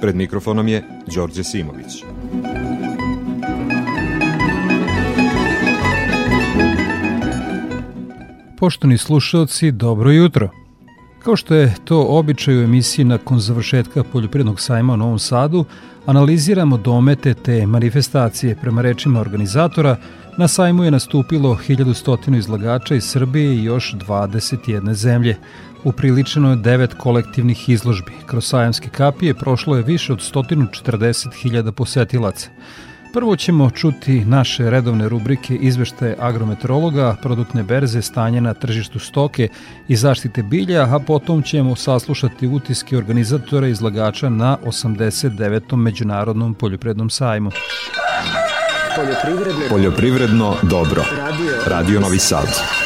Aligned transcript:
Pred 0.00 0.16
mikrofonom 0.16 0.68
je 0.68 0.84
Đorđe 1.14 1.44
Simović. 1.44 2.04
Poštovni 8.58 8.98
slušalci, 8.98 9.72
dobro 9.72 10.10
jutro. 10.10 10.50
Kao 11.24 11.36
što 11.36 11.54
je 11.54 11.74
to 11.84 12.06
običaj 12.08 12.58
u 12.58 12.64
emisiji 12.64 13.04
nakon 13.04 13.40
završetka 13.40 14.04
poljoprivrednog 14.04 14.60
sajma 14.60 14.92
u 14.92 14.96
Novom 14.96 15.18
Sadu, 15.18 15.64
analiziramo 16.06 16.76
domete 16.76 17.34
te 17.34 17.66
manifestacije 17.66 18.56
prema 18.60 18.82
rečima 18.82 19.20
organizatora. 19.20 19.96
Na 20.36 20.48
sajmu 20.48 20.84
je 20.84 20.90
nastupilo 20.90 21.58
1100 21.68 22.38
izlagača 22.38 22.94
iz 22.94 23.04
Srbije 23.04 23.54
i 23.54 23.64
još 23.64 23.94
21 23.94 24.92
zemlje. 24.92 25.36
Upriličeno 25.84 26.50
je 26.50 26.56
devet 26.56 26.94
kolektivnih 26.94 27.68
izložbi. 27.68 28.12
Kroz 28.26 28.46
sajamske 28.46 28.88
kapije 28.88 29.34
prošlo 29.34 29.76
je 29.76 29.82
više 29.82 30.12
od 30.12 30.18
140.000 30.18 31.70
posetilaca. 31.70 32.48
Prvo 33.12 33.36
ćemo 33.36 33.70
čuti 33.70 34.24
naše 34.24 34.70
redovne 34.70 35.08
rubrike 35.08 35.54
izveštaje 35.54 36.16
agrometeorologa, 36.20 37.16
produktne 37.22 37.62
berze, 37.62 38.02
stanje 38.02 38.40
na 38.40 38.54
tržištu 38.54 38.98
stoke 38.98 39.48
i 39.88 39.96
zaštite 39.96 40.42
bilja, 40.42 40.96
a 40.96 40.98
potom 40.98 41.42
ćemo 41.42 41.76
saslušati 41.76 42.46
utiske 42.46 42.96
organizatora 42.96 43.68
i 43.68 43.70
izlagača 43.70 44.28
na 44.28 44.56
89. 44.64 45.76
Međunarodnom 45.76 46.54
poljoprednom 46.54 47.10
sajmu. 47.10 47.50
Poljoprivredno, 48.96 49.68
Poljoprivredno 49.70 50.54
dobro. 50.62 51.04
Radio, 51.18 51.52
Radio 51.66 52.00
Novi 52.00 52.18
Sad. 52.18 52.77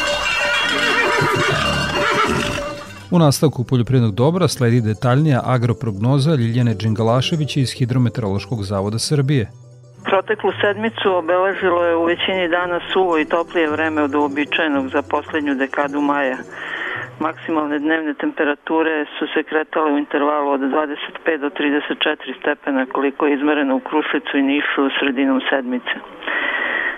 U 3.15 3.19
nastavku 3.19 3.61
poljoprivrednog 3.69 4.13
dobra 4.23 4.47
sledi 4.47 4.79
detaljnija 4.91 5.39
agroprognoza 5.55 6.31
Ljiljane 6.41 6.73
Đingalaševića 6.81 7.59
iz 7.59 7.71
Hidrometeorološkog 7.77 8.59
zavoda 8.71 8.99
Srbije. 9.09 9.43
Proteklu 10.09 10.51
sedmicu 10.61 11.07
obeležilo 11.21 11.81
je 11.89 11.95
u 11.95 12.03
većini 12.11 12.45
dana 12.57 12.79
suvo 12.91 13.13
i 13.19 13.29
toplije 13.35 13.73
vreme 13.75 13.99
od 14.07 14.15
uobičajenog 14.15 14.85
za 14.95 15.01
poslednju 15.13 15.53
dekadu 15.55 16.01
maja. 16.01 16.37
Maksimalne 17.25 17.77
dnevne 17.79 18.13
temperature 18.13 19.05
su 19.15 19.25
se 19.33 19.43
kretale 19.49 19.89
u 19.91 19.97
intervalu 19.97 20.49
od 20.57 20.61
25 20.61 21.37
do 21.43 21.49
34 21.49 22.39
stepena 22.39 22.85
koliko 22.95 23.25
je 23.25 23.33
izmereno 23.33 23.75
u 23.75 23.85
Krušlicu 23.89 24.33
i 24.37 24.47
Nišu 24.51 24.81
sredinom 24.99 25.39
sedmice. 25.49 25.95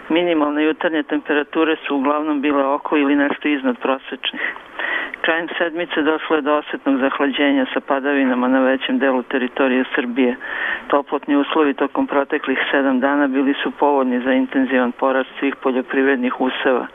Minimalne 0.10 0.64
jutarnje 0.64 1.04
temperature 1.04 1.76
su 1.84 1.96
uglavnom 1.96 2.42
bile 2.42 2.64
oko 2.66 2.98
ili 2.98 3.16
nešto 3.16 3.48
iznad 3.48 3.76
prosečnih. 3.86 4.46
Krajem 5.26 5.48
sedmice 5.58 6.02
došlo 6.02 6.36
je 6.36 6.42
do 6.42 6.54
osetnog 6.58 6.98
zahlađenja 6.98 7.66
sa 7.74 7.80
padavinama 7.80 8.48
na 8.48 8.60
većem 8.60 9.00
delu 9.00 9.24
teritorije 9.24 9.84
Srbije. 9.96 10.36
Toplotni 10.88 11.36
uslovi 11.36 11.74
tokom 11.74 12.08
proteklih 12.08 12.60
sedam 12.72 13.00
dana 13.00 13.28
bili 13.28 13.54
su 13.64 13.72
povoljni 13.72 14.20
za 14.20 14.34
intenzivan 14.34 14.92
porast 14.92 15.30
svih 15.40 15.56
poljoprivrednih 15.56 16.42
useva, 16.42 16.88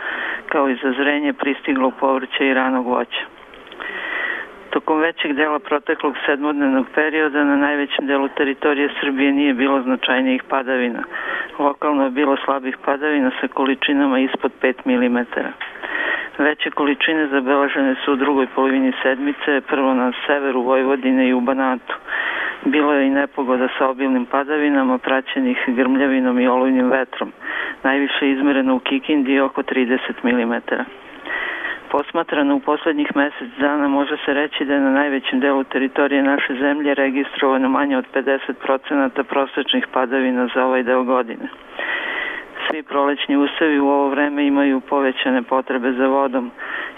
kao 0.49 0.69
i 0.69 0.75
za 0.83 0.93
zrenje 0.93 1.33
pristiglog 1.33 1.93
povrća 2.01 2.45
i 2.45 2.55
ranog 2.55 2.87
voća. 2.87 3.25
Tokom 4.71 5.01
većeg 5.01 5.33
dela 5.33 5.59
proteklog 5.59 6.15
sedmodnevnog 6.27 6.87
perioda 6.95 7.45
na 7.45 7.57
najvećem 7.57 8.07
delu 8.07 8.29
teritorije 8.29 8.89
Srbije 9.01 9.33
nije 9.33 9.55
bilo 9.55 9.83
značajnijih 9.83 10.43
padavina. 10.43 11.03
Lokalno 11.59 12.05
je 12.05 12.11
bilo 12.11 12.37
slabih 12.45 12.77
padavina 12.85 13.31
sa 13.41 13.49
količinama 13.49 14.19
ispod 14.19 14.53
5 14.63 14.75
mm. 14.87 15.19
Veće 16.39 16.71
količine 16.71 17.27
zabeležene 17.27 17.95
su 18.05 18.13
u 18.13 18.17
drugoj 18.17 18.47
polovini 18.55 18.93
sedmice, 19.03 19.61
prvo 19.61 19.95
na 19.95 20.13
severu 20.27 20.63
Vojvodine 20.63 21.29
i 21.29 21.33
u 21.33 21.41
Banatu. 21.41 21.95
Bilo 22.65 22.93
je 22.93 23.07
i 23.07 23.11
nepogoda 23.11 23.69
sa 23.79 23.89
obilnim 23.89 24.27
padavinama, 24.27 24.99
praćenih 24.99 25.59
grmljavinom 25.67 26.41
i 26.41 26.49
olujnim 26.49 26.91
vetrom. 26.91 27.33
Najviše 27.83 28.31
izmereno 28.31 28.75
u 28.75 28.79
Kikindi 28.79 29.41
oko 29.41 29.63
30 29.63 29.99
mm. 30.23 30.55
Posmatrano 31.91 32.55
u 32.57 32.61
poslednjih 32.61 33.17
mesec 33.17 33.49
dana 33.59 33.89
može 33.89 34.17
se 34.25 34.35
reći 34.35 34.65
da 34.65 34.75
je 34.75 34.81
na 34.81 34.91
najvećem 34.91 35.41
delu 35.41 35.65
teritorije 35.65 36.23
naše 36.23 36.55
zemlje 36.55 36.95
registrovano 36.95 37.69
manje 37.69 37.97
od 37.97 38.05
50% 38.15 39.23
prosečnih 39.23 39.87
padavina 39.93 40.49
za 40.55 40.65
ovaj 40.65 40.83
deo 40.83 41.05
godine. 41.05 41.49
Svi 42.71 42.83
prolećni 42.83 43.37
usevi 43.37 43.81
u 43.81 43.89
ovo 43.89 44.09
vreme 44.09 44.47
imaju 44.47 44.81
povećane 44.81 45.43
potrebe 45.43 45.93
za 45.93 46.07
vodom, 46.07 46.51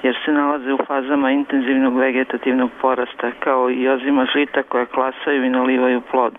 jer 0.02 0.16
se 0.24 0.32
nalaze 0.32 0.72
u 0.72 0.78
fazama 0.86 1.30
intenzivnog 1.30 1.98
vegetativnog 1.98 2.70
porasta, 2.80 3.30
kao 3.40 3.70
i 3.70 3.88
ozima 3.88 4.26
žita 4.34 4.62
koja 4.62 4.86
klasaju 4.86 5.44
i 5.44 5.50
nalivaju 5.50 6.00
plod. 6.00 6.34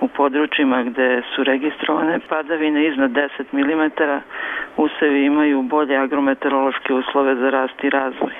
U 0.00 0.08
područjima 0.08 0.82
gde 0.82 1.22
su 1.34 1.44
registrovane 1.44 2.18
padavine 2.28 2.86
iznad 2.86 3.10
10 3.10 3.28
mm, 3.52 3.90
usevi 4.76 5.24
imaju 5.24 5.62
bolje 5.62 5.96
agrometeorološke 5.96 6.94
uslove 6.94 7.34
za 7.34 7.50
rast 7.50 7.84
i 7.84 7.90
razvoj. 7.90 8.32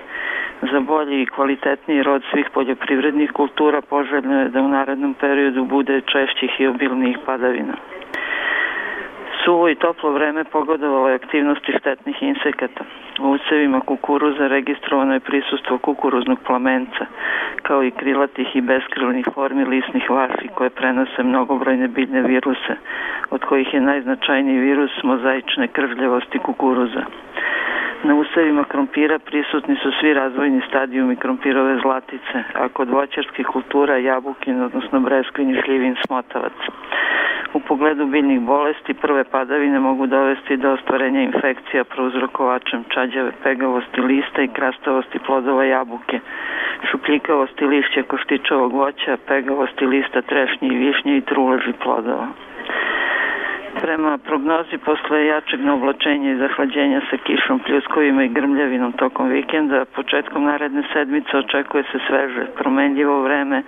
Za 0.73 0.81
bolji 0.81 1.23
i 1.23 1.27
kvalitetniji 1.27 2.03
rod 2.03 2.23
svih 2.31 2.47
poljoprivrednih 2.55 3.33
kultura 3.33 3.81
poželjno 3.81 4.41
je 4.41 4.49
da 4.49 4.61
u 4.61 4.69
narednom 4.69 5.15
periodu 5.15 5.65
bude 5.65 6.01
češćih 6.01 6.61
i 6.61 6.67
obilnijih 6.67 7.19
padavina. 7.27 7.75
Suvo 9.45 9.69
i 9.69 9.75
toplo 9.75 10.11
vreme 10.11 10.45
pogodovalo 10.45 11.09
je 11.09 11.15
aktivnosti 11.15 11.73
štetnih 11.79 12.23
insekata. 12.23 12.85
U 13.21 13.31
usevima 13.31 13.81
kukuruza 13.81 14.47
registrovano 14.47 15.15
je 15.15 15.21
prisustvo 15.21 15.79
kukuruznog 15.79 16.39
plamenca, 16.47 17.07
kao 17.63 17.85
i 17.85 17.91
krilatih 17.91 18.57
i 18.57 18.61
beskrilnih 18.61 19.27
formi 19.35 19.65
lisnih 19.65 20.11
vaši 20.11 20.49
koje 20.55 20.71
prenose 20.71 21.23
mnogobrojne 21.23 21.89
biljne 21.89 22.23
viruse, 22.23 22.77
od 23.31 23.45
kojih 23.45 23.75
je 23.75 23.81
najznačajniji 23.81 24.59
virus 24.59 25.03
mozaične 25.03 25.69
krvljavosti 25.69 26.39
kukuruza. 26.39 27.05
Na 28.05 28.15
usevima 28.15 28.65
krompira 28.65 29.19
prisutni 29.19 29.77
su 29.77 29.91
svi 30.01 30.15
razvojni 30.15 30.61
stadijumi 30.69 31.17
krompirove 31.17 31.79
zlatice, 31.83 32.37
a 32.55 32.69
kod 32.69 32.89
voćarskih 32.89 33.47
kultura 33.47 33.97
jabukin, 33.97 34.63
odnosno 34.63 35.01
breskvin 35.01 35.51
i 35.51 35.63
šljivin 35.63 35.97
smotavac. 36.07 36.53
U 37.55 37.61
pogledu 37.61 38.07
biljnih 38.07 38.41
bolesti 38.41 38.95
prve 38.95 39.25
padavine 39.25 39.81
mogu 39.81 40.07
dovesti 40.07 40.57
do 40.57 40.73
ostvarenja 40.73 41.21
infekcija 41.23 41.85
prouzrokovačem 41.85 42.85
čađave 42.89 43.33
pegavosti 43.43 44.01
lista 44.01 44.43
i 44.43 44.49
krastavosti 44.49 45.19
plodova 45.19 45.65
jabuke, 45.65 46.21
šupljikavosti 46.91 47.65
lišća 47.67 48.03
koštičavog 48.03 48.73
voća, 48.73 49.17
pegavosti 49.27 49.87
lista 49.87 50.23
trešnje 50.23 50.69
i 50.69 50.77
višnje 50.77 51.17
i 51.17 51.21
truleži 51.21 51.73
plodova. 51.83 52.27
Prema 53.85 54.19
prognozi 54.19 54.77
posle 54.79 55.27
jačeg 55.27 55.61
naoblačenja 55.61 56.31
i 56.33 56.37
zahlađenja 56.37 57.01
sa 57.11 57.17
kišom, 57.27 57.59
pljuskovima 57.67 58.25
i 58.25 58.29
grmljavinom 58.29 58.93
tokom 58.93 59.29
vikenda, 59.29 59.85
početkom 59.85 60.45
naredne 60.45 60.83
sedmice 60.93 61.37
očekuje 61.37 61.85
se 61.93 61.99
sveže, 62.07 62.45
promenljivo 62.59 63.23
vreme 63.23 63.63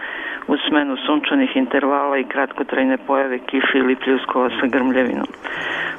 uz 0.46 0.58
smenu 0.68 0.96
sunčanih 1.06 1.56
intervala 1.56 2.18
i 2.18 2.24
kratkotrajne 2.24 2.96
pojave 3.06 3.38
kiše 3.38 3.78
ili 3.78 3.96
pljuskova 3.96 4.48
sa 4.48 4.66
grmljavinom. 4.66 5.28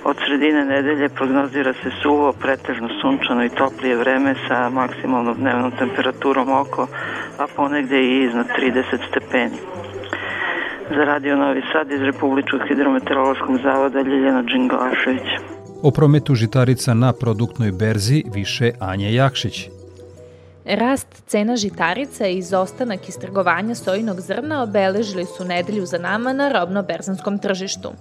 Od 0.04 0.16
sredine 0.26 0.66
nedelje 0.66 1.10
prognozira 1.10 1.74
se 1.74 1.90
suvo, 2.02 2.34
pretežno 2.42 2.90
sunčano 3.02 3.44
i 3.46 3.56
toplije 3.62 3.96
vreme 3.96 4.34
sa 4.48 4.70
maksimalnom 4.70 5.36
dnevnom 5.36 5.72
temperaturom 5.72 6.50
oko, 6.50 6.88
a 7.40 7.46
ponegde 7.56 8.00
i 8.02 8.24
iznad 8.24 8.48
30 8.60 9.10
stepeni. 9.10 9.60
Za 10.90 11.04
Radio 11.04 11.36
Novi 11.36 11.62
Sad 11.74 11.92
iz 11.92 12.02
Republičkog 12.02 12.62
hidrometeorološkog 12.68 13.58
zavoda 13.64 14.02
Ljiljana 14.02 14.42
Đinglašević. 14.42 15.30
O 15.84 15.92
prometu 15.92 16.36
žitarica 16.36 16.94
na 16.94 17.14
produktnoj 17.14 17.72
berzi 17.72 18.24
više 18.34 18.72
Anja 18.80 19.10
Jakšić. 19.10 19.70
Rast 20.66 21.24
cena 21.26 21.56
žitarica 21.56 22.28
i 22.28 22.38
izostanak 22.38 23.10
istrgovanja 23.10 23.76
sojinog 23.76 24.22
zrna 24.22 24.64
obeležili 24.64 25.26
su 25.26 25.46
nedelju 25.46 25.86
za 25.86 25.98
nama 25.98 26.34
na 26.34 26.50
robno-berzanskom 26.50 27.40
tržištu. 27.40 27.92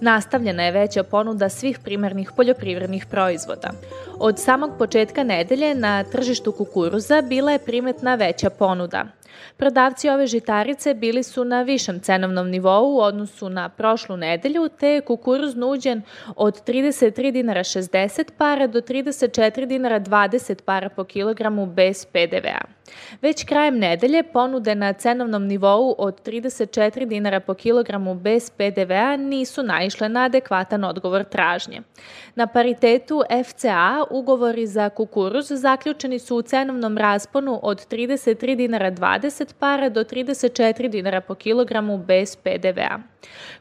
Nastavljena 0.00 0.62
je 0.62 0.72
veća 0.72 1.02
ponuda 1.02 1.48
svih 1.48 1.78
primarnih 1.78 2.32
poljoprivrednih 2.36 3.06
proizvoda. 3.06 3.70
Od 4.18 4.38
samog 4.38 4.70
početka 4.78 5.22
nedelje 5.24 5.74
na 5.74 6.04
tržištu 6.04 6.52
kukuruza 6.52 7.22
bila 7.22 7.52
je 7.52 7.58
primetna 7.58 8.14
veća 8.14 8.50
ponuda– 8.50 9.04
Prodavci 9.56 10.08
ove 10.08 10.26
žitarice 10.26 10.94
bili 10.94 11.22
su 11.22 11.44
na 11.44 11.62
višem 11.62 12.00
cenovnom 12.00 12.50
nivou 12.50 12.94
u 12.94 13.00
odnosu 13.00 13.48
na 13.48 13.68
prošlu 13.68 14.16
nedelju, 14.16 14.68
te 14.68 14.88
je 14.88 15.00
kukuruz 15.00 15.56
nuđen 15.56 16.02
od 16.36 16.64
33 16.64 17.32
dinara 17.32 17.64
60 17.64 18.30
para 18.38 18.66
do 18.66 18.80
34 18.80 19.66
dinara 19.66 20.00
20 20.00 20.62
para 20.62 20.88
po 20.88 21.04
kilogramu 21.04 21.66
bez 21.66 22.04
PDV-a. 22.04 22.79
Već 23.22 23.44
krajem 23.44 23.78
nedelje 23.78 24.22
ponude 24.22 24.74
na 24.74 24.92
cenovnom 24.92 25.46
nivou 25.46 25.94
od 25.98 26.22
34 26.28 27.06
dinara 27.06 27.40
po 27.40 27.54
kilogramu 27.54 28.14
bez 28.14 28.50
PDV-a 28.50 29.16
nisu 29.16 29.62
naišle 29.62 30.08
na 30.08 30.24
adekvatan 30.24 30.84
odgovor 30.84 31.24
tražnje. 31.24 31.82
Na 32.34 32.46
paritetu 32.46 33.22
FCA 33.44 34.04
ugovori 34.10 34.66
za 34.66 34.88
kukuruz 34.88 35.46
zaključeni 35.50 36.18
su 36.18 36.36
u 36.36 36.42
cenovnom 36.42 36.98
rasponu 36.98 37.60
od 37.62 37.86
33 37.88 38.56
dinara 38.56 38.90
20 38.90 39.54
para 39.58 39.88
do 39.88 40.04
34 40.04 40.88
dinara 40.88 41.20
po 41.20 41.34
kilogramu 41.34 41.98
bez 41.98 42.36
PDV-a. 42.36 42.98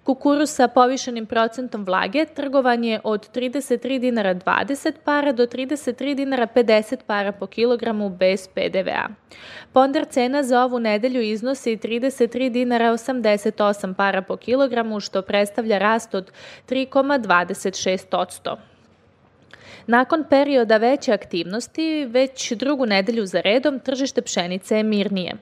Kukuruz 0.03 0.49
sa 0.49 0.67
povišenim 0.67 1.25
procentom 1.25 1.85
vlage 1.85 2.25
trgovan 2.25 2.83
je 2.83 2.99
od 3.03 3.29
33 3.35 3.99
dinara 3.99 4.35
20 4.35 4.93
para 5.03 5.31
do 5.31 5.47
33 5.47 6.15
dinara 6.15 6.47
50 6.47 6.97
para 7.07 7.31
po 7.31 7.47
kilogramu 7.47 8.09
bez 8.09 8.47
PDV-a. 8.47 9.07
Ponder 9.73 10.05
cena 10.05 10.43
za 10.43 10.63
ovu 10.63 10.79
nedelju 10.79 11.21
iznosi 11.21 11.77
33 11.77 12.49
dinara 12.49 12.91
88 12.91 13.93
para 13.93 14.21
po 14.21 14.37
kilogramu, 14.37 14.99
što 14.99 15.21
predstavlja 15.21 15.77
rast 15.77 16.15
od 16.15 16.31
3,26%. 16.69 18.78
Nakon 19.87 20.23
perioda 20.29 20.77
veće 20.77 21.13
aktivnosti, 21.13 22.05
već 22.05 22.51
drugu 22.53 22.85
nedelju 22.85 23.25
za 23.25 23.41
redom, 23.41 23.79
tržište 23.79 24.21
pšenice 24.21 24.77
je 24.77 24.83
mirnije. 24.83 25.33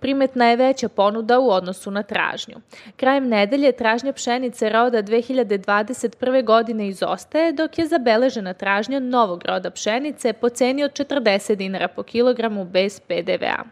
Primetna 0.00 0.48
je 0.48 0.56
veća 0.56 0.88
ponuda 0.88 1.38
u 1.38 1.50
odnosu 1.50 1.90
na 1.90 2.02
tražnju. 2.02 2.56
Krajem 2.96 3.28
nedelje 3.28 3.72
tražnja 3.72 4.12
pšenice 4.12 4.68
roda 4.68 5.02
2021. 5.02 6.44
godine 6.44 6.88
izostaje, 6.88 7.52
dok 7.52 7.78
je 7.78 7.86
zabeležena 7.86 8.54
tražnja 8.54 9.00
novog 9.00 9.44
roda 9.44 9.70
pšenice 9.70 10.32
po 10.32 10.48
ceni 10.48 10.84
od 10.84 10.92
40 10.92 11.54
dinara 11.54 11.88
po 11.88 12.02
kilogramu 12.02 12.64
bez 12.64 13.00
PDV-a. 13.00 13.64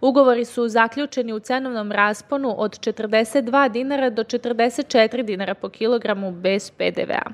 Ugovori 0.00 0.44
su 0.44 0.68
zaključeni 0.68 1.32
u 1.32 1.38
cenovnom 1.38 1.92
rasponu 1.92 2.54
od 2.58 2.78
42 2.78 3.70
dinara 3.70 4.10
do 4.10 4.24
44 4.24 5.22
dinara 5.22 5.54
po 5.54 5.68
kilogramu 5.68 6.32
bez 6.32 6.70
PDV-a. 6.70 7.30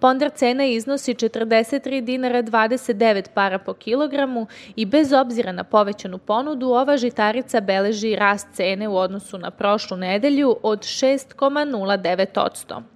Ponder 0.00 0.30
cena 0.34 0.64
iznosi 0.64 1.14
40 1.14 1.65
23 1.66 2.00
dinara 2.00 2.42
29 2.42 3.28
para 3.34 3.58
po 3.58 3.74
kilogramu 3.74 4.46
i 4.76 4.86
bez 4.86 5.12
obzira 5.12 5.52
na 5.52 5.64
povećanu 5.64 6.18
ponudu, 6.18 6.68
ova 6.68 6.96
žitarica 6.96 7.60
beleži 7.60 8.16
rast 8.16 8.48
cene 8.52 8.88
u 8.88 8.96
odnosu 8.96 9.38
na 9.38 9.50
prošlu 9.50 9.96
nedelju 9.96 10.56
od 10.62 10.78
6,09%. 10.78 12.95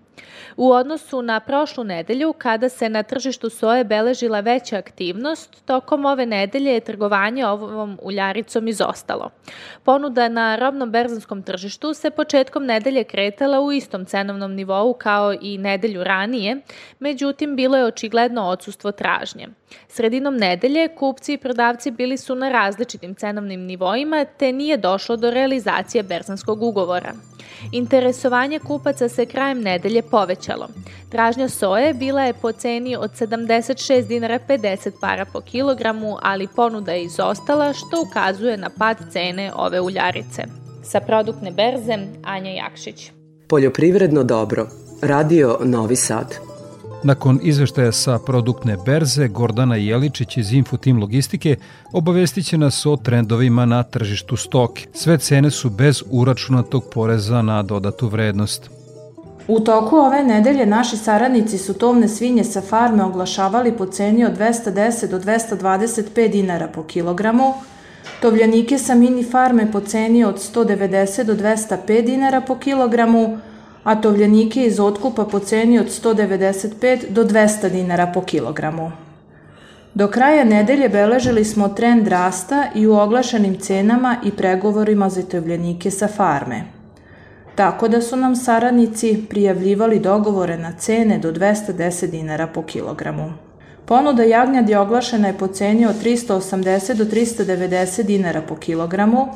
U 0.57 0.71
odnosu 0.71 1.23
na 1.23 1.41
prošlu 1.41 1.85
nedelju, 1.85 2.33
kada 2.39 2.69
se 2.69 2.89
na 2.89 3.03
tržištu 3.03 3.51
soje 3.51 3.85
beležila 3.85 4.41
veća 4.41 4.77
aktivnost, 4.77 5.65
tokom 5.65 6.05
ove 6.05 6.27
nedelje 6.27 6.73
je 6.73 6.81
trgovanje 6.81 7.47
ovom 7.47 7.99
uljaricom 8.03 8.69
izostalo. 8.69 9.31
Ponuda 9.85 10.29
na 10.29 10.57
robnom 10.57 10.91
berzanskom 10.91 11.43
tržištu 11.43 11.95
se 11.95 12.11
početkom 12.11 12.67
nedelje 12.67 13.05
kretala 13.05 13.61
u 13.61 13.73
istom 13.73 14.05
cenovnom 14.05 14.55
nivou 14.55 14.95
kao 14.95 15.35
i 15.41 15.59
nedelju 15.59 16.05
ranije, 16.05 16.61
međutim 16.99 17.57
bilo 17.57 17.77
je 17.77 17.85
očigledno 17.85 18.43
odsustvo 18.43 18.93
tražnje. 18.93 19.49
Sredinom 19.89 20.37
nedelje 20.37 20.89
kupci 20.89 21.33
i 21.33 21.39
prodavci 21.39 21.91
bili 21.91 22.17
su 22.17 22.35
na 22.35 22.49
različitim 22.49 23.15
cenovnim 23.15 23.61
nivoima, 23.61 24.25
te 24.25 24.53
nije 24.53 24.77
došlo 24.77 25.17
do 25.17 25.31
realizacije 25.31 26.03
berzanskog 26.03 26.63
ugovora. 26.63 27.13
Interesovanje 27.73 28.59
kupaca 28.59 29.09
se 29.09 29.27
krajem 29.27 29.61
nedelje 29.61 30.03
povećalo. 30.11 30.69
Tražnja 31.09 31.49
soje 31.49 31.95
bila 31.95 32.23
je 32.23 32.33
po 32.33 32.53
ceni 32.53 32.97
od 32.97 33.11
76 33.11 34.07
dinara 34.09 34.39
50 34.49 34.91
para 35.01 35.25
po 35.25 35.41
kilogramu, 35.41 36.17
ali 36.23 36.49
ponuda 36.57 36.93
je 36.93 37.05
izostala 37.05 37.73
što 37.73 38.05
ukazuje 38.09 38.57
na 38.57 38.71
pad 38.79 38.97
cene 39.13 39.53
ove 39.57 39.81
uljarice. 39.81 40.43
Sa 40.83 41.01
produktne 41.01 41.51
berze 41.51 41.99
Anja 42.25 42.51
Jakšić. 42.51 43.13
Poljoprivredno 43.49 44.25
dobro. 44.25 44.67
Radio 45.03 45.59
Novi 45.65 45.97
Sad. 45.97 46.51
Nakon 47.03 47.39
izveštaja 47.43 47.93
sa 47.93 48.19
produktne 48.19 48.77
berze, 48.87 49.29
Gordana 49.29 49.77
Jeličić 49.77 50.37
iz 50.37 50.53
Infotim 50.53 50.99
Logistike 50.99 51.57
obavestit 51.93 52.47
će 52.47 52.59
nas 52.59 52.87
o 52.87 52.97
trendovima 52.97 53.67
na 53.67 53.83
tržištu 53.83 54.37
stoke. 54.37 54.87
Sve 54.95 55.19
cene 55.19 55.51
su 55.51 55.71
bez 55.71 56.03
uračunatog 56.11 56.85
poreza 56.95 57.43
na 57.43 57.63
dodatu 57.63 58.09
vrednost. 58.09 58.80
U 59.51 59.61
toku 59.61 59.97
ove 59.97 60.25
nedelje 60.25 60.67
naši 60.67 60.97
saradnici 60.97 61.59
su 61.59 61.75
tovne 61.75 62.09
svinje 62.09 62.45
sa 62.45 62.61
farme 62.61 63.05
oglašavali 63.05 63.73
po 63.73 63.87
ceni 63.87 64.25
od 64.25 64.39
210 64.39 65.07
do 65.07 65.19
225 65.19 66.29
dinara 66.29 66.69
po 66.69 66.83
kilogramu, 66.83 67.55
tovljanike 68.21 68.79
sa 68.79 68.95
mini 68.95 69.25
farme 69.25 69.73
po 69.73 69.81
ceni 69.81 70.25
od 70.25 70.39
190 70.55 71.25
do 71.25 71.35
205 71.35 72.05
dinara 72.05 72.41
po 72.41 72.59
kilogramu, 72.59 73.39
a 73.85 74.01
tovljenike 74.01 74.67
iz 74.67 74.81
otkupa 74.81 75.25
po 75.25 75.39
ceni 75.39 75.79
od 75.79 75.87
195 75.87 77.11
do 77.11 77.25
200 77.25 77.71
dinara 77.71 78.07
po 78.07 78.23
kilogramu. 78.23 78.93
Do 79.95 80.09
kraja 80.09 80.45
nedelje 80.45 80.89
beležili 80.89 81.45
smo 81.45 81.69
trend 81.69 82.09
rasta 82.09 82.67
i 82.75 82.87
u 82.87 82.95
oglašenim 82.95 83.59
cenama 83.59 84.17
i 84.25 84.31
pregovorima 84.31 85.09
za 85.09 85.23
tovljenike 85.23 85.91
sa 85.91 86.09
farme. 86.09 86.80
Tako 87.61 87.89
da 87.89 88.01
su 88.01 88.17
nam 88.17 88.37
saradnici 88.37 89.25
prijavljivali 89.31 89.99
dogovore 89.99 90.59
na 90.59 90.73
cene 90.73 91.19
do 91.19 91.33
210 91.33 92.11
dinara 92.11 92.47
po 92.47 92.63
kilogramu. 92.63 93.33
Ponuda 93.85 94.23
jagnjadi 94.23 94.75
oglašena 94.75 95.29
je 95.29 95.39
po 95.39 95.47
ceni 95.47 95.87
od 95.87 96.03
380 96.05 96.95
do 96.95 97.05
390 97.05 98.03
dinara 98.03 98.43
po 98.43 98.57
kilogramu, 98.57 99.29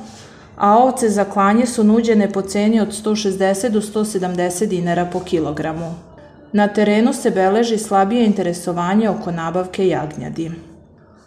a 0.57 0.79
ovce 0.79 1.09
za 1.09 1.25
klanje 1.25 1.67
su 1.67 1.85
nuđene 1.85 2.33
po 2.33 2.43
ceni 2.43 2.81
od 2.81 2.89
160 2.89 3.69
do 3.69 3.81
170 3.81 4.67
dinara 4.67 5.05
po 5.13 5.21
kilogramu. 5.21 5.95
Na 6.53 6.69
terenu 6.69 7.13
se 7.13 7.31
beleži 7.31 7.79
slabije 7.79 8.27
interesovanje 8.27 9.09
oko 9.09 9.31
nabavke 9.31 9.89
jagnjadi. 9.89 10.51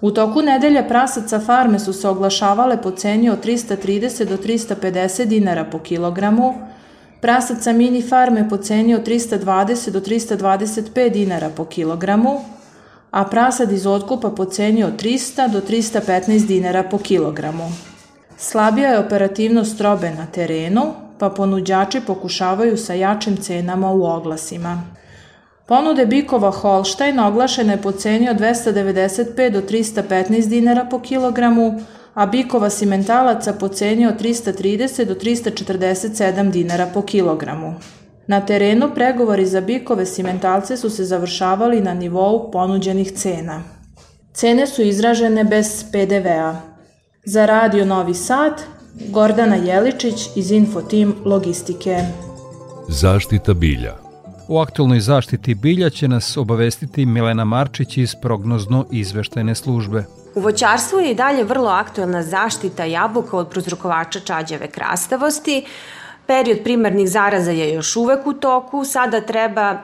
U 0.01 0.11
toku 0.11 0.41
nedelja 0.41 0.83
prasaca 0.87 1.39
farme 1.39 1.79
su 1.79 1.93
se 1.93 2.07
oglašavale 2.07 2.81
po 2.81 2.91
ceni 2.91 3.29
od 3.29 3.45
330 3.45 4.25
do 4.25 4.37
350 4.37 5.25
dinara 5.25 5.63
po 5.63 5.79
kilogramu, 5.79 6.53
prasaca 7.21 7.73
mini 7.73 8.01
farme 8.01 8.49
po 8.49 8.57
ceni 8.57 8.95
od 8.95 9.07
320 9.07 9.89
do 9.89 9.99
325 9.99 11.09
dinara 11.09 11.49
po 11.49 11.65
kilogramu, 11.65 12.41
a 13.11 13.25
prasad 13.25 13.71
iz 13.71 13.87
otkupa 13.87 14.29
po 14.29 14.45
ceni 14.45 14.83
od 14.83 15.01
300 15.01 15.51
do 15.51 15.61
315 15.61 16.47
dinara 16.47 16.83
po 16.83 16.97
kilogramu. 16.97 17.71
Slabija 18.37 18.89
je 18.89 18.99
operativnost 18.99 19.81
robe 19.81 20.11
na 20.11 20.25
terenu, 20.25 20.93
pa 21.19 21.29
ponuđači 21.29 22.01
pokušavaju 22.07 22.77
sa 22.77 22.93
jačim 22.93 23.37
cenama 23.37 23.91
u 23.91 24.03
oglasima. 24.05 24.83
Ponude 25.65 26.05
bikova 26.05 26.51
Holstein 26.51 27.19
oglašena 27.19 27.73
je 27.73 27.81
po 27.81 27.91
ceni 27.91 28.29
od 28.29 28.37
295 28.37 29.49
do 29.49 29.61
315 29.61 30.49
dinara 30.49 30.85
po 30.91 30.99
kilogramu, 30.99 31.81
a 32.17 32.25
bikova 32.25 32.69
simentalaca 32.69 33.53
po 33.53 33.67
ceni 33.67 34.07
od 34.07 34.21
330 34.21 35.05
do 35.05 35.15
347 35.15 36.51
dinara 36.51 36.87
po 36.93 37.01
kilogramu. 37.01 37.75
Na 38.27 38.45
terenu 38.45 38.89
pregovori 38.95 39.45
za 39.45 39.61
bikove 39.61 40.05
simentalce 40.05 40.77
su 40.77 40.89
se 40.89 41.05
završavali 41.05 41.81
na 41.81 41.93
nivou 41.93 42.51
ponuđenih 42.51 43.11
cena. 43.11 43.63
Cene 44.33 44.67
su 44.67 44.81
izražene 44.81 45.43
bez 45.43 45.85
PDV-a. 45.91 46.55
Za 47.25 47.45
Radio 47.45 47.85
Novi 47.85 48.13
Sad, 48.13 48.61
Gordana 49.09 49.55
Jeličić 49.55 50.29
iz 50.35 50.51
Infotim 50.51 51.15
Logistike. 51.25 51.97
Zaštita 52.87 53.53
bilja 53.53 54.06
U 54.47 54.59
aktualnoj 54.59 54.99
zaštiti 54.99 55.55
bilja 55.55 55.89
će 55.89 56.07
nas 56.07 56.37
obavestiti 56.37 57.05
Milena 57.05 57.45
Marčić 57.45 57.97
iz 57.97 58.15
prognozno 58.21 58.85
izveštajne 58.91 59.55
službe. 59.55 60.05
U 60.35 60.39
voćarstvu 60.39 60.99
je 60.99 61.11
i 61.11 61.15
dalje 61.15 61.43
vrlo 61.43 61.69
aktuelna 61.69 62.23
zaštita 62.23 62.83
jabuka 62.83 63.37
od 63.37 63.49
prozrokovača 63.49 64.19
čađave 64.19 64.67
krastavosti. 64.67 65.65
Period 66.27 66.59
primarnih 66.63 67.09
zaraza 67.09 67.51
je 67.51 67.73
još 67.73 67.95
uvek 67.95 68.27
u 68.27 68.33
toku. 68.33 68.85
Sada 68.85 69.21
treba 69.21 69.77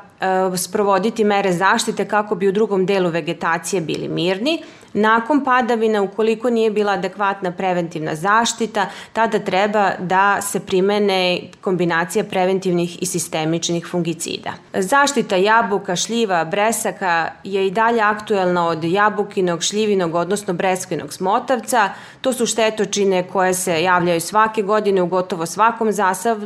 sprovoditi 0.57 1.23
mere 1.23 1.51
zaštite 1.51 2.05
kako 2.05 2.35
bi 2.35 2.47
u 2.47 2.51
drugom 2.51 2.85
delu 2.85 3.09
vegetacije 3.09 3.81
bili 3.81 4.07
mirni, 4.07 4.63
Nakon 4.93 5.43
padavina, 5.43 6.01
ukoliko 6.01 6.49
nije 6.49 6.71
bila 6.71 6.91
adekvatna 6.91 7.51
preventivna 7.51 8.15
zaštita, 8.15 8.85
tada 9.13 9.39
treba 9.39 9.91
da 9.99 10.41
se 10.41 10.59
primene 10.59 11.41
kombinacija 11.61 12.23
preventivnih 12.23 13.01
i 13.01 13.05
sistemičnih 13.05 13.87
fungicida. 13.91 14.53
Zaštita 14.73 15.35
jabuka, 15.35 15.95
šljiva, 15.95 16.45
bresaka 16.45 17.31
je 17.43 17.67
i 17.67 17.71
dalje 17.71 18.01
aktuelna 18.01 18.67
od 18.67 18.83
jabukinog, 18.83 19.63
šljivinog, 19.63 20.15
odnosno 20.15 20.53
breskinog 20.53 21.13
smotavca. 21.13 21.89
To 22.21 22.33
su 22.33 22.45
štetočine 22.45 23.27
koje 23.27 23.53
se 23.53 23.83
javljaju 23.83 24.21
svake 24.21 24.61
godine 24.61 25.01
u 25.01 25.07
gotovo 25.07 25.45
svakom 25.45 25.89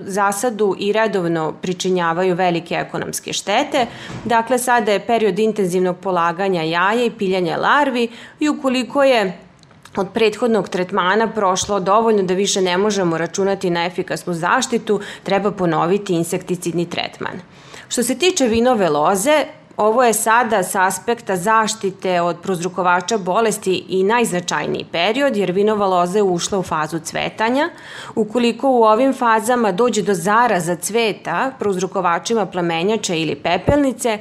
zasadu 0.02 0.76
i 0.80 0.92
redovno 0.92 1.54
pričinjavaju 1.62 2.36
velike 2.36 2.76
ekonomske 2.76 3.34
štete. 3.34 3.67
Dakle, 4.26 4.58
sada 4.58 4.92
je 4.92 5.06
period 5.08 5.40
intenzivnog 5.40 5.98
polaganja 5.98 6.62
jaja 6.64 7.06
i 7.06 7.12
piljanja 7.12 7.58
larvi, 7.58 8.10
i 8.40 8.50
ukoliko 8.50 9.04
je 9.04 9.40
od 9.96 10.08
prethodnog 10.14 10.70
tretmana 10.70 11.28
prošlo 11.28 11.80
dovoljno 11.80 12.24
da 12.24 12.34
više 12.34 12.62
ne 12.62 12.78
možemo 12.78 13.18
računati 13.18 13.70
na 13.70 13.86
efikasnu 13.86 14.34
zaštitu, 14.34 15.00
treba 15.24 15.52
ponoviti 15.52 16.14
insekticidni 16.14 16.90
tretman. 16.90 17.42
Što 17.88 18.04
se 18.04 18.18
tiče 18.20 18.48
vinove 18.48 18.90
loze, 18.90 19.46
Ovo 19.78 20.04
je 20.04 20.14
sada 20.14 20.64
sa 20.64 20.84
aspekta 20.84 21.36
zaštite 21.36 22.22
od 22.22 22.38
prozrukovača 22.42 23.18
bolesti 23.18 23.84
i 23.90 24.04
najznačajniji 24.04 24.86
period, 24.92 25.38
jer 25.38 25.52
vinova 25.52 25.88
loza 25.88 26.18
je 26.18 26.24
ušla 26.24 26.60
u 26.60 26.64
fazu 26.64 27.00
cvetanja. 27.00 27.70
Ukoliko 28.16 28.70
u 28.70 28.84
ovim 28.84 29.14
fazama 29.14 29.72
dođe 29.72 30.02
do 30.02 30.14
zaraza 30.14 30.76
cveta 30.76 31.52
prozrukovačima 31.60 32.46
plamenjača 32.46 33.16
ili 33.16 33.36
pepelnice, 33.36 34.20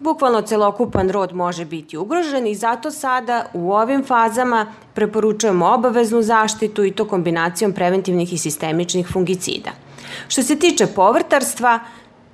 Bukvalno 0.00 0.40
celokupan 0.42 1.10
rod 1.10 1.34
može 1.34 1.64
biti 1.64 1.96
ugrožen 1.96 2.46
i 2.46 2.54
zato 2.54 2.90
sada 2.90 3.46
u 3.54 3.72
ovim 3.72 4.04
fazama 4.04 4.66
preporučujemo 4.94 5.66
obaveznu 5.66 6.22
zaštitu 6.22 6.84
i 6.84 6.90
to 6.90 7.04
kombinacijom 7.04 7.72
preventivnih 7.72 8.32
i 8.32 8.38
sistemičnih 8.38 9.08
fungicida. 9.12 9.70
Što 10.28 10.42
se 10.42 10.58
tiče 10.58 10.86
povrtarstva, 10.86 11.78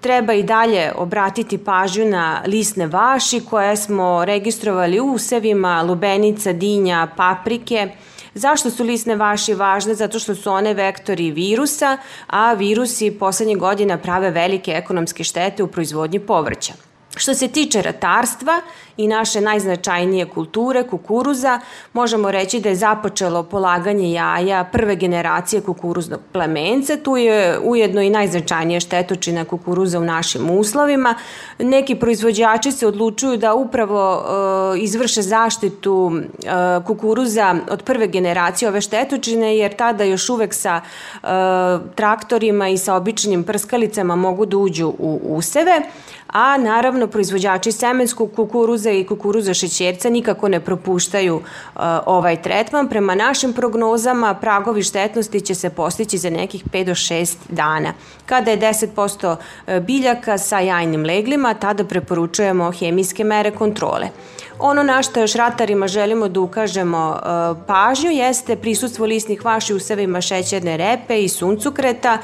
treba 0.01 0.33
i 0.33 0.43
dalje 0.43 0.93
obratiti 0.97 1.59
pažnju 1.59 2.05
na 2.05 2.43
lisne 2.47 2.87
vaši 2.87 3.41
koje 3.51 3.77
smo 3.77 4.25
registrovali 4.25 5.01
u 5.01 5.13
usevima 5.13 5.83
lubenica, 5.83 6.53
dinja, 6.53 7.09
paprike, 7.17 7.89
Zašto 8.37 8.71
su 8.71 8.85
lisne 8.85 9.15
vaši 9.17 9.55
važne? 9.55 9.95
Zato 9.95 10.19
što 10.19 10.35
su 10.35 10.51
one 10.53 10.75
vektori 10.75 11.31
virusa, 11.31 11.97
a 12.27 12.53
virusi 12.53 13.11
poslednjih 13.11 13.59
godina 13.59 13.97
prave 13.99 14.31
velike 14.31 14.73
ekonomske 14.73 15.25
štete 15.25 15.63
u 15.63 15.67
proizvodnji 15.67 16.21
povrća. 16.21 16.73
Što 17.17 17.35
se 17.35 17.49
tiče 17.49 17.83
ratarstva 17.83 18.61
i 18.97 19.09
naše 19.09 19.41
najznačajnije 19.41 20.27
kulture, 20.27 20.83
kukuruza, 20.83 21.61
možemo 21.93 22.31
reći 22.31 22.61
da 22.61 22.69
je 22.69 22.75
započelo 22.75 23.43
polaganje 23.43 24.13
jaja 24.13 24.65
prve 24.65 24.97
generacije 24.97 25.63
kukuruznog 25.63 26.21
plemenca. 26.33 26.97
Tu 26.97 27.17
je 27.17 27.59
ujedno 27.59 28.03
i 28.03 28.11
najznačajnija 28.11 28.81
štetočina 28.81 29.45
kukuruza 29.45 29.99
u 29.99 30.05
našim 30.05 30.51
uslovima. 30.51 31.15
Neki 31.59 31.95
proizvođači 31.95 32.73
se 32.73 32.87
odlučuju 32.87 33.37
da 33.37 33.55
upravo 33.55 34.25
e, 34.75 34.79
izvrše 34.79 35.23
zaštitu 35.23 36.13
e, 36.15 36.51
kukuruza 36.87 37.55
od 37.71 37.83
prve 37.83 38.07
generacije 38.07 38.69
ove 38.69 38.81
štetočine, 38.81 39.57
jer 39.57 39.77
tada 39.77 40.05
još 40.05 40.29
uvek 40.29 40.55
sa 40.55 40.81
e, 40.81 41.27
traktorima 41.95 42.69
i 42.69 42.79
sa 42.79 42.95
običnim 42.95 43.45
prskalicama 43.45 44.17
mogu 44.17 44.47
da 44.47 44.57
uđu 44.57 44.93
u 44.99 45.21
useve 45.25 45.83
a 46.27 46.57
naravno 46.57 47.07
proizvođači 47.07 47.73
semenskog 47.73 48.31
kukuruza 48.37 48.86
i 48.93 49.07
kukuruza 49.07 49.55
šećerca 49.55 50.11
nikako 50.11 50.49
ne 50.49 50.61
propuštaju 50.61 51.37
uh, 51.37 51.83
ovaj 52.07 52.43
tretman. 52.43 52.89
Prema 52.89 53.15
našim 53.15 53.53
prognozama 53.53 54.35
pragovi 54.35 54.83
štetnosti 54.83 55.41
će 55.41 55.55
se 55.55 55.71
postići 55.71 56.19
za 56.19 56.31
nekih 56.31 56.65
5 56.73 56.85
do 56.85 56.93
6 56.93 57.37
dana. 57.49 57.93
Kada 58.27 58.51
je 58.51 58.59
10% 58.59 59.37
uh, 59.37 59.85
biljaka 59.85 60.39
sa 60.39 60.59
jajnim 60.61 61.05
leglima, 61.05 61.55
tada 61.55 61.85
preporučujemo 61.85 62.73
hemijske 62.73 63.25
mere 63.25 63.51
kontrole. 63.51 64.09
Ono 64.59 64.83
na 64.83 65.03
što 65.03 65.21
još 65.21 65.35
ratarima 65.35 65.89
želimo 65.89 66.29
da 66.29 66.41
ukažemo 66.41 67.09
uh, 67.11 67.57
pažnju 67.67 68.11
jeste 68.11 68.57
prisustvo 68.57 69.07
lisnih 69.07 69.45
vaši 69.45 69.75
u 69.75 69.81
sevima 69.81 70.21
šećerne 70.21 70.77
repe 70.77 71.23
i 71.23 71.29
suncukreta, 71.29 72.19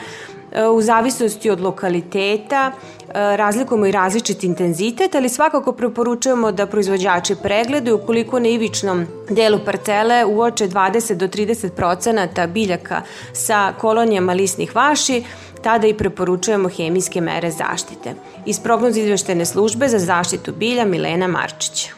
u 0.74 0.82
zavisnosti 0.82 1.50
od 1.50 1.60
lokaliteta 1.60 2.72
E, 3.14 3.36
razlikujemo 3.36 3.86
i 3.86 3.92
različit 3.92 4.44
intenzitet, 4.44 5.14
ali 5.14 5.28
svakako 5.28 5.72
preporučujemo 5.72 6.52
da 6.52 6.66
proizvođači 6.66 7.34
pregledaju 7.42 7.96
ukoliko 7.96 8.40
na 8.40 8.48
ivičnom 8.48 9.06
delu 9.30 9.58
parcele 9.64 10.24
uoče 10.24 10.68
20 10.68 11.14
do 11.14 11.26
30 11.26 11.70
procenata 11.70 12.46
biljaka 12.46 13.02
sa 13.32 13.72
kolonijama 13.78 14.32
lisnih 14.32 14.76
vaši, 14.76 15.24
tada 15.62 15.86
i 15.86 15.94
preporučujemo 15.94 16.68
hemijske 16.68 17.20
mere 17.20 17.50
zaštite. 17.50 18.14
Iz 18.46 18.60
prognoza 18.60 19.00
izveštene 19.00 19.44
službe 19.44 19.88
za 19.88 19.98
zaštitu 19.98 20.52
bilja 20.52 20.84
Milena 20.84 21.28
Marčić. 21.28 21.90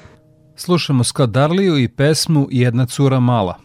Slušamo 0.56 1.04
Scott 1.04 1.30
Darliju 1.30 1.78
i 1.78 1.88
pesmu 1.88 2.46
Jedna 2.50 2.86
cura 2.86 3.20
mala. 3.20 3.58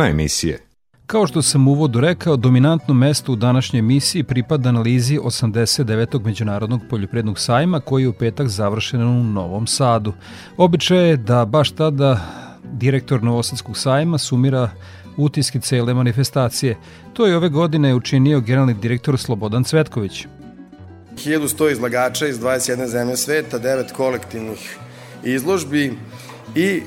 Tema 0.00 0.10
emisije 0.10 0.58
Kao 1.06 1.26
što 1.26 1.42
sam 1.42 1.68
u 1.68 1.70
uvodu 1.70 2.00
rekao, 2.00 2.36
dominantno 2.36 2.94
mesto 2.94 3.32
u 3.32 3.36
današnjoj 3.36 3.78
emisiji 3.78 4.22
pripada 4.22 4.68
analizi 4.68 5.18
89. 5.18 6.24
Međunarodnog 6.24 6.80
poljoprednog 6.90 7.38
sajma 7.38 7.80
koji 7.80 8.02
je 8.02 8.08
u 8.08 8.12
petak 8.12 8.48
završen 8.48 9.02
u 9.02 9.24
Novom 9.24 9.66
Sadu. 9.66 10.12
Običaj 10.56 11.08
je 11.08 11.16
da 11.16 11.44
baš 11.44 11.70
tada 11.70 12.20
direktor 12.72 13.22
Novosadskog 13.22 13.76
sajma 13.76 14.18
sumira 14.18 14.70
utiske 15.16 15.60
cele 15.60 15.94
manifestacije. 15.94 16.76
To 17.12 17.26
je 17.26 17.36
ove 17.36 17.48
godine 17.48 17.94
učinio 17.94 18.40
generalni 18.40 18.74
direktor 18.74 19.18
Slobodan 19.18 19.64
Cvetković. 19.64 20.26
1100 21.16 21.72
izlagača 21.72 22.26
iz 22.26 22.38
21 22.38 22.86
zemlje 22.86 23.16
sveta, 23.16 23.58
9 23.58 23.92
kolektivnih 23.92 24.78
izložbi 25.24 25.98
i 26.54 26.82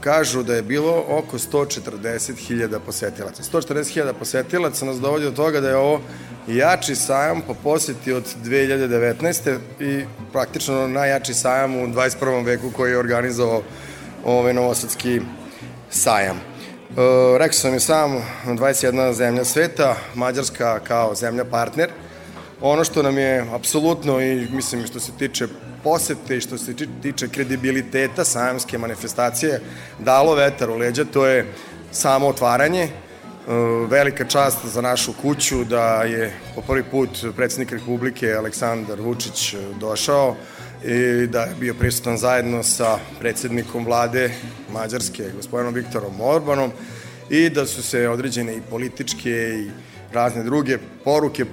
kažu 0.00 0.42
da 0.42 0.54
je 0.54 0.62
bilo 0.62 1.04
oko 1.08 1.38
140.000 1.38 2.78
posetilaca. 2.86 3.42
140.000 3.42 4.12
posetilaca 4.12 4.84
nas 4.84 5.00
dovodi 5.00 5.24
do 5.24 5.30
toga 5.30 5.60
da 5.60 5.68
je 5.68 5.76
ovo 5.76 6.00
jači 6.48 6.94
sajam 6.94 7.42
po 7.46 7.54
poseti 7.54 8.12
od 8.12 8.24
2019. 8.44 9.58
i 9.80 10.04
praktično 10.32 10.88
najjači 10.88 11.34
sajam 11.34 11.76
u 11.76 11.86
21. 11.86 12.44
veku 12.44 12.70
koji 12.70 12.90
je 12.90 12.98
organizovao 12.98 13.62
ovaj 14.24 14.54
novosadski 14.54 15.20
sajam. 15.90 16.36
E, 16.36 17.38
rekao 17.38 17.52
sam 17.52 17.74
i 17.74 17.80
sam, 17.80 18.22
21 18.46 19.12
zemlja 19.12 19.44
sveta, 19.44 19.96
Mađarska 20.14 20.78
kao 20.78 21.14
zemlja 21.14 21.44
partner. 21.44 21.90
Ono 22.60 22.84
što 22.84 23.02
nam 23.02 23.18
je 23.18 23.46
apsolutno 23.54 24.20
i 24.20 24.48
mislim 24.50 24.86
što 24.86 25.00
se 25.00 25.12
tiče 25.18 25.46
posete 25.84 26.36
i 26.36 26.40
što 26.40 26.58
se 26.58 26.74
tiče 27.02 27.28
kredibiliteta 27.28 28.24
sajamske 28.24 28.78
manifestacije 28.78 29.60
dalo 29.98 30.34
vetar 30.34 30.70
u 30.70 30.76
leđa, 30.76 31.04
to 31.04 31.26
je 31.26 31.46
samo 31.92 32.26
otvaranje. 32.26 32.82
E, 32.82 32.90
velika 33.88 34.24
čast 34.24 34.66
za 34.66 34.80
našu 34.80 35.12
kuću 35.22 35.64
da 35.64 36.02
je 36.02 36.32
po 36.54 36.60
prvi 36.62 36.82
put 36.82 37.24
predsednik 37.36 37.72
Republike 37.72 38.32
Aleksandar 38.32 39.00
Vučić 39.00 39.54
došao 39.80 40.36
i 40.84 41.26
da 41.26 41.40
je 41.40 41.54
bio 41.60 41.74
prisutan 41.74 42.16
zajedno 42.16 42.62
sa 42.62 42.98
predsednikom 43.20 43.84
vlade 43.84 44.30
Mađarske, 44.72 45.30
gospodinom 45.36 45.74
Viktorom 45.74 46.20
Orbanom 46.20 46.72
i 47.30 47.50
da 47.50 47.66
su 47.66 47.82
se 47.82 48.08
određene 48.08 48.56
i 48.56 48.62
političke 48.70 49.30
i 49.30 49.70
razne 50.12 50.42
druge 50.42 50.78
poruke 51.04 51.44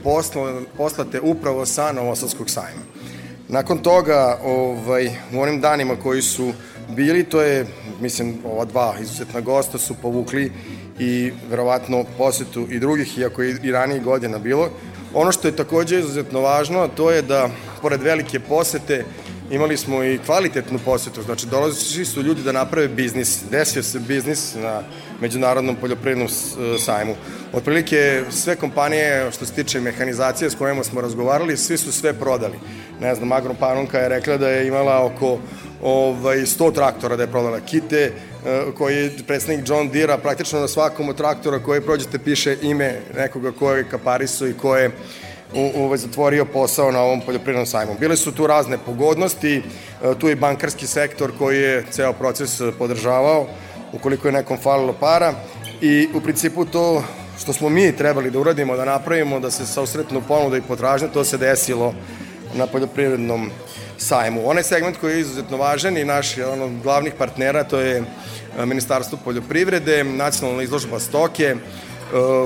poslate 0.77 1.21
upravo 1.21 1.65
sa 1.65 1.91
Novosadskog 1.91 2.49
sajma. 2.49 2.81
Nakon 3.49 3.77
toga, 3.77 4.37
ovaj, 4.43 5.11
u 5.33 5.41
onim 5.41 5.61
danima 5.61 5.95
koji 5.95 6.21
su 6.21 6.53
bili, 6.89 7.23
to 7.23 7.41
je, 7.41 7.65
mislim, 8.01 8.37
ova 8.45 8.65
dva 8.65 8.95
izuzetna 9.01 9.41
gosta 9.41 9.77
su 9.77 9.95
povukli 10.01 10.51
i 10.99 11.31
verovatno 11.49 12.03
posetu 12.17 12.67
i 12.71 12.79
drugih, 12.79 13.17
iako 13.17 13.41
je 13.41 13.57
i 13.63 13.71
ranije 13.71 13.99
godina 13.99 14.37
bilo. 14.37 14.69
Ono 15.13 15.31
što 15.31 15.47
je 15.47 15.55
takođe 15.55 15.99
izuzetno 15.99 16.39
važno, 16.39 16.87
to 16.87 17.11
je 17.11 17.21
da, 17.21 17.49
pored 17.81 18.01
velike 18.01 18.39
posete, 18.39 19.05
imali 19.51 19.77
smo 19.77 20.03
i 20.03 20.19
kvalitetnu 20.25 20.79
posetu, 20.85 21.21
znači 21.21 21.47
dolazili 21.47 22.05
su 22.05 22.21
ljudi 22.21 22.43
da 22.43 22.51
naprave 22.51 22.87
biznis, 22.87 23.43
desio 23.51 23.83
se 23.83 23.99
biznis 23.99 24.55
na 24.55 24.81
Međunarodnom 25.21 25.75
poljoprivrednom 25.75 26.29
sajmu. 26.79 27.15
Otprilike 27.53 28.23
sve 28.29 28.55
kompanije 28.55 29.31
što 29.31 29.45
se 29.45 29.53
tiče 29.53 29.81
mehanizacije 29.81 30.49
s 30.49 30.55
kojima 30.55 30.83
smo 30.83 31.01
razgovarali, 31.01 31.57
svi 31.57 31.77
su 31.77 31.91
sve 31.91 32.13
prodali. 32.13 32.55
Ne 33.01 33.15
znam, 33.15 33.31
Agro 33.31 33.53
Panonka 33.59 33.99
je 33.99 34.09
rekla 34.09 34.37
da 34.37 34.49
je 34.49 34.67
imala 34.67 35.05
oko 35.05 35.39
ovaj, 35.81 36.37
100 36.37 36.73
traktora 36.73 37.15
da 37.15 37.23
je 37.23 37.31
prodala 37.31 37.59
kite, 37.59 38.11
eh, 38.45 38.63
koji 38.77 38.95
je 38.95 39.11
predsednik 39.27 39.69
John 39.69 39.89
Deere, 39.89 40.17
praktično 40.17 40.59
na 40.59 40.67
svakom 40.67 41.09
od 41.09 41.17
traktora 41.17 41.59
koje 41.59 41.81
prođete 41.81 42.19
piše 42.19 42.57
ime 42.61 42.99
nekoga 43.15 43.51
ko 43.51 43.71
je 43.71 43.89
kapariso 43.89 44.47
i 44.47 44.53
ko 44.53 44.75
je 44.77 44.91
ovaj, 45.53 45.97
zatvorio 45.97 46.45
posao 46.45 46.91
na 46.91 47.01
ovom 47.01 47.21
poljoprivrednom 47.21 47.65
sajmu. 47.65 47.95
Bile 47.99 48.15
su 48.15 48.31
tu 48.31 48.47
razne 48.47 48.77
pogodnosti, 48.85 49.57
e, 49.57 49.61
tu 50.19 50.27
je 50.27 50.35
bankarski 50.35 50.87
sektor 50.87 51.31
koji 51.37 51.61
je 51.61 51.85
ceo 51.91 52.13
proces 52.13 52.61
podržavao, 52.77 53.47
ukoliko 53.93 54.27
je 54.27 54.31
nekom 54.31 54.57
falilo 54.57 54.93
para 54.93 55.33
i 55.81 56.09
u 56.13 56.21
principu 56.21 56.65
to 56.65 57.03
što 57.39 57.53
smo 57.53 57.69
mi 57.69 57.95
trebali 57.95 58.31
da 58.31 58.39
uradimo, 58.39 58.75
da 58.75 58.85
napravimo, 58.85 59.39
da 59.39 59.51
se 59.51 59.65
sausretnu 59.65 60.21
ponuda 60.27 60.57
i 60.57 60.61
potražnja, 60.61 61.07
to 61.07 61.23
se 61.23 61.37
desilo 61.37 61.93
na 62.53 62.67
poljoprivrednom 62.67 63.49
sajmu. 63.97 64.49
Onaj 64.49 64.63
segment 64.63 64.97
koji 64.97 65.13
je 65.13 65.19
izuzetno 65.19 65.57
važan 65.57 65.97
i 65.97 66.05
naš 66.05 66.37
jedan 66.37 66.61
od 66.61 66.71
glavnih 66.83 67.13
partnera, 67.17 67.63
to 67.63 67.79
je 67.79 67.97
e, 67.97 68.65
Ministarstvo 68.65 69.19
poljoprivrede, 69.23 70.03
nacionalna 70.03 70.63
izložba 70.63 70.99
stoke, 70.99 71.55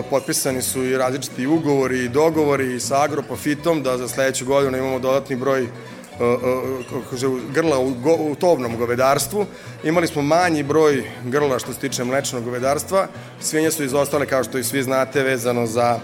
potpisani 0.10 0.62
su 0.62 0.84
i 0.84 0.98
različiti 0.98 1.48
ugovori 1.48 2.04
i 2.04 2.10
dogovori 2.10 2.80
sa 2.80 3.04
Agroprofitom 3.04 3.84
da 3.84 3.98
za 3.98 4.08
sledeću 4.08 4.46
godinu 4.46 4.78
imamo 4.78 5.00
dodatni 5.00 5.36
broj 5.36 5.64
e, 5.64 5.68
e, 5.68 5.70
grla 7.54 7.80
u, 7.80 7.94
go, 7.94 8.14
u 8.14 8.36
tovnom 8.36 8.78
govedarstvu. 8.78 9.46
Imali 9.84 10.08
smo 10.08 10.22
manji 10.22 10.64
broj 10.64 11.12
grla 11.26 11.60
što 11.60 11.74
se 11.74 11.80
tiče 11.80 12.04
mlečnog 12.04 12.44
govedarstva. 12.44 13.08
Svinje 13.40 13.72
su 13.72 13.84
izostale, 13.84 14.26
kao 14.26 14.44
što 14.44 14.58
i 14.58 14.64
svi 14.64 14.84
znate, 14.84 15.24
vezano 15.24 15.66
za 15.66 16.00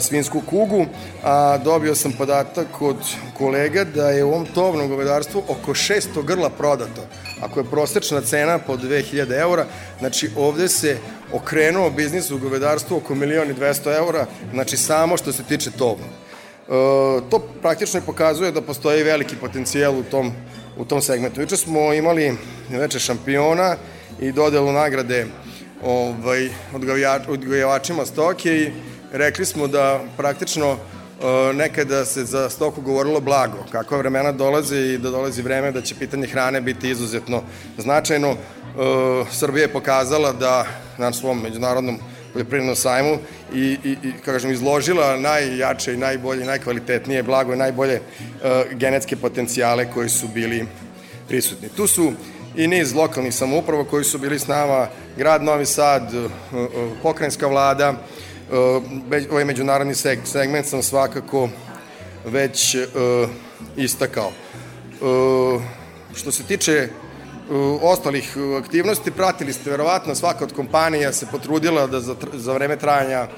svinsku 0.00 0.42
kugu, 0.46 0.86
a 1.22 1.58
dobio 1.58 1.94
sam 1.94 2.12
podatak 2.12 2.82
od 2.82 2.96
kolega 3.38 3.84
da 3.84 4.10
je 4.10 4.24
u 4.24 4.28
ovom 4.28 4.46
tovnom 4.46 4.88
govedarstvu 4.88 5.42
oko 5.48 5.74
600 5.74 6.24
grla 6.24 6.50
prodato. 6.50 7.02
Ako 7.40 7.60
je 7.60 7.70
prosečna 7.70 8.20
cena 8.20 8.58
po 8.58 8.76
2000 8.76 9.40
eura, 9.40 9.66
znači 9.98 10.30
ovde 10.36 10.68
se 10.68 10.98
okrenuo 11.32 11.90
biznis 11.90 12.30
u 12.30 12.38
govedarstvu 12.38 12.96
oko 12.96 13.14
1.200.000 13.14 13.96
eura, 13.96 14.26
znači 14.52 14.76
samo 14.76 15.16
što 15.16 15.32
se 15.32 15.42
tiče 15.42 15.70
tovnog. 15.70 16.08
E, 16.08 16.70
to 17.30 17.38
praktično 17.62 18.00
pokazuje 18.06 18.52
da 18.52 18.62
postoji 18.62 19.02
veliki 19.02 19.36
potencijal 19.36 19.98
u 19.98 20.02
tom, 20.02 20.32
u 20.76 20.84
tom 20.84 21.02
segmentu. 21.02 21.40
Juče 21.40 21.56
smo 21.56 21.92
imali 21.92 22.36
veče 22.70 22.98
šampiona 22.98 23.76
i 24.20 24.32
dodelu 24.32 24.72
nagrade 24.72 25.26
ovaj, 25.82 26.48
odgojavačima 27.28 28.06
stoke 28.06 28.54
i 28.54 28.89
rekli 29.12 29.46
smo 29.46 29.66
da 29.66 30.00
praktično 30.16 30.70
e, 30.70 30.76
nekada 31.54 32.04
se 32.04 32.24
za 32.24 32.50
stoku 32.50 32.80
govorilo 32.80 33.20
blago, 33.20 33.64
kakva 33.72 33.98
vremena 33.98 34.32
dolaze 34.32 34.76
i 34.76 34.98
da 34.98 35.10
dolazi 35.10 35.42
vreme 35.42 35.72
da 35.72 35.82
će 35.82 35.94
pitanje 35.94 36.26
hrane 36.26 36.60
biti 36.60 36.90
izuzetno 36.90 37.42
značajno. 37.78 38.28
E, 38.30 38.36
Srbija 39.30 39.62
je 39.62 39.72
pokazala 39.72 40.32
da 40.32 40.66
na 40.98 41.12
svom 41.12 41.42
međunarodnom 41.42 41.98
poljoprivrednom 42.32 42.76
sajmu 42.76 43.18
i, 43.54 43.78
i, 43.84 43.96
i 44.02 44.12
kažem, 44.24 44.52
izložila 44.52 45.16
najjače 45.16 45.94
i 45.94 45.96
najbolje, 45.96 46.44
najkvalitetnije 46.44 47.22
blago 47.22 47.52
i 47.52 47.56
najbolje 47.56 48.00
uh, 48.00 48.78
genetske 48.78 49.16
potencijale 49.16 49.90
koji 49.94 50.08
su 50.08 50.28
bili 50.34 50.66
prisutni. 51.28 51.68
Tu 51.68 51.86
su 51.86 52.12
i 52.56 52.66
niz 52.66 52.94
lokalnih 52.94 53.34
samouprava 53.34 53.84
koji 53.84 54.04
su 54.04 54.18
bili 54.18 54.38
s 54.38 54.46
nama, 54.46 54.86
grad 55.16 55.42
Novi 55.42 55.66
Sad, 55.66 56.12
pokrajinska 57.02 57.46
vlada, 57.46 57.94
ovaj 59.30 59.44
međunarodni 59.44 59.94
segment 60.24 60.66
sam 60.66 60.82
svakako 60.82 61.48
već 62.24 62.74
uh, 62.74 63.30
istakao. 63.76 64.32
Uh, 65.00 65.62
što 66.14 66.32
se 66.32 66.42
tiče 66.42 66.88
uh, 67.50 67.82
ostalih 67.82 68.36
aktivnosti, 68.58 69.10
pratili 69.10 69.52
ste 69.52 69.70
verovatno, 69.70 70.14
svaka 70.14 70.44
od 70.44 70.52
kompanija 70.52 71.12
se 71.12 71.26
potrudila 71.32 71.86
da 71.86 72.00
za, 72.00 72.14
za 72.32 72.52
vreme 72.52 72.76
trajanja 72.76 73.28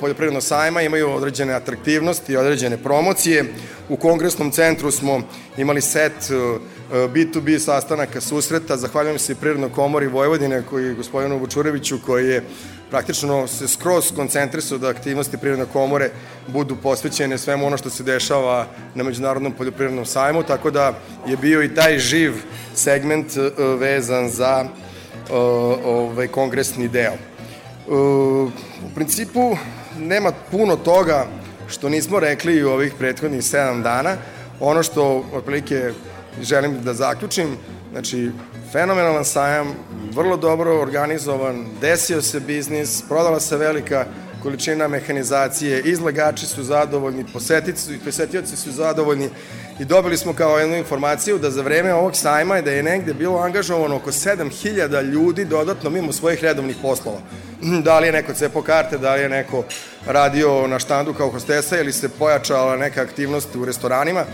poljoprivrednog 0.00 0.42
sajma 0.42 0.82
imaju 0.82 1.10
određene 1.10 1.52
atraktivnosti, 1.52 2.36
određene 2.36 2.76
promocije. 2.76 3.44
U 3.88 3.96
kongresnom 3.96 4.50
centru 4.50 4.90
smo 4.90 5.20
imali 5.56 5.80
set 5.80 6.30
B2B 6.90 7.58
sastanaka 7.58 8.20
susreta. 8.20 8.76
Zahvaljujem 8.76 9.18
se 9.18 9.32
i 9.32 9.36
Prirodnoj 9.36 9.72
komori 9.72 10.06
Vojvodine, 10.06 10.62
koji 10.70 10.94
gospodinu 10.94 11.38
Vučureviću, 11.38 11.98
koji 12.06 12.28
je 12.28 12.44
praktično 12.90 13.46
se 13.46 13.68
skroz 13.68 14.12
koncentrisao 14.16 14.78
da 14.78 14.88
aktivnosti 14.88 15.38
Prirodne 15.38 15.66
komore 15.72 16.10
budu 16.46 16.76
posvećene 16.76 17.38
svemu 17.38 17.66
ono 17.66 17.76
što 17.76 17.90
se 17.90 18.02
dešava 18.02 18.66
na 18.94 19.04
Međunarodnom 19.04 19.52
poljoprivrednom 19.52 20.06
sajmu, 20.06 20.42
tako 20.42 20.70
da 20.70 20.94
je 21.26 21.36
bio 21.36 21.62
i 21.62 21.74
taj 21.74 21.98
živ 21.98 22.32
segment 22.74 23.36
e, 23.36 23.50
vezan 23.78 24.28
za 24.30 24.64
e, 24.64 25.34
ovaj 25.84 26.28
kongresni 26.28 26.88
deo. 26.88 27.14
U 28.86 28.94
principu 28.94 29.56
nema 29.98 30.32
puno 30.50 30.76
toga 30.76 31.26
što 31.68 31.88
nismo 31.88 32.20
rekli 32.20 32.64
u 32.64 32.70
ovih 32.70 32.94
prethodnih 32.98 33.40
7 33.40 33.82
dana. 33.82 34.16
Ono 34.60 34.82
što 34.82 35.24
otprilike 35.32 35.92
želim 36.42 36.82
da 36.82 36.94
zaključim, 36.94 37.56
znači 37.92 38.30
fenomenalan 38.72 39.24
sajam, 39.24 39.74
vrlo 40.12 40.36
dobro 40.36 40.80
organizovan, 40.80 41.66
desio 41.80 42.22
se 42.22 42.40
biznis, 42.40 43.02
prodala 43.08 43.40
se 43.40 43.56
velika 43.56 44.06
količina 44.42 44.88
mehanizacije, 44.88 45.80
izlagači 45.80 46.46
su 46.46 46.62
zadovoljni, 46.62 47.24
posetici, 47.32 47.98
posetioci 48.04 48.56
su 48.56 48.72
zadovoljni 48.72 49.28
i 49.80 49.84
dobili 49.84 50.16
smo 50.16 50.32
kao 50.32 50.58
jednu 50.58 50.76
informaciju 50.76 51.38
da 51.38 51.50
za 51.50 51.62
vreme 51.62 51.94
ovog 51.94 52.16
sajma 52.16 52.60
da 52.60 52.70
je 52.70 52.82
negde 52.82 53.14
bilo 53.14 53.38
angažovano 53.38 53.96
oko 53.96 54.10
7000 54.10 55.02
ljudi 55.02 55.44
dodatno 55.44 55.90
mimo 55.90 56.12
svojih 56.12 56.42
redovnih 56.42 56.76
poslova. 56.82 57.18
Da 57.84 57.98
li 57.98 58.06
je 58.06 58.12
neko 58.12 58.32
cepo 58.32 58.62
karte, 58.62 58.98
da 58.98 59.14
li 59.14 59.20
je 59.20 59.28
neko 59.28 59.64
radio 60.06 60.66
na 60.66 60.78
štandu 60.78 61.14
kao 61.14 61.30
hostesa 61.30 61.80
ili 61.80 61.92
se 61.92 62.08
pojačala 62.08 62.76
neka 62.76 63.02
aktivnost 63.02 63.56
u 63.56 63.64
restoranima. 63.64 64.24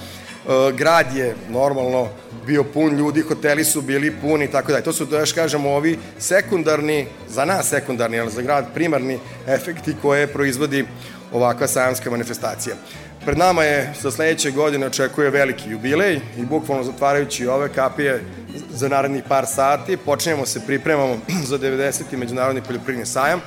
E, 0.46 0.72
grad 0.72 1.16
je 1.16 1.34
normalno 1.50 2.08
bio 2.46 2.64
pun 2.64 2.96
ljudi, 2.96 3.20
hoteli 3.20 3.64
su 3.64 3.82
bili 3.82 4.16
puni 4.20 4.44
i 4.44 4.50
tako 4.50 4.72
dalje. 4.72 4.84
To 4.84 4.92
su, 4.92 5.04
da 5.04 5.18
još 5.18 5.32
kažemo, 5.32 5.70
ovi 5.70 5.98
sekundarni, 6.18 7.06
za 7.28 7.44
nas 7.44 7.68
sekundarni, 7.68 8.20
ali 8.20 8.30
za 8.30 8.42
grad 8.42 8.66
primarni 8.74 9.18
efekti 9.46 9.94
koje 10.02 10.26
proizvodi 10.26 10.84
ovakva 11.32 11.66
sajamska 11.66 12.10
manifestacija. 12.10 12.76
Pred 13.24 13.38
nama 13.38 13.64
je 13.64 13.92
sa 14.00 14.10
sledeće 14.10 14.50
godine 14.50 14.86
očekuje 14.86 15.30
veliki 15.30 15.70
jubilej 15.70 16.20
i 16.38 16.44
bukvalno 16.44 16.84
zatvarajući 16.84 17.46
ove 17.46 17.68
kapije 17.68 18.22
za 18.70 18.88
narednih 18.88 19.22
par 19.28 19.46
sati 19.46 19.96
počinjemo 19.96 20.46
se 20.46 20.66
pripremamo 20.66 21.18
za 21.50 21.58
90. 21.58 22.16
međunarodni 22.16 22.62
poljoprivredni 22.62 23.06
sajam. 23.06 23.40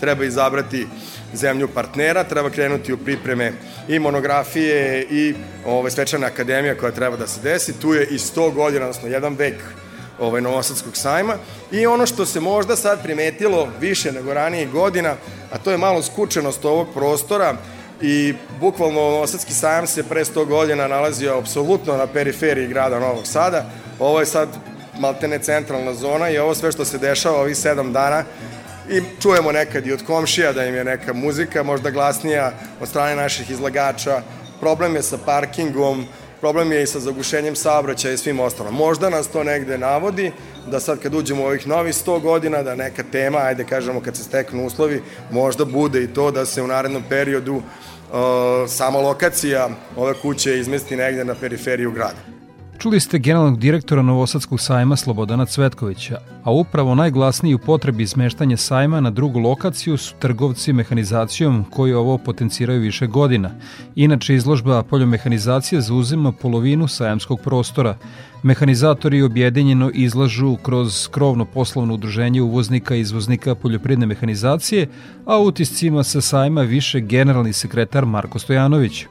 Treba 0.00 0.24
izabrati 0.24 0.86
zemlju 1.34 1.68
partnera, 1.68 2.24
treba 2.24 2.50
krenuti 2.50 2.92
u 2.92 2.98
pripreme 2.98 3.52
i 3.88 3.98
monografije 3.98 5.06
i 5.10 5.34
ove, 5.66 5.90
svečana 5.90 6.26
akademija 6.26 6.74
koja 6.74 6.92
treba 6.92 7.16
da 7.16 7.26
se 7.26 7.40
desi. 7.40 7.80
Tu 7.80 7.94
je 7.94 8.06
i 8.06 8.18
100 8.18 8.54
godina, 8.54 8.84
odnosno 8.84 9.08
jedan 9.08 9.34
vek 9.34 9.54
ovaj, 10.18 10.40
Novosadskog 10.40 10.96
sajma. 10.96 11.34
I 11.72 11.86
ono 11.86 12.06
što 12.06 12.26
se 12.26 12.40
možda 12.40 12.76
sad 12.76 13.02
primetilo 13.02 13.68
više 13.80 14.12
nego 14.12 14.34
ranije 14.34 14.66
godina, 14.66 15.14
a 15.52 15.58
to 15.58 15.70
je 15.70 15.78
malo 15.78 16.02
skučenost 16.02 16.64
ovog 16.64 16.88
prostora, 16.94 17.56
i 18.00 18.34
bukvalno 18.60 19.00
Novosadski 19.00 19.52
sajam 19.52 19.86
se 19.86 20.02
pre 20.02 20.24
100 20.24 20.46
godina 20.46 20.88
nalazio 20.88 21.38
apsolutno 21.38 21.96
na 21.96 22.06
periferiji 22.06 22.68
grada 22.68 23.00
Novog 23.00 23.26
Sada. 23.26 23.64
Ovo 23.98 24.20
je 24.20 24.26
sad 24.26 24.48
maltene 24.98 25.38
centralna 25.38 25.94
zona 25.94 26.30
i 26.30 26.38
ovo 26.38 26.54
sve 26.54 26.72
što 26.72 26.84
se 26.84 26.98
dešava 26.98 27.40
ovih 27.40 27.56
sedam 27.56 27.92
dana 27.92 28.24
i 28.90 29.02
čujemo 29.22 29.52
nekad 29.52 29.86
i 29.86 29.92
od 29.92 30.04
komšija 30.06 30.52
da 30.52 30.64
im 30.64 30.74
je 30.74 30.84
neka 30.84 31.12
muzika 31.12 31.62
možda 31.62 31.90
glasnija 31.90 32.52
od 32.80 32.88
strane 32.88 33.16
naših 33.16 33.50
izlagača. 33.50 34.22
Problem 34.60 34.96
je 34.96 35.02
sa 35.02 35.18
parkingom, 35.18 36.06
problem 36.40 36.72
je 36.72 36.82
i 36.82 36.86
sa 36.86 37.00
zagušenjem 37.00 37.56
saobraćaja 37.56 38.14
i 38.14 38.18
svim 38.18 38.40
ostalom. 38.40 38.74
Možda 38.74 39.10
nas 39.10 39.28
to 39.28 39.44
negde 39.44 39.78
navodi 39.78 40.32
da 40.66 40.80
sad 40.80 41.00
kad 41.02 41.14
uđemo 41.14 41.42
u 41.42 41.46
ovih 41.46 41.66
novih 41.66 41.94
100 41.94 42.20
godina, 42.20 42.62
da 42.62 42.74
neka 42.74 43.02
tema, 43.12 43.38
ajde 43.38 43.64
kažemo 43.64 44.00
kad 44.00 44.16
se 44.16 44.22
steknu 44.22 44.66
uslovi, 44.66 45.02
možda 45.30 45.64
bude 45.64 46.02
i 46.02 46.14
to 46.14 46.30
da 46.30 46.46
se 46.46 46.62
u 46.62 46.66
narednom 46.66 47.02
periodu 47.08 47.54
uh, 47.54 47.62
sama 48.68 48.98
lokacija 48.98 49.68
ove 49.96 50.14
kuće 50.14 50.58
izmesti 50.58 50.96
negde 50.96 51.24
na 51.24 51.34
periferiju 51.34 51.90
grada. 51.90 52.35
Čuli 52.78 53.00
ste 53.00 53.18
generalnog 53.18 53.58
direktora 53.58 54.02
Novosadskog 54.02 54.60
sajma 54.60 54.96
Slobodana 54.96 55.46
Cvetkovića, 55.46 56.18
a 56.44 56.52
upravo 56.52 56.94
najglasniji 56.94 57.54
u 57.54 57.58
potrebi 57.58 58.02
izmeštanja 58.02 58.56
sajma 58.56 59.00
na 59.00 59.10
drugu 59.10 59.38
lokaciju 59.38 59.96
su 59.96 60.14
trgovci 60.18 60.72
mehanizacijom 60.72 61.64
koji 61.70 61.94
ovo 61.94 62.18
potenciraju 62.18 62.80
više 62.80 63.06
godina. 63.06 63.50
Inače, 63.94 64.34
izložba 64.34 64.82
poljomehanizacije 64.82 65.80
zauzima 65.80 66.32
polovinu 66.32 66.88
sajamskog 66.88 67.40
prostora. 67.40 67.96
Mehanizatori 68.42 69.22
objedinjeno 69.22 69.90
izlažu 69.94 70.56
kroz 70.56 71.08
krovno 71.08 71.44
poslovno 71.44 71.94
udruženje 71.94 72.42
uvoznika 72.42 72.94
i 72.94 73.00
izvoznika 73.00 73.54
poljoprivredne 73.54 74.06
mehanizacije, 74.06 74.88
a 75.24 75.38
utiscima 75.38 76.02
sa 76.02 76.20
sajma 76.20 76.62
više 76.62 77.00
generalni 77.00 77.52
sekretar 77.52 78.06
Marko 78.06 78.38
Stojanović. 78.38 79.06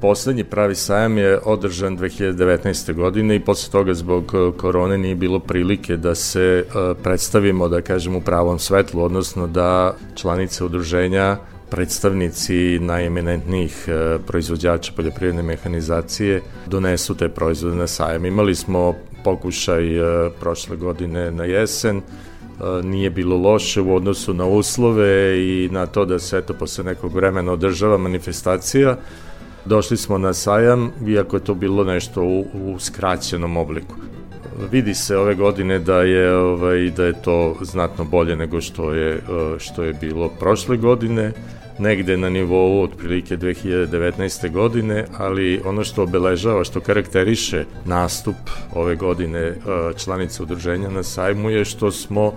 Poslednji 0.00 0.44
pravi 0.44 0.74
sajam 0.74 1.18
je 1.18 1.38
održan 1.44 1.98
2019. 1.98 2.94
godine 2.94 3.36
i 3.36 3.40
posle 3.40 3.72
toga 3.72 3.94
zbog 3.94 4.32
e, 4.34 4.58
korone 4.58 4.98
nije 4.98 5.14
bilo 5.14 5.38
prilike 5.38 5.96
da 5.96 6.14
se 6.14 6.40
e, 6.40 6.94
predstavimo, 7.02 7.68
da 7.68 7.80
kažem, 7.80 8.16
u 8.16 8.20
pravom 8.20 8.58
svetlu, 8.58 9.02
odnosno 9.02 9.46
da 9.46 9.96
članice 10.14 10.64
udruženja 10.64 11.36
predstavnici 11.70 12.78
najeminentnijih 12.78 13.88
e, 13.88 14.18
proizvođača 14.26 14.92
poljoprivredne 14.96 15.42
mehanizacije 15.42 16.42
donesu 16.66 17.14
te 17.14 17.28
proizvode 17.28 17.76
na 17.76 17.86
sajam. 17.86 18.24
Imali 18.24 18.54
smo 18.54 18.94
pokušaj 19.24 19.82
prošle 20.40 20.76
godine 20.76 21.30
na 21.30 21.44
jesen, 21.44 22.00
nije 22.82 23.10
bilo 23.10 23.36
loše 23.36 23.80
u 23.80 23.94
odnosu 23.94 24.34
na 24.34 24.46
uslove 24.46 25.38
i 25.38 25.68
na 25.72 25.86
to 25.86 26.04
da 26.04 26.18
se 26.18 26.38
eto 26.38 26.54
posle 26.54 26.84
nekog 26.84 27.14
vremena 27.14 27.52
održava 27.52 27.98
manifestacija, 27.98 28.96
Došli 29.66 29.96
smo 29.96 30.18
na 30.18 30.32
sajam, 30.32 30.92
iako 31.06 31.36
je 31.36 31.44
to 31.44 31.54
bilo 31.54 31.84
nešto 31.84 32.22
u, 32.22 32.46
u 32.54 32.78
skraćenom 32.78 33.56
obliku. 33.56 33.94
Vidi 34.70 34.94
se 34.94 35.16
ove 35.16 35.34
godine 35.34 35.78
da 35.78 36.02
je 36.02 36.36
ovaj 36.36 36.90
da 36.90 37.04
je 37.04 37.22
to 37.22 37.56
znatno 37.60 38.04
bolje 38.04 38.36
nego 38.36 38.60
što 38.60 38.92
je 38.92 39.14
eh, 39.14 39.20
što 39.58 39.82
je 39.82 39.92
bilo 39.92 40.28
prošle 40.28 40.76
godine 40.76 41.32
negde 41.78 42.16
na 42.16 42.28
nivou 42.28 42.82
otprilike 42.82 43.36
2019. 43.36 44.52
godine, 44.52 45.04
ali 45.18 45.60
ono 45.64 45.84
što 45.84 46.02
obeležava, 46.02 46.64
što 46.64 46.80
karakteriše 46.80 47.64
nastup 47.84 48.36
ove 48.74 48.96
godine 48.96 49.40
eh, 49.40 49.54
članice 49.96 50.42
udruženja 50.42 50.90
na 50.90 51.02
sajmu 51.02 51.50
je 51.50 51.64
što 51.64 51.90
smo 51.90 52.32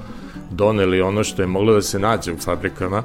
doneli 0.52 1.02
ono 1.02 1.24
što 1.24 1.42
je 1.42 1.48
moglo 1.48 1.74
da 1.74 1.82
se 1.82 2.00
nađe 2.00 2.34
u 2.34 2.38
fabrikama, 2.38 3.04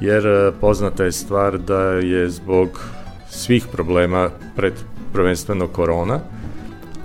jer 0.00 0.26
eh, 0.26 0.52
poznata 0.60 1.04
je 1.04 1.12
stvar 1.12 1.58
da 1.58 1.82
je 1.82 2.30
zbog 2.30 2.97
svih 3.30 3.66
problema 3.72 4.30
pred 4.56 4.72
prvenstveno 5.12 5.68
korona, 5.68 6.20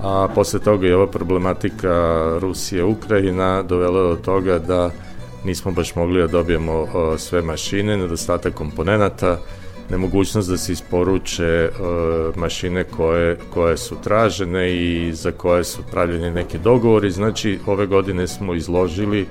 a 0.02 0.28
posle 0.36 0.60
toga 0.60 0.88
je 0.88 0.96
ova 0.96 1.08
problematika 1.08 2.24
Rusije-Ukrajina 2.40 3.64
dovela 3.64 4.10
do 4.10 4.16
toga 4.16 4.60
da 4.60 4.92
nismo 5.46 5.72
baš 5.72 5.96
mogli 5.96 6.22
da 6.22 6.28
dobijemo 6.28 6.88
sve 7.18 7.42
mašine, 7.42 7.98
nedostatak 7.98 8.54
komponenata, 8.54 9.40
nemogućnost 9.90 10.50
da 10.50 10.58
se 10.58 10.72
isporuče 10.72 11.70
mašine 12.36 12.84
koje, 12.84 13.38
koje 13.54 13.78
su 13.78 13.96
tražene 14.04 14.74
i 14.74 15.14
za 15.14 15.32
koje 15.32 15.64
su 15.64 15.82
pravljeni 15.92 16.32
neki 16.32 16.58
dogovori. 16.58 17.12
Znači, 17.12 17.60
ove 17.66 17.86
godine 17.86 18.28
smo 18.28 18.54
izložili 18.54 19.28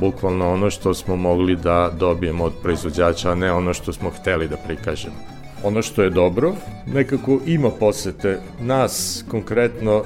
bukvalno 0.00 0.52
ono 0.52 0.70
što 0.70 0.94
smo 0.94 1.16
mogli 1.16 1.56
da 1.56 1.90
dobijemo 1.98 2.44
od 2.44 2.52
proizvođača, 2.62 3.30
a 3.30 3.34
ne 3.34 3.52
ono 3.52 3.74
što 3.74 3.92
smo 3.92 4.10
hteli 4.10 4.48
da 4.48 4.56
prikažemo 4.56 5.31
ono 5.64 5.82
što 5.82 6.02
je 6.02 6.10
dobro, 6.10 6.54
nekako 6.86 7.40
ima 7.46 7.70
posete. 7.70 8.38
Nas 8.60 9.24
konkretno 9.28 10.04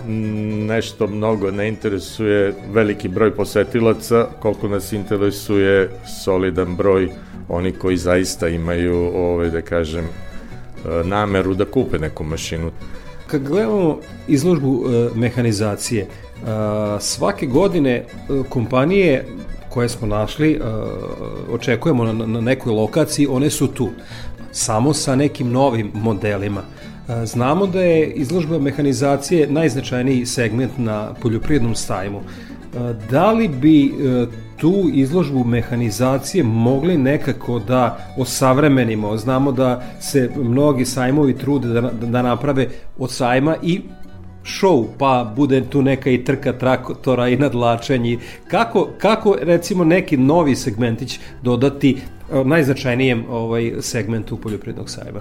nešto 0.66 1.06
mnogo 1.06 1.50
ne 1.50 1.68
interesuje 1.68 2.54
veliki 2.72 3.08
broj 3.08 3.34
posetilaca, 3.34 4.26
koliko 4.40 4.68
nas 4.68 4.92
interesuje 4.92 5.90
solidan 6.24 6.76
broj 6.76 7.08
oni 7.48 7.72
koji 7.72 7.96
zaista 7.96 8.48
imaju, 8.48 8.96
ovaj, 9.14 9.50
da 9.50 9.62
kažem, 9.62 10.04
e, 10.04 10.08
nameru 11.04 11.54
da 11.54 11.64
kupe 11.64 11.98
neku 11.98 12.24
mašinu. 12.24 12.70
Kad 13.26 13.42
gledamo 13.42 13.98
izložbu 14.28 14.84
e, 14.86 15.08
mehanizacije, 15.18 16.02
e, 16.02 16.08
svake 17.00 17.46
godine 17.46 18.04
kompanije 18.48 19.24
koje 19.70 19.88
smo 19.88 20.06
našli, 20.06 20.60
očekujemo 21.50 22.04
na, 22.04 22.12
na 22.26 22.40
nekoj 22.40 22.72
lokaciji, 22.72 23.26
one 23.26 23.50
su 23.50 23.66
tu 23.66 23.90
samo 24.56 24.94
sa 24.94 25.16
nekim 25.16 25.52
novim 25.52 25.90
modelima. 25.94 26.62
E, 27.08 27.26
znamo 27.26 27.66
da 27.66 27.82
je 27.82 28.12
izložba 28.12 28.58
mehanizacije 28.58 29.46
najznačajniji 29.50 30.26
segment 30.26 30.78
na 30.78 31.14
poljoprivrednom 31.22 31.74
sajmu. 31.74 32.20
E, 32.20 32.94
da 33.10 33.32
li 33.32 33.48
bi 33.48 33.86
e, 33.86 34.26
tu 34.56 34.90
izložbu 34.92 35.44
mehanizacije 35.44 36.44
mogli 36.44 36.98
nekako 36.98 37.58
da 37.58 37.98
osavremenimo? 38.18 39.16
Znamo 39.16 39.52
da 39.52 39.82
se 40.00 40.30
mnogi 40.36 40.84
sajmovi 40.84 41.36
trude 41.38 41.68
da, 41.68 41.80
da 41.90 42.22
naprave 42.22 42.68
od 42.98 43.10
sajma 43.10 43.56
i 43.62 43.80
show, 44.44 44.86
pa 44.98 45.32
bude 45.36 45.64
tu 45.70 45.82
neka 45.82 46.10
i 46.10 46.24
trka 46.24 46.52
traktora 46.52 47.28
i 47.28 47.36
nadlačenje. 47.36 48.18
Kako, 48.48 48.88
kako 48.98 49.36
recimo 49.42 49.84
neki 49.84 50.16
novi 50.16 50.56
segmentić 50.56 51.20
dodati 51.42 51.96
najznačajnijem 52.44 53.24
ovaj 53.28 53.72
segmentu 53.80 54.36
poljoprivrednog 54.36 54.90
sajma? 54.90 55.20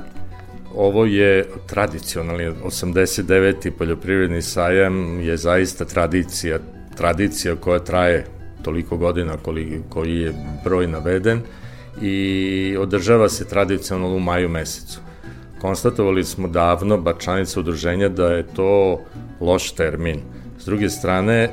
Ovo 0.76 1.06
je 1.06 1.46
tradicionalni 1.68 2.44
89. 2.44 3.72
poljoprivredni 3.72 4.42
sajam 4.42 5.22
je 5.22 5.38
zaista 5.38 5.86
tradicija, 5.86 6.60
tradicija 6.98 7.56
koja 7.56 7.80
traje 7.80 8.26
toliko 8.62 8.98
godina 8.98 9.38
koji, 9.38 9.82
koji 9.90 10.16
je 10.16 10.34
broj 10.64 10.88
naveden 10.88 11.42
i 12.02 12.78
održava 12.80 13.30
se 13.30 13.48
tradicionalno 13.48 14.16
u 14.16 14.20
maju 14.20 14.50
mesecu. 14.50 15.00
Konstatovali 15.62 16.24
smo 16.24 16.48
davno, 16.48 16.98
ba 16.98 17.14
članice 17.20 17.60
udruženja, 17.60 18.10
da 18.10 18.28
je 18.28 18.44
to 18.44 19.02
loš 19.42 19.72
termin. 19.72 20.20
S 20.60 20.66
druge 20.66 20.90
strane, 20.90 21.44
e, 21.44 21.50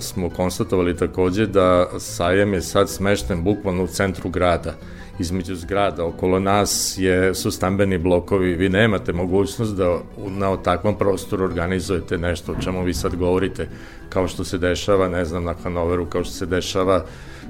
smo 0.00 0.30
konstatovali 0.30 0.96
takođe 0.96 1.46
da 1.46 1.88
sajam 1.98 2.54
je 2.54 2.62
sad 2.62 2.90
smešten 2.90 3.44
bukvalno 3.44 3.84
u 3.84 3.86
centru 3.86 4.30
grada 4.30 4.74
između 5.18 5.54
zgrada. 5.54 6.04
Okolo 6.04 6.38
nas 6.40 6.94
je, 6.98 7.34
su 7.34 7.50
stambeni 7.50 7.98
blokovi, 7.98 8.54
vi 8.54 8.68
nemate 8.68 9.12
mogućnost 9.12 9.76
da 9.76 9.98
na 10.26 10.56
takvom 10.56 10.98
prostoru 10.98 11.44
organizujete 11.44 12.18
nešto 12.18 12.52
o 12.52 12.62
čemu 12.62 12.84
vi 12.84 12.94
sad 12.94 13.16
govorite, 13.16 13.68
kao 14.08 14.28
što 14.28 14.44
se 14.44 14.58
dešava, 14.58 15.08
ne 15.08 15.24
znam, 15.24 15.44
na 15.44 15.54
Hanoveru, 15.62 16.06
kao 16.06 16.24
što 16.24 16.32
se 16.32 16.46
dešava 16.46 17.04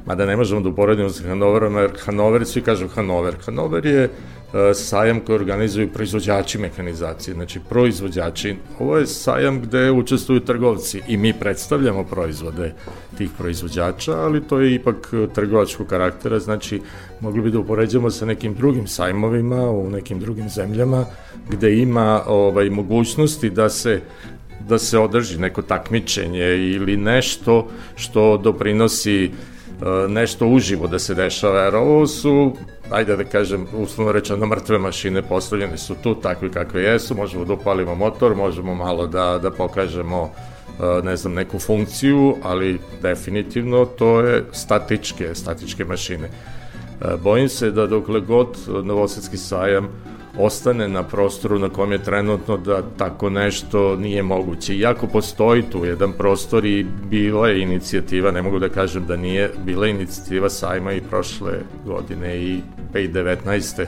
mada 0.06 0.26
ne 0.26 0.36
možemo 0.36 0.60
da 0.60 0.68
uporedimo 0.68 1.08
sa 1.08 1.28
Hanoverom, 1.28 1.76
jer 1.76 1.90
Hanover, 2.04 2.46
svi 2.46 2.60
kažu 2.60 2.88
Hanover. 2.88 3.34
Hanover 3.46 3.86
je 3.86 4.10
sajam 4.74 5.20
koji 5.20 5.36
organizuju 5.36 5.92
proizvođači 5.92 6.58
mehanizacije, 6.58 7.34
znači 7.34 7.60
proizvođači. 7.68 8.56
Ovo 8.78 8.96
je 8.96 9.06
sajam 9.06 9.60
gde 9.60 9.90
učestvuju 9.90 10.40
trgovci 10.40 11.02
i 11.08 11.16
mi 11.16 11.32
predstavljamo 11.32 12.04
proizvode 12.04 12.74
tih 13.18 13.30
proizvođača, 13.38 14.12
ali 14.12 14.42
to 14.42 14.60
je 14.60 14.74
ipak 14.74 15.12
trgovačkog 15.34 15.86
karaktera, 15.86 16.38
znači 16.38 16.80
mogli 17.20 17.42
bi 17.42 17.50
da 17.50 17.58
upoređamo 17.58 18.10
sa 18.10 18.26
nekim 18.26 18.54
drugim 18.54 18.86
sajmovima 18.86 19.70
u 19.70 19.90
nekim 19.90 20.20
drugim 20.20 20.48
zemljama 20.48 21.04
gde 21.50 21.76
ima 21.76 22.22
ovaj, 22.26 22.70
mogućnosti 22.70 23.50
da 23.50 23.68
se 23.68 24.00
da 24.68 24.78
se 24.78 24.98
održi 24.98 25.38
neko 25.38 25.62
takmičenje 25.62 26.56
ili 26.56 26.96
nešto 26.96 27.68
što 27.96 28.36
doprinosi 28.36 29.30
E, 29.82 30.08
nešto 30.08 30.46
uživo 30.48 30.86
da 30.86 30.98
se 30.98 31.14
dešava, 31.14 31.60
jer 31.60 31.76
ovo 31.76 32.06
su, 32.06 32.52
ajde 32.90 33.16
da 33.16 33.24
kažem, 33.24 33.66
uslovno 33.76 34.12
rečeno, 34.12 34.46
mrtve 34.46 34.78
mašine 34.78 35.22
postavljene 35.22 35.78
su 35.78 35.94
tu 36.02 36.14
takvi 36.14 36.50
kakve 36.50 36.82
jesu, 36.82 37.14
možemo 37.14 37.44
da 37.44 37.52
upalimo 37.52 37.94
motor, 37.94 38.34
možemo 38.34 38.74
malo 38.74 39.06
da, 39.06 39.38
da 39.42 39.50
pokažemo 39.50 40.30
e, 40.30 41.02
ne 41.02 41.16
znam, 41.16 41.34
neku 41.34 41.58
funkciju, 41.58 42.36
ali 42.42 42.78
definitivno 43.02 43.84
to 43.84 44.20
je 44.20 44.44
statičke, 44.52 45.34
statičke 45.34 45.84
mašine. 45.84 46.28
E, 46.28 47.16
bojim 47.22 47.48
se 47.48 47.70
da 47.70 47.86
dokle 47.86 48.20
god 48.20 48.48
Novosadski 48.82 49.36
sajam 49.36 49.88
ostane 50.38 50.88
na 50.88 51.02
prostoru 51.02 51.58
na 51.58 51.68
kom 51.68 51.92
je 51.92 52.02
trenutno 52.02 52.56
da 52.56 52.82
tako 52.98 53.30
nešto 53.30 53.96
nije 53.96 54.22
moguće. 54.22 54.76
Iako 54.76 55.06
postoji 55.06 55.62
tu 55.62 55.84
jedan 55.84 56.12
prostor 56.12 56.64
i 56.66 56.86
bila 57.10 57.48
je 57.48 57.62
inicijativa, 57.62 58.30
ne 58.30 58.42
mogu 58.42 58.58
da 58.58 58.68
kažem 58.68 59.06
da 59.06 59.16
nije, 59.16 59.50
bila 59.64 59.86
je 59.86 59.90
inicijativa 59.90 60.50
sajma 60.50 60.92
i 60.92 61.00
prošle 61.00 61.52
godine 61.86 62.36
i 62.36 62.60
2019. 62.94 63.86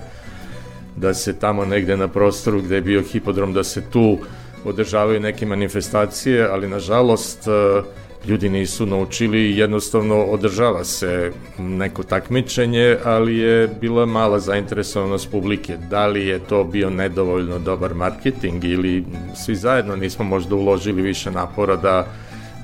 da 0.96 1.14
se 1.14 1.38
tamo 1.38 1.64
negde 1.64 1.96
na 1.96 2.08
prostoru 2.08 2.62
gde 2.62 2.74
je 2.74 2.80
bio 2.80 3.02
hipodrom, 3.02 3.52
da 3.52 3.64
se 3.64 3.82
tu 3.90 4.18
održavaju 4.64 5.20
neke 5.20 5.46
manifestacije, 5.46 6.48
ali 6.50 6.68
nažalost 6.68 7.46
uh, 7.46 7.84
ljudi 8.26 8.48
nisu 8.48 8.86
naučili 8.86 9.56
jednostavno 9.56 10.24
održava 10.24 10.84
se 10.84 11.32
neko 11.58 12.02
takmičenje, 12.02 12.96
ali 13.04 13.36
je 13.38 13.68
bila 13.80 14.06
mala 14.06 14.38
zainteresovanost 14.38 15.30
publike. 15.30 15.76
Da 15.90 16.06
li 16.06 16.26
je 16.26 16.38
to 16.38 16.64
bio 16.64 16.90
nedovoljno 16.90 17.58
dobar 17.58 17.94
marketing 17.94 18.64
ili 18.64 19.04
svi 19.34 19.56
zajedno 19.56 19.96
nismo 19.96 20.24
možda 20.24 20.54
uložili 20.54 21.02
više 21.02 21.30
napora 21.30 21.76
da, 21.76 22.06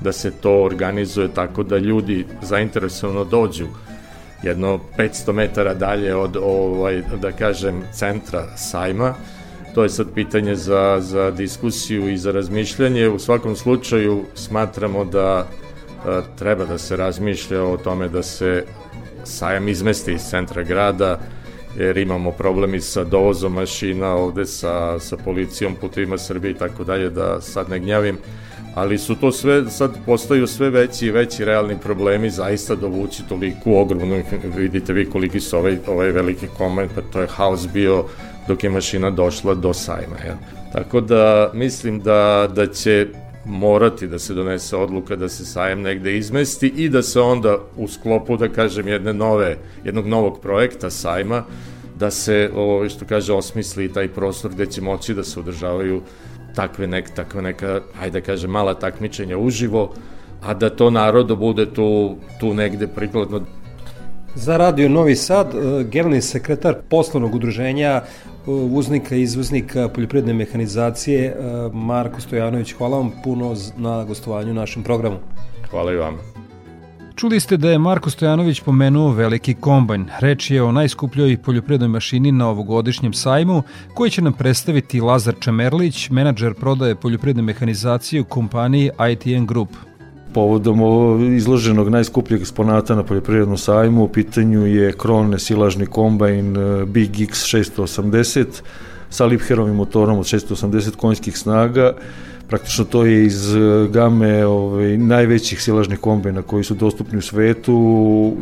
da 0.01 0.11
se 0.11 0.31
to 0.31 0.63
organizuje 0.63 1.27
tako 1.33 1.63
da 1.63 1.77
ljudi 1.77 2.25
zainteresovano 2.41 3.23
dođu 3.23 3.65
jedno 4.43 4.79
500 4.97 5.31
metara 5.31 5.73
dalje 5.73 6.15
od 6.15 6.37
ovaj, 6.41 7.01
da 7.21 7.31
kažem 7.31 7.83
centra 7.93 8.57
sajma 8.57 9.13
to 9.75 9.83
je 9.83 9.89
sad 9.89 10.07
pitanje 10.15 10.55
za, 10.55 10.97
za 11.01 11.31
diskusiju 11.31 12.09
i 12.09 12.17
za 12.17 12.31
razmišljanje. 12.31 13.07
U 13.07 13.19
svakom 13.19 13.55
slučaju 13.55 14.23
smatramo 14.35 15.05
da 15.05 15.47
a, 16.05 16.21
treba 16.39 16.65
da 16.65 16.77
se 16.77 16.95
razmišlja 16.95 17.63
o 17.63 17.77
tome 17.77 18.07
da 18.07 18.23
se 18.23 18.63
sajam 19.23 19.67
izmesti 19.67 20.13
iz 20.13 20.21
centra 20.21 20.63
grada, 20.63 21.19
jer 21.77 21.97
imamo 21.97 22.31
problemi 22.31 22.81
sa 22.81 23.03
dovozom 23.03 23.53
mašina 23.53 24.15
ovde 24.15 24.45
sa, 24.45 24.99
sa 24.99 25.17
policijom 25.17 25.75
putovima 25.81 26.17
Srbije 26.17 26.51
i 26.51 26.57
tako 26.57 26.83
dalje, 26.83 27.09
da 27.09 27.41
sad 27.41 27.69
ne 27.69 27.79
gnjavim, 27.79 28.17
ali 28.75 28.97
su 28.97 29.15
to 29.15 29.31
sve, 29.31 29.69
sad 29.69 29.91
postaju 30.05 30.47
sve 30.47 30.69
veći 30.69 31.05
i 31.05 31.11
veći 31.11 31.45
realni 31.45 31.77
problemi 31.83 32.29
zaista 32.29 32.75
dovući 32.75 33.23
toliku 33.29 33.75
ogromnu, 33.75 34.23
vidite 34.57 34.93
vi 34.93 35.09
koliki 35.09 35.39
su 35.39 35.57
ovaj, 35.57 35.77
ovaj 35.87 36.11
veliki 36.11 36.47
koment, 36.57 36.91
pa 36.95 37.01
to 37.01 37.21
je 37.21 37.27
haos 37.27 37.67
bio 37.73 38.05
dok 38.47 38.63
je 38.63 38.69
mašina 38.69 39.09
došla 39.09 39.53
do 39.53 39.73
sajma. 39.73 40.15
Ja. 40.25 40.37
Tako 40.73 41.01
da 41.01 41.51
mislim 41.53 41.99
da, 41.99 42.49
da 42.55 42.67
će 42.67 43.07
morati 43.45 44.07
da 44.07 44.19
se 44.19 44.33
donese 44.33 44.75
odluka 44.75 45.15
da 45.15 45.29
se 45.29 45.45
sajem 45.45 45.81
negde 45.81 46.17
izmesti 46.17 46.67
i 46.67 46.89
da 46.89 47.01
se 47.01 47.19
onda 47.19 47.57
u 47.77 47.87
sklopu, 47.87 48.37
da 48.37 48.49
kažem, 48.49 48.87
jedne 48.87 49.13
nove, 49.13 49.57
jednog 49.83 50.07
novog 50.07 50.39
projekta 50.41 50.89
sajma, 50.89 51.43
da 51.99 52.11
se, 52.11 52.51
ovo, 52.55 52.89
što 52.89 53.05
kaže, 53.05 53.33
osmisli 53.33 53.93
taj 53.93 54.07
prostor 54.07 54.51
gde 54.51 54.65
će 54.65 54.81
moći 54.81 55.13
da 55.13 55.23
se 55.23 55.39
održavaju 55.39 56.01
takve, 56.55 56.87
nek, 56.87 57.09
takve 57.15 57.41
neka, 57.41 57.81
hajde 57.99 58.19
da 58.19 58.25
kažem, 58.25 58.51
mala 58.51 58.73
takmičenja 58.73 59.37
uživo, 59.37 59.93
a 60.41 60.53
da 60.53 60.69
to 60.69 60.89
narodu 60.89 61.35
bude 61.35 61.65
tu, 61.73 62.17
tu 62.39 62.53
negde 62.53 62.87
prikladno 62.87 63.41
Za 64.35 64.57
Radio 64.57 64.89
Novi 64.89 65.15
Sad, 65.15 65.47
e, 65.55 65.83
generalni 65.83 66.21
sekretar 66.21 66.75
poslovnog 66.89 67.35
udruženja 67.35 67.89
e, 67.89 68.01
uznika 68.51 69.15
i 69.15 69.21
izvoznika 69.21 69.89
poljoprivredne 69.89 70.33
mehanizacije 70.33 71.25
e, 71.25 71.33
Marko 71.73 72.21
Stojanović, 72.21 72.73
hvala 72.73 72.97
vam 72.97 73.11
puno 73.23 73.55
na 73.77 74.03
gostovanju 74.03 74.51
u 74.51 74.53
našem 74.53 74.83
programu. 74.83 75.17
Hvala 75.69 75.93
i 75.93 75.95
vam. 75.95 76.17
Čuli 77.15 77.39
ste 77.39 77.57
da 77.57 77.69
je 77.71 77.79
Marko 77.79 78.09
Stojanović 78.09 78.59
pomenuo 78.59 79.11
veliki 79.11 79.53
kombajn. 79.53 80.05
Reč 80.19 80.51
je 80.51 80.63
o 80.63 80.71
najskupljoj 80.71 81.37
poljoprivrednoj 81.37 81.89
mašini 81.89 82.31
na 82.31 82.49
ovogodišnjem 82.49 83.13
sajmu, 83.13 83.63
koji 83.93 84.11
će 84.11 84.21
nam 84.21 84.33
predstaviti 84.33 85.01
Lazar 85.01 85.35
Čemerlić, 85.39 86.09
menadžer 86.09 86.53
prodaje 86.53 86.95
poljoprivredne 86.95 87.43
mehanizacije 87.43 88.21
u 88.21 88.25
kompaniji 88.25 88.91
ITN 89.11 89.45
Group 89.45 89.69
povodom 90.35 90.79
izloženog 91.35 91.89
najskupljeg 91.89 92.41
eksponata 92.41 92.95
na 92.95 93.03
poljoprivrednom 93.03 93.57
sajmu. 93.57 94.03
U 94.03 94.07
pitanju 94.07 94.65
je 94.67 94.91
krone 94.91 95.39
silažni 95.39 95.85
kombajn 95.85 96.57
e, 96.57 96.85
Big 96.85 97.21
X 97.21 97.45
680 97.53 98.45
sa 99.09 99.25
Lipherovim 99.25 99.75
motorom 99.75 100.19
od 100.19 100.25
680 100.25 100.95
konjskih 100.95 101.37
snaga. 101.37 101.93
Praktično 102.47 102.85
to 102.85 103.05
je 103.05 103.25
iz 103.25 103.55
e, 103.55 103.59
game 103.93 104.45
ovaj, 104.45 104.97
najvećih 104.97 105.61
silažnih 105.61 105.99
kombajna 105.99 106.41
koji 106.41 106.63
su 106.63 106.75
dostupni 106.75 107.17
u 107.17 107.21
svetu. 107.21 107.77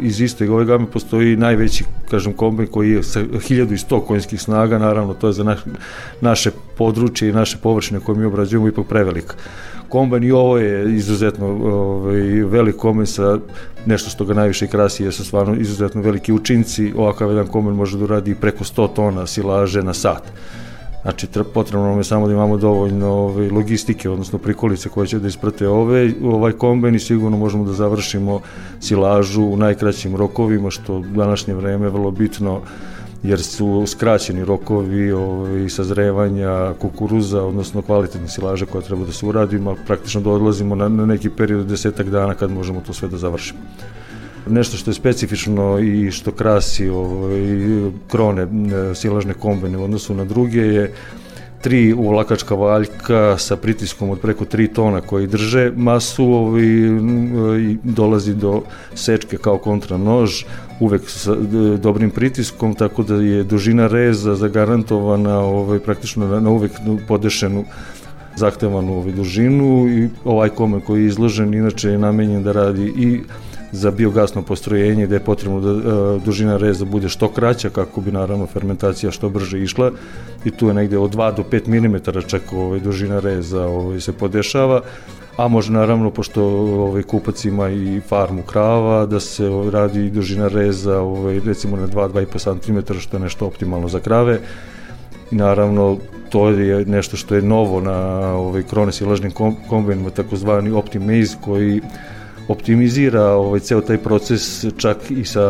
Iz 0.02 0.22
iste 0.22 0.50
ove 0.50 0.66
game 0.66 0.90
postoji 0.94 1.38
najveći 1.38 1.86
kažem, 2.10 2.34
kombajn 2.34 2.72
koji 2.72 2.92
je 2.92 3.04
sa 3.04 3.22
1100 3.22 4.02
konjskih 4.08 4.42
snaga. 4.42 4.80
Naravno, 4.80 5.14
to 5.14 5.28
je 5.28 5.34
za 5.34 5.44
naš, 5.44 5.60
naše 6.22 6.52
područje 6.78 7.30
i 7.30 7.34
naše 7.34 7.58
površine 7.64 8.00
koje 8.00 8.18
mi 8.18 8.26
obrađujemo 8.26 8.68
ipak 8.68 8.88
prevelika 8.88 9.36
kombajn 9.94 10.24
i 10.24 10.32
ovo 10.32 10.58
je 10.58 10.96
izuzetno 10.96 11.48
ovaj, 11.48 12.22
velik 12.50 12.76
kombajn 12.76 13.08
sa 13.08 13.38
nešto 13.86 14.10
što 14.10 14.26
ga 14.26 14.34
najviše 14.34 14.68
krasi 14.68 15.04
jesu 15.04 15.26
stvarno 15.26 15.56
izuzetno 15.56 16.02
veliki 16.02 16.34
učinci. 16.34 16.94
Ovakav 16.98 17.30
jedan 17.30 17.48
kombajn 17.48 17.78
može 17.78 17.98
da 17.98 18.04
uradi 18.04 18.36
preko 18.36 18.64
100 18.64 18.88
tona 18.96 19.28
silaže 19.28 19.84
na 19.84 19.94
sat. 19.94 20.32
Znači, 21.04 21.28
potrebno 21.54 21.88
nam 21.88 21.98
je 21.98 22.04
samo 22.04 22.28
da 22.28 22.34
imamo 22.34 22.58
dovoljno 22.58 23.08
ove, 23.12 23.34
ovaj, 23.34 23.50
logistike, 23.50 24.10
odnosno 24.10 24.40
prikolice 24.40 24.90
koje 24.90 25.08
će 25.08 25.20
da 25.20 25.28
isprate 25.28 25.68
ove, 25.68 26.12
ovaj 26.24 26.52
kombajn 26.52 26.96
i 26.96 27.00
sigurno 27.00 27.38
možemo 27.38 27.66
da 27.66 27.74
završimo 27.74 28.40
silažu 28.80 29.44
u 29.44 29.58
najkraćim 29.58 30.16
rokovima, 30.16 30.72
što 30.72 30.96
u 30.96 31.04
današnje 31.04 31.54
vreme 31.54 31.86
je 31.86 31.90
vrlo 31.90 32.12
bitno 32.12 32.62
jer 33.24 33.44
su 33.44 33.84
skraćeni 33.88 34.46
rokovi 34.46 35.12
ovaj, 35.12 35.70
sazrevanja 35.70 36.74
kukuruza, 36.80 37.44
odnosno 37.44 37.82
kvalitetne 37.82 38.28
silaže 38.28 38.66
koja 38.66 38.82
treba 38.82 39.06
da 39.06 39.12
se 39.12 39.26
uradi, 39.26 39.62
ali 39.66 39.78
praktično 39.88 40.22
dolazimo 40.22 40.76
na, 40.76 40.90
na 40.90 41.06
neki 41.06 41.30
period 41.30 41.66
desetak 41.66 42.10
dana 42.10 42.34
kad 42.34 42.52
možemo 42.52 42.82
to 42.82 42.94
sve 42.94 43.08
da 43.08 43.18
završimo. 43.18 43.60
Nešto 44.48 44.78
što 44.78 44.92
je 44.92 44.96
specifično 44.96 45.80
i 45.80 46.12
što 46.12 46.32
krasi 46.32 46.90
ovaj, 46.90 47.42
krone 48.12 48.48
silažne 48.96 49.34
kombine 49.34 49.78
u 49.78 49.84
odnosu 49.84 50.16
na 50.16 50.26
druge 50.26 50.60
je 50.60 50.94
tri 51.64 51.94
uvlakačka 51.94 52.56
valjka 52.56 53.38
sa 53.38 53.56
pritiskom 53.56 54.10
od 54.10 54.20
preko 54.20 54.46
3 54.46 54.74
tona 54.74 55.02
koji 55.02 55.28
drže 55.28 55.72
masu 55.76 56.58
i 56.60 57.78
dolazi 57.84 58.34
do 58.34 58.62
sečke 58.96 59.38
kao 59.38 59.58
kontranož 59.58 60.44
uvek 60.80 61.10
sa 61.10 61.36
dobrim 61.78 62.12
pritiskom 62.12 62.76
tako 62.76 63.04
da 63.04 63.16
je 63.16 63.44
dužina 63.44 63.88
reza 63.88 64.36
zagarantovana 64.36 65.40
ovaj, 65.40 65.80
praktično 65.80 66.28
na, 66.28 66.40
na 66.40 66.50
uvek 66.50 66.72
podešenu 67.08 67.64
zahtevanu 68.36 68.98
ovaj, 68.98 69.12
dužinu 69.12 69.88
i 69.90 70.10
ovaj 70.26 70.50
kome 70.50 70.82
koji 70.82 71.02
je 71.02 71.08
izložen 71.08 71.54
inače 71.54 71.90
je 71.90 71.98
namenjen 71.98 72.44
da 72.44 72.52
radi 72.52 72.94
i 72.98 73.22
za 73.74 73.92
biogasno 73.92 74.42
postrojenje 74.42 75.06
gde 75.06 75.16
je 75.16 75.24
potrebno 75.24 75.60
da 75.60 75.72
e, 75.72 76.20
dužina 76.26 76.58
reza 76.58 76.86
bude 76.86 77.10
što 77.10 77.28
kraća 77.28 77.70
kako 77.70 78.02
bi 78.02 78.12
naravno 78.12 78.46
fermentacija 78.46 79.12
što 79.12 79.30
brže 79.30 79.64
išla 79.64 79.92
i 80.46 80.52
tu 80.52 80.68
je 80.68 80.74
negde 80.74 80.98
od 80.98 81.16
2 81.16 81.36
do 81.36 81.44
5 81.52 81.68
mm 81.68 82.28
čak 82.28 82.54
ovaj, 82.54 82.80
dužina 82.80 83.20
reza 83.20 83.66
ovaj, 83.66 84.00
se 84.02 84.14
podešava 84.14 84.82
a 85.38 85.48
može 85.48 85.72
naravno, 85.72 86.12
pošto 86.12 86.44
ovaj, 86.44 87.04
kupac 87.04 87.46
ima 87.46 87.70
i 87.70 88.02
farmu 88.10 88.44
krava, 88.44 89.06
da 89.06 89.20
se 89.20 89.48
ovaj, 89.50 89.72
radi 89.72 90.10
dužina 90.10 90.48
reza, 90.48 91.00
ovaj, 91.00 91.40
recimo 91.46 91.78
na 91.78 91.88
2-2,5 91.88 92.62
cm, 92.62 93.00
što 93.00 93.18
je 93.18 93.22
nešto 93.22 93.48
optimalno 93.48 93.88
za 93.88 94.00
krave. 94.00 94.40
I 95.32 95.36
naravno, 95.36 95.98
to 96.30 96.50
je 96.50 96.86
nešto 96.86 97.18
što 97.18 97.36
je 97.36 97.42
novo 97.42 97.82
na 97.82 97.98
ovaj, 98.36 98.64
krone 98.64 98.92
silažnim 98.92 99.32
kombinima, 99.70 100.10
takozvani 100.10 100.72
Optimize, 100.72 101.36
koji 101.42 101.82
optimizira 102.48 103.24
ovaj 103.24 103.60
ceo 103.60 103.82
taj 103.82 103.98
proces 103.98 104.66
čak 104.78 104.98
i 105.12 105.26
sa 105.26 105.42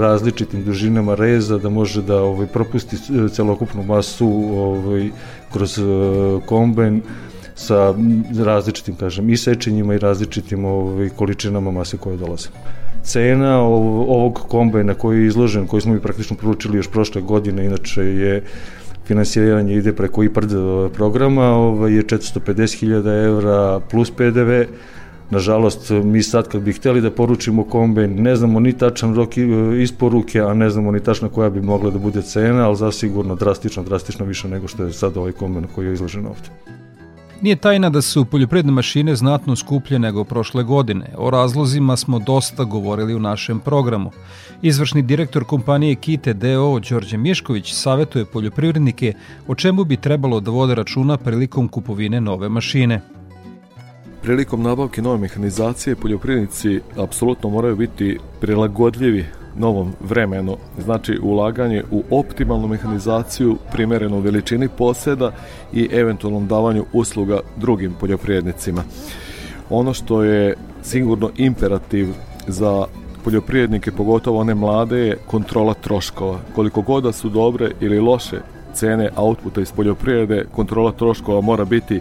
različitim 0.00 0.64
dužinama 0.64 1.14
reza 1.14 1.58
da 1.58 1.68
može 1.68 2.02
da 2.02 2.22
ovaj 2.22 2.46
propusti 2.46 2.96
celokupnu 3.32 3.82
masu 3.82 4.28
ovaj 4.56 5.08
kroz 5.52 5.80
kombajn 6.46 7.02
sa 7.54 7.94
različitim 8.44 8.94
kažem 8.94 9.30
i 9.30 9.36
sečenjima 9.36 9.94
i 9.94 9.98
različitim 9.98 10.64
ovaj 10.64 11.08
količinama 11.08 11.70
mase 11.70 11.96
koje 11.96 12.16
dolaze. 12.16 12.48
Cena 13.02 13.60
ovog 13.60 14.34
kombajna 14.48 14.94
koji 14.94 15.20
je 15.20 15.26
izložen, 15.26 15.66
koji 15.66 15.80
smo 15.80 15.94
mi 15.94 16.00
praktično 16.00 16.36
poručili 16.36 16.76
još 16.76 16.90
prošle 16.90 17.22
godine, 17.22 17.64
inače 17.64 18.02
je 18.02 18.42
finansiranje 19.06 19.74
ide 19.74 19.92
preko 19.92 20.22
IPARD 20.22 20.52
programa, 20.94 21.48
ovaj, 21.48 21.92
je 21.92 22.02
450.000 22.02 23.24
evra 23.24 23.80
plus 23.90 24.10
PDV, 24.10 24.64
Nažalost, 25.30 25.90
mi 25.90 26.22
sad 26.22 26.48
kad 26.48 26.62
bi 26.62 26.72
hteli 26.72 27.00
da 27.00 27.10
poručimo 27.10 27.64
kombajn, 27.64 28.22
ne 28.22 28.36
znamo 28.36 28.60
ni 28.60 28.72
tačan 28.72 29.14
rok 29.14 29.36
isporuke, 29.82 30.40
a 30.40 30.54
ne 30.54 30.70
znamo 30.70 30.92
ni 30.92 31.00
tačno 31.00 31.28
koja 31.28 31.50
bi 31.50 31.60
mogla 31.60 31.90
da 31.90 31.98
bude 31.98 32.22
cena, 32.22 32.66
ali 32.66 32.76
zasigurno 32.76 33.34
drastično, 33.34 33.82
drastično 33.82 34.26
više 34.26 34.48
nego 34.48 34.68
što 34.68 34.84
je 34.84 34.92
sad 34.92 35.16
ovaj 35.16 35.32
kombajn 35.32 35.66
koji 35.74 35.86
je 35.86 35.92
izložen 35.92 36.26
ovde. 36.26 36.48
Nije 37.42 37.56
tajna 37.56 37.90
da 37.90 38.02
su 38.02 38.24
poljopredne 38.24 38.72
mašine 38.72 39.16
znatno 39.16 39.56
skuplje 39.56 39.98
nego 39.98 40.24
prošle 40.24 40.64
godine. 40.64 41.06
O 41.16 41.30
razlozima 41.30 41.96
smo 41.96 42.18
dosta 42.18 42.64
govorili 42.64 43.14
u 43.14 43.20
našem 43.20 43.60
programu. 43.60 44.10
Izvršni 44.62 45.02
direktor 45.02 45.44
kompanije 45.44 45.94
Kite 45.94 46.34
DO 46.34 46.80
Đorđe 46.90 47.16
Mišković 47.16 47.72
savetuje 47.72 48.24
poljoprivrednike 48.24 49.12
o 49.46 49.54
čemu 49.54 49.84
bi 49.84 49.96
trebalo 49.96 50.40
da 50.40 50.50
vode 50.50 50.74
računa 50.74 51.16
prilikom 51.16 51.68
kupovine 51.68 52.20
nove 52.20 52.48
mašine. 52.48 53.00
Prilikom 54.22 54.62
nabavke 54.62 55.02
nove 55.02 55.18
mehanizacije 55.18 55.96
poljoprivrednici 55.96 56.80
apsolutno 56.96 57.50
moraju 57.50 57.76
biti 57.76 58.18
prilagodljivi 58.40 59.26
novom 59.56 59.92
vremenu, 60.00 60.56
znači 60.78 61.18
ulaganje 61.22 61.84
u 61.90 62.02
optimalnu 62.10 62.68
mehanizaciju 62.68 63.56
primerenu 63.72 64.20
veličini 64.20 64.68
poseda 64.68 65.32
i 65.72 65.88
eventualnom 65.92 66.46
davanju 66.46 66.84
usluga 66.92 67.40
drugim 67.56 67.94
poljoprivrednicima. 68.00 68.84
Ono 69.70 69.94
što 69.94 70.22
je 70.22 70.54
sigurno 70.82 71.30
imperativ 71.36 72.08
za 72.46 72.84
poljoprivrednike, 73.24 73.92
pogotovo 73.92 74.40
one 74.40 74.54
mlade, 74.54 74.98
je 74.98 75.18
kontrola 75.26 75.74
troškova. 75.74 76.38
Koliko 76.54 76.82
god 76.82 77.02
da 77.02 77.12
su 77.12 77.28
dobre 77.28 77.70
ili 77.80 78.00
loše 78.00 78.40
cene 78.74 79.10
outputa 79.16 79.60
iz 79.60 79.72
poljoprivrede, 79.72 80.44
kontrola 80.54 80.92
troškova 80.92 81.40
mora 81.40 81.64
biti 81.64 82.00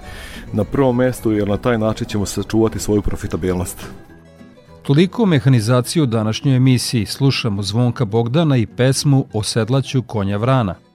na 0.54 0.64
prvom 0.64 0.96
mestu 0.96 1.32
jer 1.32 1.48
na 1.48 1.58
taj 1.58 1.78
način 1.78 2.08
ćemo 2.08 2.26
sačuvati 2.26 2.80
svoju 2.80 3.02
profitabilnost. 3.02 3.86
Toliko 4.84 5.26
mehanizaciju 5.26 6.04
u 6.04 6.06
današnjoj 6.06 6.56
emisiji 6.56 7.06
slušamo 7.06 7.64
Zvonka 7.64 8.06
Bogdana 8.06 8.58
i 8.58 8.66
pesmu 8.66 9.26
o 9.34 9.44
sedlaću 9.44 10.04
konja 10.04 10.38
vrana– 10.38 10.76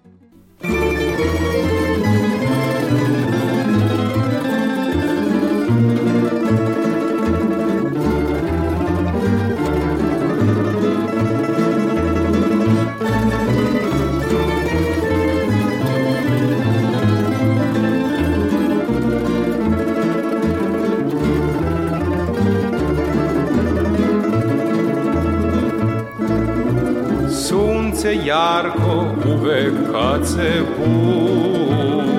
jarko 28.24 29.06
uvek 29.34 29.72
kad 29.92 30.26
se 30.28 30.62
budiš. 30.78 32.12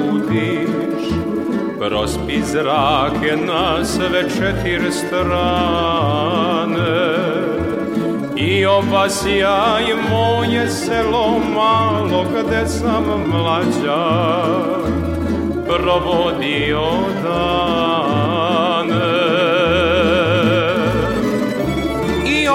Prospi 1.79 2.41
zrake 2.41 3.37
na 3.47 3.85
sve 3.85 4.23
četir 4.23 4.91
strane. 4.91 5.63
I 8.35 8.65
obasjaj 8.65 9.83
moje 10.09 10.69
selo 10.69 11.39
malo 11.55 12.25
gde 12.31 12.67
sam 12.67 13.03
mlađa. 13.31 14.33
Provodio 15.67 16.81
dane 17.23 17.82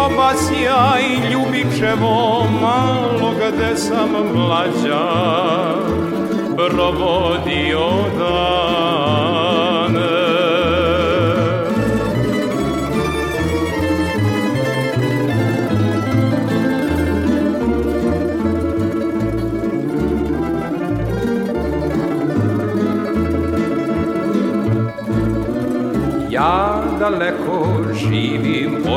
I 0.09 0.15
obasjaj 0.15 1.31
ljubičevo 1.33 2.47
malo 2.63 3.33
gde 3.37 3.77
sam 3.77 4.11
mlađa 4.35 5.05
provodio 6.57 7.89
dane. 8.19 8.68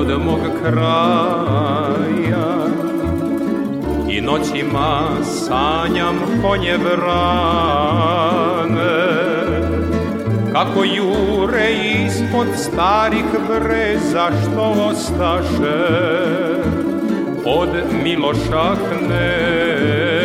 Od 0.02 0.22
mog 0.26 0.40
kraja. 0.62 2.52
I 4.10 4.22
noćima 4.22 5.08
sanjam 5.24 6.16
konje 6.42 6.78
vrane 6.78 7.62
kako 10.54 10.84
jure 10.84 11.70
ispod 12.06 12.48
starih 12.56 13.26
breza 13.48 14.30
što 14.42 14.76
ostaše 14.90 15.88
od 17.46 17.70
Miloša 18.04 18.76
Kneza. 18.90 20.22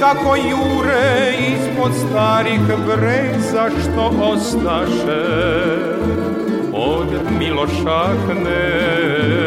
Kako 0.00 0.36
jure 0.36 1.32
ispod 1.38 1.92
starih 2.08 2.60
breza 2.86 3.70
što 3.82 4.12
ostaše 4.20 5.85
od 7.58 7.68
Miloša 7.68 8.12
Kneza. 8.26 9.46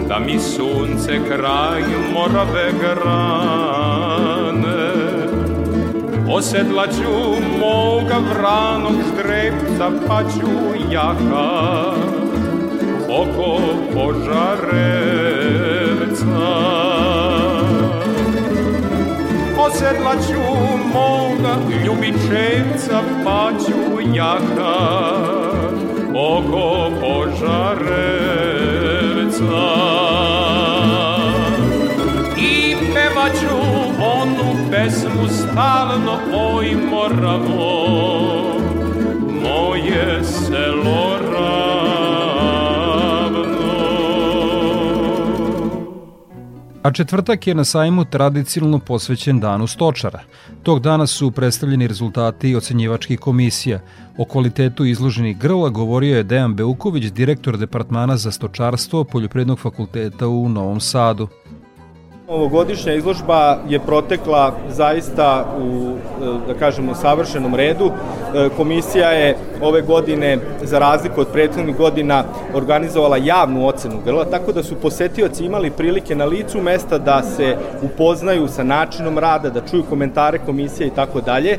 Da 0.09 0.19
mi 0.19 0.39
sunce 0.39 1.19
kraj 1.29 1.83
morave 2.15 2.73
grane 2.81 3.68
Osedlaću 6.39 7.15
moga 7.59 8.19
vranog 8.31 8.95
štrepca 9.13 9.91
pa 10.09 10.23
ću 10.23 10.51
jaka 10.91 11.49
oko 13.09 13.61
požarevca 13.95 15.29
Osedlaću 19.59 20.45
moga 20.95 21.55
ljubičevca 21.85 22.99
pa 23.25 23.51
ću 23.67 23.81
jaka 24.15 24.79
oko 26.15 26.91
požarevca 27.01 27.99
stalno 35.59 36.19
oj 36.35 36.77
moravo 36.91 37.89
moje 39.43 40.25
selo 40.25 41.19
a 46.83 46.93
četvrtak 46.93 47.47
je 47.47 47.55
na 47.55 47.65
sajmu 47.65 48.05
tradicionalno 48.05 48.79
posvećen 48.79 49.41
danu 49.41 49.67
stočara. 49.67 50.21
Tog 50.63 50.81
dana 50.81 51.07
su 51.07 51.31
predstavljeni 51.31 51.87
rezultati 51.87 52.57
ocenjivačkih 52.57 53.21
komisija. 53.21 53.81
O 54.19 54.25
kvalitetu 54.25 54.85
izloženih 54.85 55.39
grla 55.39 55.69
govorio 55.69 56.17
je 56.17 56.23
Dejan 56.23 56.55
Beuković, 56.55 57.05
direktor 57.05 57.59
Departmana 57.59 58.17
za 58.17 58.31
stočarstvo 58.31 59.05
Poljoprednog 59.05 59.59
fakulteta 59.59 60.29
u 60.29 60.49
Novom 60.49 60.81
Sadu. 60.81 61.29
Ovogodišnja 62.29 62.93
izložba 62.93 63.59
je 63.69 63.79
protekla 63.81 64.53
zaista 64.69 65.45
u, 65.63 65.97
da 66.47 66.55
kažemo, 66.55 66.95
savršenom 66.95 67.55
redu. 67.55 67.91
E, 67.91 68.49
komisija 68.57 69.11
je 69.11 69.37
ove 69.63 69.83
godine, 69.83 70.39
za 70.63 70.79
razliku 70.79 71.21
od 71.21 71.29
prethodnih 71.33 71.77
godina, 71.77 72.25
organizovala 72.55 73.17
javnu 73.17 73.67
ocenu 73.67 74.01
grla, 74.05 74.25
tako 74.25 74.53
da 74.53 74.63
su 74.63 74.77
posetioci 74.77 75.45
imali 75.45 75.71
prilike 75.71 76.17
na 76.17 76.25
licu 76.25 76.61
mesta 76.61 76.99
da 76.99 77.23
se 77.23 77.57
upoznaju 77.83 78.49
sa 78.49 78.65
načinom 78.65 79.19
rada, 79.19 79.51
da 79.51 79.67
čuju 79.71 79.85
komentare 79.89 80.39
komisije 80.39 80.87
i 80.87 80.95
tako 80.95 81.21
dalje. 81.21 81.59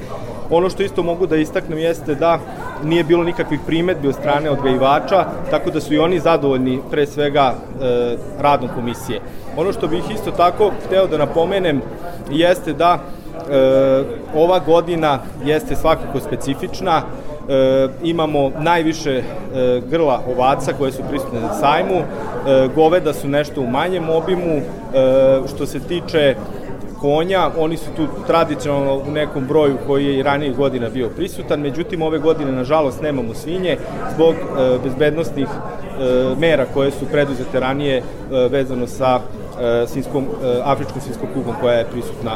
Ono 0.51 0.69
što 0.69 0.83
isto 0.83 1.03
mogu 1.03 1.27
da 1.27 1.35
istaknem 1.35 1.79
jeste 1.79 2.15
da 2.15 2.39
nije 2.83 3.03
bilo 3.03 3.23
nikakvih 3.23 3.59
primetbi 3.65 4.07
od 4.07 4.15
strane 4.15 4.49
odgajivača, 4.49 5.25
tako 5.51 5.71
da 5.71 5.81
su 5.81 5.93
i 5.93 5.99
oni 5.99 6.19
zadovoljni 6.19 6.79
pre 6.91 7.05
svega 7.07 7.53
e, 7.53 8.17
radom 8.39 8.69
komisije. 8.75 9.19
Ono 9.57 9.73
što 9.73 9.87
bih 9.87 10.03
isto 10.13 10.31
tako 10.31 10.71
hteo 10.85 11.07
da 11.07 11.17
napomenem 11.17 11.81
jeste 12.31 12.73
da 12.73 12.99
e, 12.99 14.03
ova 14.35 14.59
godina 14.59 15.19
jeste 15.45 15.75
svakako 15.75 16.19
specifična, 16.19 17.01
e, 17.01 17.87
imamo 18.03 18.51
najviše 18.59 19.11
e, 19.11 19.23
grla 19.89 20.21
ovaca 20.35 20.73
koje 20.73 20.91
su 20.91 21.03
prisutne 21.09 21.41
na 21.41 21.53
sajmu, 21.53 21.95
e, 21.95 22.03
goveda 22.75 23.13
su 23.13 23.27
nešto 23.27 23.61
u 23.61 23.67
manjem 23.67 24.09
obimu, 24.09 24.55
e, 24.55 24.61
što 25.55 25.65
se 25.65 25.79
tiče 25.79 26.35
konja, 27.01 27.49
oni 27.57 27.77
su 27.77 27.85
tu 27.95 28.07
tradicionalno 28.27 28.95
u 29.07 29.11
nekom 29.11 29.47
broju 29.47 29.77
koji 29.87 30.05
je 30.05 30.17
i 30.17 30.23
ranijih 30.23 30.55
godina 30.55 30.89
bio 30.89 31.09
prisutan, 31.09 31.59
međutim 31.59 32.01
ove 32.01 32.19
godine 32.19 32.51
nažalost 32.51 33.01
nemamo 33.01 33.33
svinje 33.33 33.77
zbog 34.15 34.35
e, 34.35 34.77
bezbednostnih 34.83 35.47
e, 35.47 36.35
mera 36.39 36.65
koje 36.73 36.91
su 36.91 37.05
preduzete 37.11 37.59
ranije 37.59 37.97
e, 37.97 38.03
vezano 38.51 38.87
sa 38.87 39.19
e, 39.19 39.87
svinskom, 39.87 40.23
e, 40.23 40.61
afričkom 40.63 41.01
svinskom 41.01 41.27
kugom 41.33 41.55
koja 41.61 41.73
je 41.73 41.87
prisutna 41.91 42.31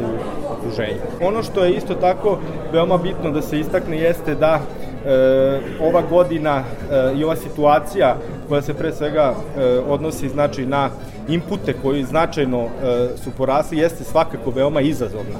u 0.00 0.04
okruženju. 0.52 0.98
Ono 1.22 1.42
što 1.42 1.64
je 1.64 1.74
isto 1.74 1.94
tako 1.94 2.38
veoma 2.72 2.98
bitno 2.98 3.30
da 3.30 3.42
se 3.42 3.60
istakne 3.60 3.98
jeste 3.98 4.34
da 4.34 4.60
e, 5.06 5.60
ova 5.80 6.02
godina 6.10 6.58
e, 6.58 7.12
i 7.16 7.24
ova 7.24 7.36
situacija 7.36 8.16
koja 8.48 8.62
se 8.62 8.74
pre 8.74 8.92
svega 8.92 9.34
e, 9.58 9.78
odnosi 9.88 10.28
znači 10.28 10.66
na 10.66 10.90
impute 11.28 11.74
koji 11.82 12.04
značajno 12.04 12.62
e, 12.62 12.68
su 13.24 13.30
porasli 13.30 13.78
jeste 13.78 14.04
svakako 14.04 14.50
veoma 14.50 14.80
izazovna. 14.80 15.38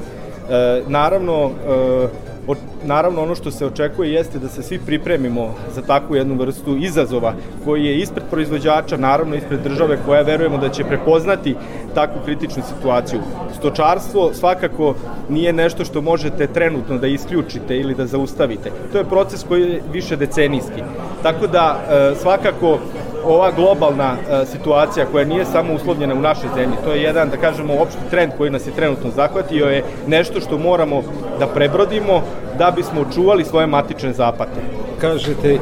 E, 0.50 0.82
naravno, 0.88 1.50
e, 1.68 2.08
o, 2.46 2.54
naravno 2.84 3.22
ono 3.22 3.34
što 3.34 3.50
se 3.50 3.66
očekuje 3.66 4.12
jeste 4.12 4.38
da 4.38 4.48
se 4.48 4.62
svi 4.62 4.78
pripremimo 4.78 5.54
za 5.74 5.82
takvu 5.82 6.16
jednu 6.16 6.34
vrstu 6.34 6.76
izazova 6.76 7.34
koji 7.64 7.84
je 7.84 7.98
ispred 7.98 8.24
proizvođača, 8.30 8.96
naravno 8.96 9.36
ispred 9.36 9.60
države 9.60 9.98
koja 10.06 10.22
verujemo 10.22 10.58
da 10.58 10.68
će 10.68 10.84
prepoznati 10.84 11.56
takvu 11.94 12.22
kritičnu 12.24 12.62
situaciju. 12.68 13.20
Stočarstvo 13.58 14.34
svakako 14.34 14.94
nije 15.28 15.52
nešto 15.52 15.84
što 15.84 16.02
možete 16.02 16.46
trenutno 16.46 16.98
da 16.98 17.06
isključite 17.06 17.76
ili 17.76 17.94
da 17.94 18.06
zaustavite. 18.06 18.70
To 18.92 18.98
je 18.98 19.04
proces 19.04 19.44
koji 19.48 19.62
je 19.62 19.82
više 19.92 20.16
decenijski. 20.16 20.82
Tako 21.22 21.46
da 21.46 21.80
svakako 22.22 22.78
ova 23.26 23.50
globalna 23.50 24.14
e, 24.14 24.46
situacija 24.46 25.06
koja 25.06 25.24
nije 25.24 25.44
samo 25.44 25.74
uslovljena 25.74 26.14
u 26.14 26.20
našoj 26.20 26.48
zemlji, 26.54 26.76
to 26.84 26.92
je 26.92 27.02
jedan, 27.02 27.30
da 27.30 27.36
kažemo, 27.36 27.74
opšti 27.74 28.10
trend 28.10 28.32
koji 28.38 28.50
nas 28.50 28.66
je 28.66 28.72
trenutno 28.72 29.10
zahvatio, 29.10 29.66
je 29.66 29.84
nešto 30.06 30.40
što 30.40 30.58
moramo 30.58 31.02
da 31.38 31.46
prebrodimo 31.46 32.22
da 32.58 32.70
bismo 32.70 33.00
očuvali 33.00 33.44
svoje 33.44 33.66
matične 33.66 34.12
zapate. 34.12 34.60
Kažete 35.00 35.54
e, 35.54 35.58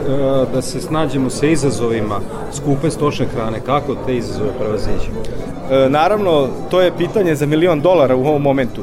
da 0.54 0.62
se 0.62 0.80
snađemo 0.80 1.30
sa 1.30 1.46
izazovima 1.46 2.20
skupe 2.52 2.90
stočne 2.90 3.26
hrane, 3.26 3.60
kako 3.66 3.94
te 4.06 4.16
izazove 4.16 4.50
prevaziđemo? 4.58 5.20
E, 5.70 5.88
naravno, 5.88 6.48
to 6.70 6.80
je 6.80 6.96
pitanje 6.98 7.34
za 7.34 7.46
milion 7.46 7.80
dolara 7.80 8.16
u 8.16 8.26
ovom 8.26 8.42
momentu. 8.42 8.82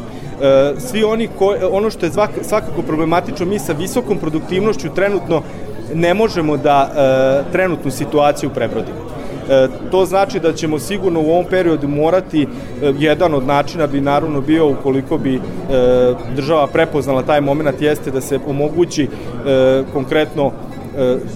Svi 0.77 1.03
oni, 1.03 1.27
ko, 1.39 1.55
ono 1.71 1.89
što 1.89 2.05
je 2.05 2.11
svakako 2.41 2.81
problematično, 2.81 3.45
mi 3.45 3.59
sa 3.59 3.73
visokom 3.73 4.17
produktivnošću 4.17 4.89
trenutno 4.95 5.41
ne 5.93 6.13
možemo 6.13 6.57
da 6.57 6.91
e, 6.91 7.51
trenutnu 7.51 7.91
situaciju 7.91 8.49
prebrodimo. 8.49 8.99
E, 9.49 9.67
to 9.91 10.05
znači 10.05 10.39
da 10.39 10.53
ćemo 10.53 10.79
sigurno 10.79 11.21
u 11.21 11.31
ovom 11.31 11.45
periodu 11.49 11.87
morati, 11.87 12.41
e, 12.43 12.47
jedan 12.99 13.33
od 13.33 13.47
načina 13.47 13.87
bi 13.87 14.01
naravno 14.01 14.41
bio 14.41 14.69
ukoliko 14.69 15.17
bi 15.17 15.35
e, 15.35 15.39
država 16.35 16.67
prepoznala 16.67 17.23
taj 17.23 17.41
moment 17.41 17.81
jeste 17.81 18.11
da 18.11 18.21
se 18.21 18.39
omogući 18.47 19.03
e, 19.03 19.83
konkretno 19.93 20.51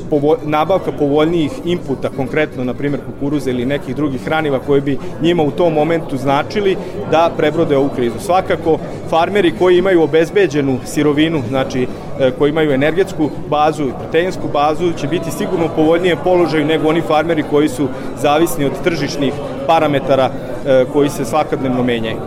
povo, 0.09 0.37
nabavka 0.45 0.91
povoljnijih 0.91 1.51
inputa, 1.65 2.09
konkretno, 2.09 2.63
na 2.63 2.73
primjer, 2.73 3.01
kukuruza 3.05 3.49
ili 3.49 3.65
nekih 3.65 3.95
drugih 3.95 4.21
hraniva 4.25 4.59
koje 4.59 4.81
bi 4.81 4.97
njima 5.21 5.43
u 5.43 5.51
tom 5.51 5.73
momentu 5.73 6.17
značili 6.17 6.77
da 7.11 7.31
prebrode 7.37 7.77
ovu 7.77 7.89
krizu. 7.95 8.19
Svakako, 8.19 8.77
farmeri 9.09 9.53
koji 9.59 9.77
imaju 9.77 10.01
obezbeđenu 10.01 10.79
sirovinu, 10.85 11.41
znači 11.49 11.87
e, 12.19 12.31
koji 12.31 12.49
imaju 12.49 12.71
energetsku 12.71 13.29
bazu 13.49 13.83
i 13.83 13.93
proteinsku 13.99 14.47
bazu, 14.53 14.93
će 14.93 15.07
biti 15.07 15.31
sigurno 15.31 15.65
u 15.65 15.75
povoljnijem 15.75 16.17
položaju 16.23 16.65
nego 16.65 16.89
oni 16.89 17.01
farmeri 17.01 17.43
koji 17.49 17.69
su 17.69 17.87
zavisni 18.21 18.65
od 18.65 18.83
tržišnih 18.83 19.33
parametara 19.67 20.29
e, 20.65 20.85
koji 20.93 21.09
se 21.09 21.25
svakadnevno 21.25 21.83
menjaju. 21.83 22.17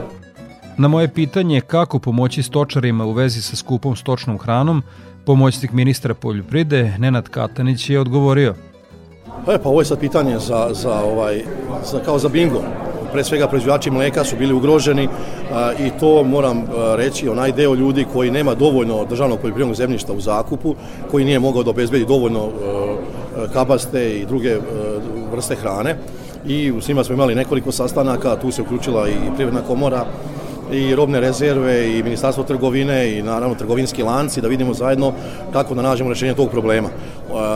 Na 0.78 0.89
moje 0.89 1.09
pitanje 1.09 1.61
kako 1.61 1.99
pomoći 1.99 2.43
stočarima 2.43 3.05
u 3.05 3.12
vezi 3.12 3.43
sa 3.43 3.57
skupom 3.57 3.97
stočnom 3.97 4.39
hranom, 4.39 4.82
Pomoćnik 5.27 5.72
ministra 5.72 6.14
poljoprivrede 6.14 6.93
Nenad 6.99 7.29
Katanić 7.29 7.91
je 7.91 8.01
odgovorio. 8.01 8.55
E, 9.49 9.59
pa 9.62 9.68
ovo 9.68 9.81
je 9.81 9.85
sad 9.85 9.99
pitanje 9.99 10.39
za, 10.39 10.68
za, 10.72 11.01
ovaj, 11.01 11.43
za, 11.91 12.01
kao 12.01 12.18
za 12.18 12.29
bingo. 12.29 12.62
Pre 13.12 13.24
svega 13.24 13.49
proizvođači 13.49 13.91
mleka 13.91 14.24
su 14.24 14.37
bili 14.37 14.55
ugroženi 14.55 15.09
a, 15.53 15.72
i 15.72 15.91
to 16.01 16.24
moram 16.24 16.59
a, 16.59 16.95
reći 16.97 17.29
onaj 17.29 17.53
deo 17.53 17.74
ljudi 17.74 18.07
koji 18.12 18.31
nema 18.31 18.55
dovoljno 18.55 19.05
državnog 19.05 19.39
poljoprivrednog 19.39 19.77
zemljišta 19.77 20.12
u 20.12 20.20
zakupu, 20.20 20.74
koji 21.11 21.24
nije 21.24 21.39
mogao 21.39 21.62
da 21.62 21.70
obezbedi 21.70 22.05
dovoljno 22.05 22.49
a, 22.49 23.47
kabaste 23.53 24.18
i 24.18 24.27
druge 24.27 24.55
a, 24.55 24.59
vrste 25.33 25.55
hrane 25.55 25.97
i 26.47 26.72
s 26.81 26.89
njima 26.89 27.05
smo 27.05 27.14
imali 27.14 27.35
nekoliko 27.35 27.72
sastanaka, 27.72 28.37
tu 28.37 28.51
se 28.51 28.62
uključila 28.62 29.09
i 29.09 29.35
privredna 29.37 29.61
komora, 29.61 30.07
i 30.73 30.95
robne 30.95 31.21
rezerve 31.21 31.99
i 31.99 32.03
ministarstvo 32.03 32.45
trgovine 32.45 33.19
i 33.19 33.23
naravno 33.23 33.55
trgovinski 33.55 34.03
lanci 34.03 34.41
da 34.41 34.49
vidimo 34.49 34.75
zajedno 34.75 35.12
kako 35.53 35.75
da 35.75 35.83
nađemo 35.83 36.09
rešenje 36.09 36.35
tog 36.35 36.51
problema. 36.51 36.89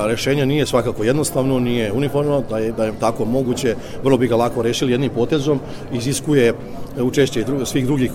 Rešenje 0.06 0.46
nije 0.46 0.66
svakako 0.66 1.04
jednostavno, 1.04 1.58
nije 1.58 1.92
uniformno, 1.92 2.42
da 2.50 2.58
je, 2.58 2.72
da 2.72 2.84
je 2.84 2.92
tako 3.00 3.24
moguće, 3.24 3.76
vrlo 4.02 4.18
bi 4.18 4.28
ga 4.28 4.36
lako 4.36 4.62
rešili 4.62 4.92
jednim 4.92 5.10
potezom, 5.10 5.60
iziskuje 5.92 6.54
učešće 7.00 7.44
svih 7.64 7.86
drugih 7.86 8.12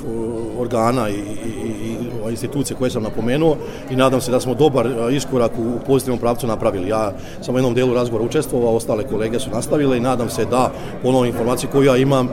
organa 0.60 1.10
i, 1.10 1.14
i, 1.14 1.90
i 1.90 1.95
institucije 2.30 2.78
koje 2.78 2.92
sam 2.92 3.04
napomenuo 3.04 3.56
i 3.90 3.96
nadam 3.96 4.22
se 4.22 4.32
da 4.32 4.40
smo 4.40 4.54
dobar 4.54 4.88
iskorak 5.12 5.52
u 5.58 5.86
pozitivnom 5.86 6.20
pravcu 6.20 6.48
napravili. 6.48 6.90
Ja 6.90 7.12
sam 7.42 7.56
u 7.56 7.58
jednom 7.58 7.74
delu 7.74 7.94
razgovora 7.94 8.26
učestvovao, 8.26 8.76
ostale 8.76 9.04
kolege 9.04 9.40
su 9.40 9.50
nastavile 9.50 9.98
i 9.98 10.02
nadam 10.02 10.30
se 10.30 10.46
da 10.46 10.72
po 11.04 11.12
novoj 11.12 11.28
informaciji 11.28 11.70
koju 11.72 11.84
ja 11.84 11.98
imam 11.98 12.30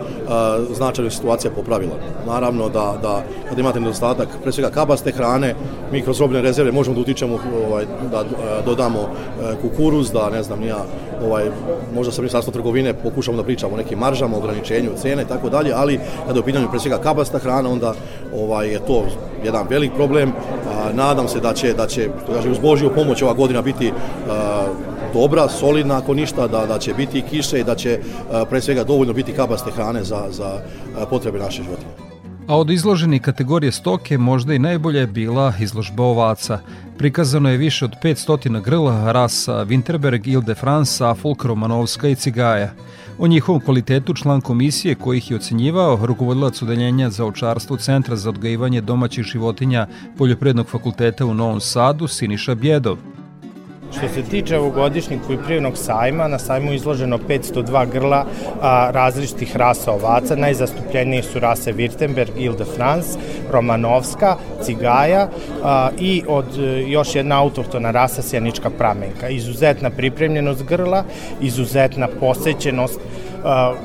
značajno 0.76 1.11
situacija 1.11 1.51
popravila. 1.51 1.95
Naravno 2.26 2.68
da, 2.68 2.99
da 3.03 3.22
kad 3.49 3.59
imate 3.59 3.80
nedostatak 3.80 4.28
pre 4.43 4.53
svega 4.53 4.70
kabaste 4.70 5.12
hrane, 5.12 5.55
mi 5.93 6.03
kroz 6.03 6.20
robne 6.20 6.43
rezerve 6.43 6.72
možemo 6.72 6.95
da 6.95 7.01
utičemo 7.01 7.38
ovaj, 7.68 7.84
da 8.11 8.24
dodamo 8.66 9.09
kukuruz, 9.62 10.11
da 10.12 10.30
ne 10.30 10.43
znam 10.43 10.61
nija 10.61 10.84
ovaj, 11.26 11.45
možda 11.95 12.12
sa 12.12 12.22
ministarstvom 12.22 12.53
trgovine 12.53 12.95
pokušamo 12.95 13.36
da 13.36 13.43
pričamo 13.43 13.74
o 13.74 13.76
nekim 13.76 13.99
maržama, 13.99 14.36
ograničenju 14.36 14.90
cene 14.97 15.22
i 15.22 15.26
tako 15.26 15.49
dalje, 15.49 15.72
ali 15.74 16.01
kada 16.26 16.38
je 16.38 16.40
u 16.40 16.45
pitanju 16.45 16.70
pre 16.70 16.80
svega 16.80 16.99
kabasta 16.99 17.38
hrana, 17.38 17.70
onda 17.70 17.95
ovaj, 18.36 18.68
je 18.68 18.78
to 18.78 19.05
jedan 19.45 19.68
velik 19.83 19.97
problem. 19.97 20.33
Nadam 20.95 21.28
se 21.28 21.41
da 21.41 21.55
će, 21.55 21.72
da 21.74 21.87
će 21.87 22.09
to 22.26 22.33
kaže, 22.33 22.51
uz 22.51 22.59
Božju 22.59 22.95
pomoć 22.95 23.22
ova 23.22 23.33
godina 23.35 23.62
biti 23.62 23.93
dobra, 25.14 25.49
solidna 25.49 25.99
ako 25.99 26.14
ništa, 26.14 26.47
da, 26.47 26.66
da 26.66 26.78
će 26.78 26.95
biti 26.95 27.22
kiše 27.30 27.61
i 27.61 27.64
da 27.64 27.74
će 27.74 27.99
pre 28.51 28.61
svega 28.61 28.85
dovoljno 28.85 29.12
biti 29.12 29.33
kabaste 29.33 29.70
hrane 29.70 30.05
za, 30.05 30.22
za 30.30 30.61
potrebe 31.11 31.39
naše 31.39 31.62
životinje. 31.62 32.02
A 32.47 32.57
od 32.57 32.70
izloženih 32.70 33.22
kategorije 33.22 33.72
stoke 33.72 34.18
možda 34.18 34.55
i 34.55 34.59
najbolja 34.59 35.01
je 35.01 35.07
bila 35.07 35.53
izložba 35.61 36.03
ovaca. 36.03 36.59
Prikazano 36.99 37.51
je 37.51 37.57
više 37.57 37.84
od 37.84 37.93
500 38.03 38.62
grla 38.62 39.12
rasa 39.12 39.64
Winterberg, 39.64 40.28
Ile 40.28 40.43
de 40.43 40.55
France, 40.55 40.93
Suffolk, 40.93 41.45
Romanovska 41.45 42.09
i 42.09 42.14
Cigaja. 42.14 42.72
O 43.18 43.26
njihovom 43.26 43.61
kvalitetu 43.61 44.14
član 44.14 44.40
komisije 44.40 44.95
koji 44.95 45.18
ih 45.18 45.30
je 45.30 45.36
ocenjivao 45.36 45.99
rukovodilac 46.07 46.62
udeljenja 46.62 47.11
za 47.11 47.24
očarstvo 47.24 47.76
Centra 47.76 48.16
za 48.16 48.28
odgajivanje 48.28 48.80
domaćih 48.80 49.24
životinja 49.24 49.86
Poljoprednog 50.18 50.66
fakulteta 50.66 51.26
u 51.26 51.34
Novom 51.34 51.61
Sadu 51.61 52.09
Siniša 52.09 52.55
Bjedov. 52.55 52.99
Što 53.99 54.09
se 54.09 54.22
tiče 54.22 54.59
ovogodišnjeg 54.59 55.20
poljoprivrednog 55.26 55.76
sajma, 55.76 56.28
na 56.28 56.38
sajmu 56.38 56.72
izloženo 56.72 57.18
502 57.28 57.86
grla 57.93 58.26
a, 58.61 58.90
različitih 58.90 59.57
rasa 59.57 59.93
ovaca. 59.93 60.36
Najzastupljenije 60.36 61.22
su 61.22 61.38
rase 61.38 61.72
Württemberg, 61.72 62.30
Ile 62.36 62.57
de 62.57 62.64
France, 62.64 63.18
Romanovska, 63.51 64.36
Cigaja 64.62 65.28
a, 65.62 65.90
i 65.99 66.22
od 66.28 66.59
e, 66.59 66.82
još 66.86 67.14
jedna 67.14 67.40
autohtona 67.40 67.90
rasa 67.90 68.22
Sjenička 68.22 68.70
pramenka. 68.70 69.28
Izuzetna 69.28 69.90
pripremljenost 69.90 70.64
grla, 70.64 71.05
izuzetna 71.40 72.09
posećenost 72.20 73.01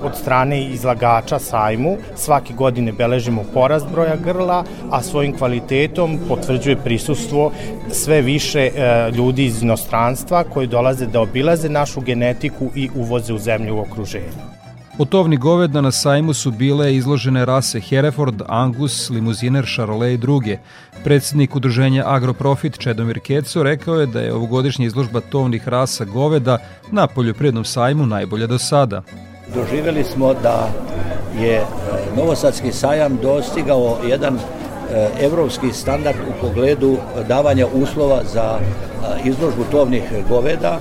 od 0.02 0.16
strane 0.16 0.64
izlagača 0.64 1.40
sajmu. 1.40 1.98
Svake 2.16 2.54
godine 2.54 2.92
beležimo 2.92 3.44
porast 3.54 3.86
broja 3.92 4.16
grla, 4.16 4.64
a 4.92 5.02
svojim 5.02 5.38
kvalitetom 5.38 6.20
potvrđuje 6.28 6.76
prisustvo 6.76 7.52
sve 7.92 8.22
više 8.22 8.60
e, 8.60 9.12
ljudi 9.12 9.46
iz 9.46 9.64
inostranstva 9.64 10.44
koji 10.44 10.68
dolaze 10.68 11.06
da 11.06 11.22
obilaze 11.22 11.70
našu 11.70 12.02
genetiku 12.02 12.70
i 12.76 12.90
uvoze 12.96 13.34
u 13.34 13.38
zemlju 13.38 13.76
u 13.76 13.80
okruženju. 13.80 14.58
Od 15.00 15.10
tovni 15.10 15.38
goveda 15.38 15.82
na 15.82 15.92
sajmu 15.92 16.34
su 16.34 16.52
bile 16.52 16.96
izložene 16.96 17.46
rase 17.46 17.80
Hereford, 17.80 18.42
Angus, 18.48 19.10
Limuziner, 19.10 19.66
Charolais 19.76 20.14
i 20.14 20.18
druge. 20.18 20.58
Predsednik 21.04 21.56
udruženja 21.56 22.04
Agroprofit 22.08 22.80
Čedomir 22.80 23.20
Keco 23.20 23.64
rekao 23.64 24.00
je 24.00 24.06
da 24.06 24.22
je 24.22 24.34
ovogodišnja 24.34 24.86
izložba 24.86 25.22
tovnih 25.22 25.68
rasa 25.68 26.06
goveda 26.06 26.58
na 26.92 27.08
poljoprivrednom 27.08 27.66
sajmu 27.66 28.06
najbolja 28.06 28.48
do 28.48 28.58
sada 28.58 29.04
doživjeli 29.54 30.04
smo 30.04 30.34
da 30.34 30.70
je 31.40 31.56
e, 31.56 31.64
Novosadski 32.18 32.72
sajam 32.72 33.18
dostigao 33.22 33.98
jedan 34.08 34.36
e, 34.36 34.40
evropski 35.22 35.74
standard 35.74 36.18
u 36.30 36.42
pogledu 36.42 36.98
davanja 37.28 37.68
uslova 37.74 38.22
za 38.34 38.58
e, 38.60 39.30
izložbu 39.30 39.64
tovnih 39.72 40.04
goveda, 40.30 40.80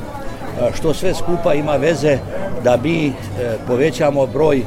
što 0.74 0.94
sve 0.94 1.14
skupa 1.14 1.54
ima 1.54 1.76
veze 1.76 2.18
da 2.64 2.76
mi 2.82 3.12
povećamo 3.66 4.26
broj 4.26 4.62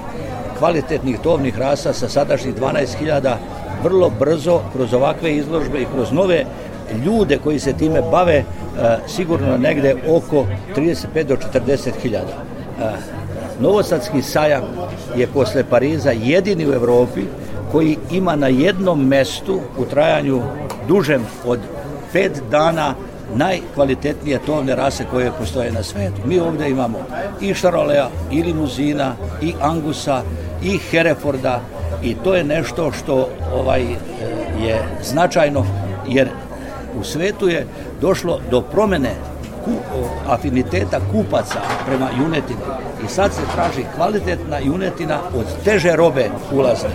kvalitetnih 0.57 1.19
tovnih 1.19 1.59
rasa 1.59 1.93
sa 1.93 2.09
sadašnjih 2.09 2.55
12.000 2.55 3.35
vrlo 3.83 4.11
brzo 4.19 4.61
kroz 4.73 4.93
ovakve 4.93 5.35
izložbe 5.35 5.81
i 5.81 5.87
kroz 5.93 6.11
nove 6.11 6.45
ljude 7.05 7.37
koji 7.43 7.59
se 7.59 7.73
time 7.73 8.01
bave 8.11 8.43
sigurno 9.07 9.57
negde 9.57 9.95
oko 10.09 10.45
35 10.75 11.23
do 11.23 11.35
40.000. 11.35 13.18
Novosadski 13.59 14.21
sajam 14.21 14.63
je 15.15 15.27
posle 15.27 15.63
Pariza 15.63 16.11
jedini 16.11 16.67
u 16.67 16.73
Evropi 16.73 17.21
koji 17.71 17.97
ima 18.11 18.35
na 18.35 18.47
jednom 18.47 19.07
mestu 19.07 19.59
u 19.77 19.85
trajanju 19.85 20.41
dužem 20.87 21.25
od 21.45 21.59
pet 22.13 22.41
dana 22.51 22.95
najkvalitetnije 23.35 24.39
tovne 24.45 24.75
rase 24.75 25.05
koje 25.11 25.31
postoje 25.39 25.71
na 25.71 25.83
svetu. 25.83 26.21
Mi 26.25 26.39
ovde 26.39 26.69
imamo 26.69 26.97
i 27.41 27.53
Šarolea, 27.53 28.07
i 28.31 28.43
Limuzina, 28.43 29.13
i 29.41 29.53
Angusa, 29.61 30.21
i 30.63 30.77
Hereforda 30.77 31.61
i 32.03 32.15
to 32.23 32.35
je 32.35 32.43
nešto 32.43 32.91
što 32.91 33.29
ovaj 33.53 33.81
je 34.63 34.83
značajno 35.03 35.65
jer 36.07 36.29
u 36.99 37.03
svetu 37.03 37.49
je 37.49 37.67
došlo 38.01 38.39
do 38.51 38.61
promene 38.61 39.11
ku, 39.65 39.71
afiniteta 40.27 40.99
kupaca 41.11 41.59
prema 41.85 42.09
junetini. 42.19 42.59
I 43.05 43.07
sad 43.07 43.33
se 43.33 43.41
traži 43.55 43.85
kvalitetna 43.95 44.59
junetina 44.59 45.19
od 45.35 45.45
teže 45.63 45.95
robe 45.95 46.29
ulazne. 46.51 46.89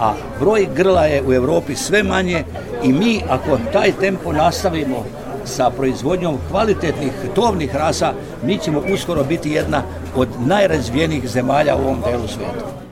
A 0.00 0.12
broj 0.40 0.68
grla 0.76 1.04
je 1.04 1.22
u 1.22 1.32
Evropi 1.32 1.74
sve 1.74 2.02
manje 2.02 2.44
i 2.82 2.92
mi 2.92 3.22
ako 3.30 3.58
taj 3.72 3.92
tempo 3.92 4.32
nastavimo 4.32 5.04
sa 5.44 5.70
proizvodnjom 5.70 6.38
kvalitetnih 6.50 7.12
tovnih 7.34 7.76
rasa, 7.76 8.12
mi 8.42 8.58
ćemo 8.58 8.82
uskoro 8.94 9.24
biti 9.24 9.50
jedna 9.50 9.82
od 10.16 10.28
najrazvijenijih 10.46 11.28
zemalja 11.28 11.76
u 11.76 11.80
ovom 11.80 12.00
delu 12.10 12.28
sveta. 12.28 12.87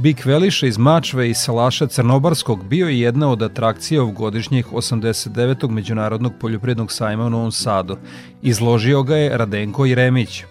Bik 0.00 0.24
Veliša 0.26 0.66
iz 0.66 0.78
Mačve 0.78 1.30
i 1.30 1.34
Salaša 1.34 1.86
Crnobarskog 1.86 2.64
bio 2.64 2.88
je 2.88 3.00
jedna 3.00 3.30
od 3.30 3.42
atrakcija 3.42 4.02
ovogodišnjih 4.02 4.72
89. 4.72 5.70
Međunarodnog 5.70 6.32
poljoprivrednog 6.40 6.92
sajma 6.92 7.24
u 7.24 7.30
Novom 7.30 7.52
Sadu. 7.52 7.96
Izložio 8.42 9.02
ga 9.02 9.16
je 9.16 9.38
Radenko 9.38 9.84
Jeremić. 9.84 10.44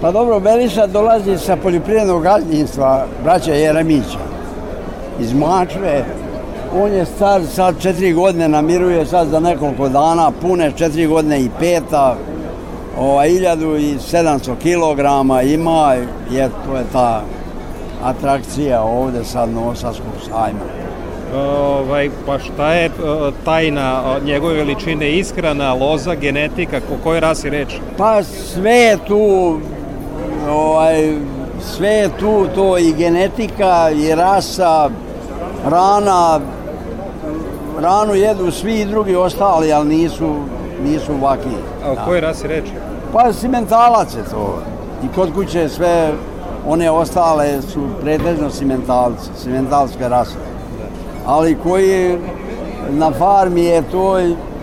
Pa 0.00 0.12
dobro, 0.12 0.38
Veliša 0.38 0.86
dolazi 0.86 1.38
sa 1.38 1.56
poljoprivrednog 1.56 2.22
gazdinstva 2.22 3.06
braća 3.24 3.54
Jeremića 3.54 4.18
iz 5.20 5.32
Mačve. 5.32 6.04
On 6.74 6.92
je 6.92 7.06
star 7.06 7.42
sad 7.46 7.82
četiri 7.82 8.12
godine, 8.12 8.48
namiruje 8.48 9.06
sad 9.06 9.28
za 9.28 9.40
nekoliko 9.40 9.88
dana, 9.88 10.30
pune 10.40 10.72
četiri 10.76 11.06
godine 11.06 11.40
i 11.40 11.50
peta, 11.58 12.16
ova, 12.98 13.24
1700 13.24 14.54
kilograma 14.62 15.42
ima, 15.42 15.94
je, 16.30 16.50
to 16.66 16.76
je 16.76 16.84
ta 16.92 17.22
atrakcija 18.02 18.82
ovde 18.82 19.24
sad 19.24 19.48
Novosadskog 19.48 20.12
sajma. 20.28 20.60
Ovaj, 21.36 22.10
pa 22.26 22.38
šta 22.38 22.72
je 22.72 22.86
e, 22.86 22.90
tajna 23.44 24.02
njegove 24.24 24.54
veličine 24.54 25.10
ishrana, 25.10 25.74
loza, 25.74 26.14
genetika, 26.14 26.76
o 26.76 27.02
kojoj 27.04 27.20
rasi 27.20 27.50
reč? 27.50 27.74
Pa 27.96 28.22
sve 28.22 28.72
je 28.72 28.96
tu, 29.06 29.58
ovaj, 30.50 31.16
sve 31.60 31.88
je 31.88 32.08
tu, 32.18 32.46
to 32.54 32.78
i 32.78 32.92
genetika, 32.92 33.90
i 33.90 34.14
rasa, 34.14 34.90
rana, 35.64 36.40
ranu 37.80 38.14
jedu 38.14 38.50
svi 38.50 38.80
i 38.80 38.84
drugi 38.84 39.16
ostali, 39.16 39.72
ali 39.72 39.88
nisu, 39.88 40.34
nisu 40.84 41.12
vaki. 41.22 41.56
A 41.84 41.92
o 41.92 41.96
kojoj 42.04 42.20
rasi 42.20 42.48
reč? 42.48 42.64
Pa 43.12 43.32
simentalac 43.32 44.14
je 44.14 44.24
to. 44.30 44.62
I 45.04 45.14
kod 45.14 45.34
kuće 45.34 45.68
sve 45.68 46.12
one 46.66 46.90
ostale 46.90 47.62
su 47.62 47.80
pretežno 48.02 48.50
simentalci, 48.50 49.30
simentalske 49.36 50.08
rase. 50.08 50.36
Ali 51.26 51.58
koji 51.62 52.18
na 52.90 53.10
farmi 53.12 53.64
je 53.64 53.82
to 53.90 54.16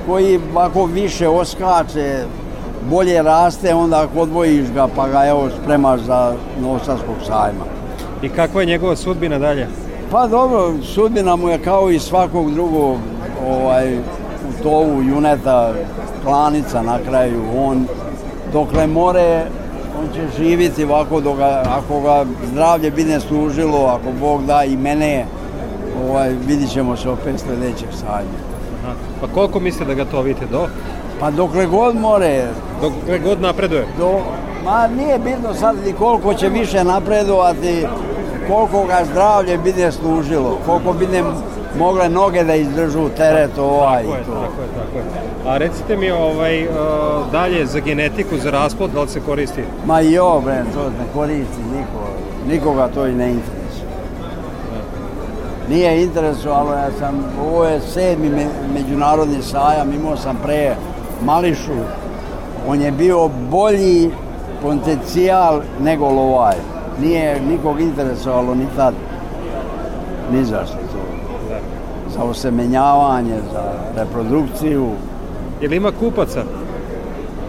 koji 0.07 0.39
ako 0.55 0.85
više 0.85 1.27
oskače, 1.27 2.23
bolje 2.89 3.23
raste, 3.23 3.73
onda 3.73 4.01
ako 4.01 4.19
odvojiš 4.19 4.71
ga 4.71 4.87
pa 4.95 5.07
ga 5.07 5.25
evo 5.25 5.49
spremaš 5.63 6.01
za 6.01 6.33
Novosadskog 6.61 7.15
sajma. 7.27 7.65
I 8.21 8.29
kakva 8.29 8.61
je 8.61 8.67
njegova 8.67 8.95
sudbina 8.95 9.39
dalje? 9.39 9.67
Pa 10.11 10.27
dobro, 10.27 10.73
sudbina 10.83 11.35
mu 11.35 11.49
je 11.49 11.63
kao 11.63 11.89
i 11.89 11.99
svakog 11.99 12.53
drugog 12.53 12.97
ovaj, 13.49 13.97
u 13.97 14.63
tovu 14.63 15.03
juneta, 15.03 15.73
klanica 16.23 16.81
na 16.81 16.99
kraju. 17.09 17.41
On 17.57 17.85
dokle 18.53 18.87
more 18.87 19.45
on 19.99 20.07
će 20.15 20.37
živjeti 20.37 20.83
ovako 20.83 21.21
dok 21.21 21.37
ga, 21.37 21.63
ako 21.67 22.01
ga 22.01 22.25
zdravlje 22.51 22.91
bine 22.91 23.19
služilo, 23.19 23.85
ako 23.85 24.11
Bog 24.19 24.45
da 24.45 24.63
i 24.63 24.77
mene, 24.77 25.25
ovaj, 26.09 26.35
vidit 26.47 26.71
ćemo 26.71 26.97
se 26.97 27.09
opet 27.09 27.39
sledećeg 27.39 27.89
sadnja. 27.91 28.39
Pa 29.21 29.27
koliko 29.27 29.59
mislite 29.59 29.85
da 29.85 29.93
ga 29.93 30.05
to 30.05 30.21
vidite 30.21 30.45
do? 30.51 30.67
Pa 31.19 31.31
dokle 31.31 31.65
god 31.65 31.95
more. 31.95 32.47
Dokle 32.81 33.19
god 33.19 33.41
napreduje? 33.41 33.87
Do, 33.97 34.19
ma 34.65 34.87
nije 34.87 35.19
bitno 35.19 35.53
sad 35.53 35.75
ni 35.85 35.93
koliko 35.93 36.33
će 36.33 36.49
više 36.49 36.83
napredovati, 36.83 37.85
koliko 38.47 38.85
ga 38.85 39.05
zdravlje 39.11 39.57
bine 39.57 39.91
služilo, 39.91 40.57
koliko 40.65 40.93
bine 40.93 41.23
mogle 41.77 42.09
noge 42.09 42.43
da 42.43 42.55
izdržu 42.55 43.09
teret 43.17 43.57
ovaj 43.57 44.03
tako 44.03 44.15
je, 44.15 44.23
to. 44.23 44.31
Tako 44.31 44.61
je, 44.61 44.67
tako 44.75 44.97
je. 44.97 45.53
A 45.53 45.57
recite 45.57 45.97
mi 45.97 46.11
ovaj, 46.11 46.67
uh, 46.67 46.71
dalje 47.31 47.65
za 47.65 47.79
genetiku, 47.79 48.37
za 48.37 48.51
rasplod, 48.51 48.91
da 48.91 49.01
li 49.01 49.07
se 49.07 49.19
koristi? 49.19 49.63
Ma 49.85 49.99
jo, 49.99 50.41
bre, 50.45 50.63
to 50.73 50.83
ne 50.83 51.05
koristi 51.13 51.61
niko. 51.75 52.09
Nikoga 52.47 52.87
to 52.87 53.07
i 53.07 53.15
ne 53.15 53.29
interesuje. 53.29 53.89
Nije 55.69 56.03
interesovalo, 56.03 56.73
ja 56.73 56.91
sam, 56.99 57.25
ovo 57.41 57.65
je 57.65 57.81
sedmi 57.81 58.29
me, 58.29 58.45
međunarodni 58.73 59.41
sajam, 59.41 59.93
imao 59.93 60.17
sam 60.17 60.37
pre 60.43 60.75
Mališu, 61.23 61.77
on 62.67 62.81
je 62.81 62.91
bio 62.91 63.29
bolji 63.51 64.11
potencijal 64.61 65.61
nego 65.79 66.09
Lovaj. 66.09 66.55
Nije 67.01 67.41
nikog 67.41 67.81
interesovalo 67.81 68.55
ni 68.55 68.65
tad, 68.75 68.93
ni 70.31 70.45
zašto 70.45 70.88
za 72.19 72.25
osemenjavanje, 72.25 73.35
za 73.53 73.63
reprodukciju. 73.95 74.89
Jel 75.61 75.73
ima 75.73 75.91
kupaca? 75.91 76.43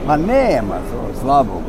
Ma 0.07 0.17
nema 0.17 0.75
to, 0.75 1.21
slabo. 1.21 1.61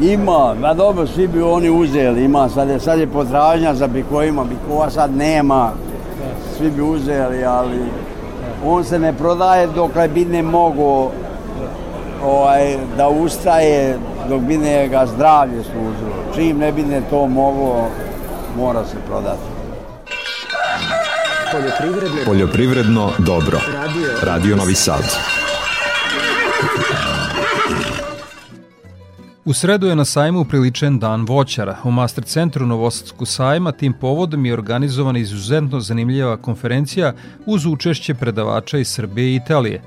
Ima, 0.00 0.54
ma 0.60 0.74
dobro, 0.74 1.06
svi 1.06 1.26
bi 1.26 1.42
oni 1.42 1.70
uzeli, 1.70 2.24
ima, 2.24 2.48
sad 2.48 2.68
je, 2.68 2.80
sad 2.80 2.98
je 2.98 3.06
potražnja 3.06 3.74
za 3.74 3.86
bikojima, 3.86 4.44
bikova 4.44 4.90
sad 4.90 5.16
nema, 5.16 5.70
svi 6.56 6.70
bi 6.70 6.82
uzeli, 6.82 7.44
ali 7.44 7.78
on 8.66 8.84
se 8.84 8.98
ne 8.98 9.12
prodaje 9.12 9.66
dok 9.66 9.90
bi 10.14 10.24
ne 10.24 10.42
mogo 10.42 11.10
ovaj, 12.24 12.76
da 12.96 13.08
ustaje 13.08 13.98
dok 14.28 14.40
bi 14.40 14.58
ne 14.58 14.88
ga 14.88 15.06
zdravlje 15.06 15.62
služilo. 15.62 16.14
Čim 16.34 16.58
ne 16.58 16.72
bi 16.72 16.82
ne 16.82 17.00
to 17.10 17.26
mogo, 17.26 17.84
mora 18.56 18.84
se 18.84 18.96
prodati. 19.08 19.53
Poljoprivredno, 21.54 22.24
Poljoprivredno 22.26 23.10
dobro. 23.18 23.60
Radio, 23.72 24.08
Radio 24.22 24.56
Novi 24.56 24.74
Sad. 24.74 25.16
U 29.44 29.52
sredu 29.52 29.86
je 29.86 29.96
na 29.96 30.04
sajmu 30.04 30.40
upriličen 30.40 30.98
dan 30.98 31.24
voćara. 31.24 31.76
U 31.84 31.90
Master 31.90 32.24
centru 32.24 32.66
Novosadsku 32.66 33.26
sajma 33.26 33.72
tim 33.72 33.92
povodom 33.92 34.46
je 34.46 34.52
organizovana 34.52 35.18
izuzetno 35.18 35.80
zanimljiva 35.80 36.36
konferencija 36.36 37.12
uz 37.46 37.66
učešće 37.66 38.14
predavača 38.14 38.78
iz 38.78 38.88
Srbije 38.88 39.32
i 39.32 39.36
Italije. 39.36 39.82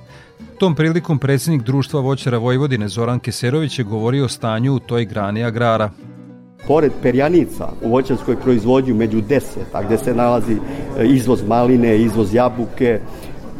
Tom 0.60 0.76
prilikom 0.76 1.20
predsednik 1.20 1.62
Društva 1.62 2.00
voćara 2.00 2.38
Vojvodine 2.38 2.88
Zoran 2.88 3.20
Keserović 3.20 3.80
je 3.80 3.86
govorio 3.86 4.26
o 4.26 4.30
stanju 4.30 4.74
u 4.74 4.80
toj 4.80 5.06
grani 5.06 5.44
agrara. 5.44 5.90
Pored 6.68 6.92
perjanica 7.02 7.70
u 7.84 7.90
voćarskoj 7.90 8.36
proizvodnju 8.36 8.96
među 8.96 9.22
deset, 9.22 9.68
a 9.74 9.84
gde 9.84 9.98
se 9.98 10.16
nalazi 10.16 10.54
e, 10.54 11.06
izvoz 11.06 11.44
maline, 11.48 11.98
izvoz 11.98 12.34
jabuke, 12.34 13.00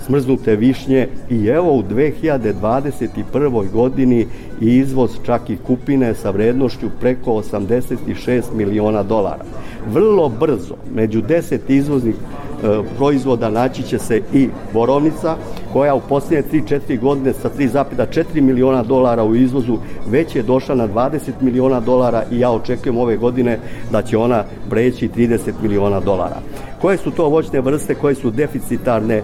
smrznute 0.06 0.56
višnje 0.56 1.08
i 1.30 1.46
evo 1.46 1.74
u 1.74 1.84
2021. 1.84 3.72
godini 3.72 4.28
izvoz 4.62 5.12
čak 5.26 5.50
i 5.50 5.58
kupine 5.58 6.14
sa 6.14 6.30
vrednošću 6.30 6.88
preko 7.00 7.32
86 7.32 8.42
miliona 8.56 9.04
dolara. 9.04 9.44
Vrlo 9.92 10.30
brzo, 10.30 10.76
među 10.96 11.22
10 11.22 11.60
izvoznih 11.68 12.16
e, 12.16 12.68
proizvoda 12.98 13.50
naći 13.50 13.84
će 13.84 14.00
se 14.00 14.22
i 14.34 14.50
borovnica, 14.74 15.36
koja 15.74 15.96
u 15.96 16.02
posljednje 16.10 16.62
3-4 16.62 17.00
godine 17.00 17.34
sa 17.34 17.50
3,4 17.50 18.42
miliona 18.42 18.84
dolara 18.84 19.24
u 19.24 19.36
izvozu 19.36 19.78
već 20.08 20.36
je 20.36 20.44
došla 20.44 20.76
na 20.76 20.88
20 20.88 21.32
miliona 21.42 21.80
dolara 21.80 22.24
i 22.32 22.40
ja 22.40 22.52
očekujem 22.52 22.98
ove 22.98 23.18
godine 23.18 23.60
da 23.92 24.02
će 24.02 24.18
ona 24.18 24.44
preći 24.70 25.10
30 25.10 25.52
miliona 25.62 26.00
dolara. 26.00 26.38
Koje 26.82 26.98
su 26.98 27.12
to 27.12 27.30
voćne 27.30 27.62
vrste 27.62 27.96
koje 27.96 28.16
su 28.16 28.32
deficitarne 28.32 29.16
e, 29.16 29.24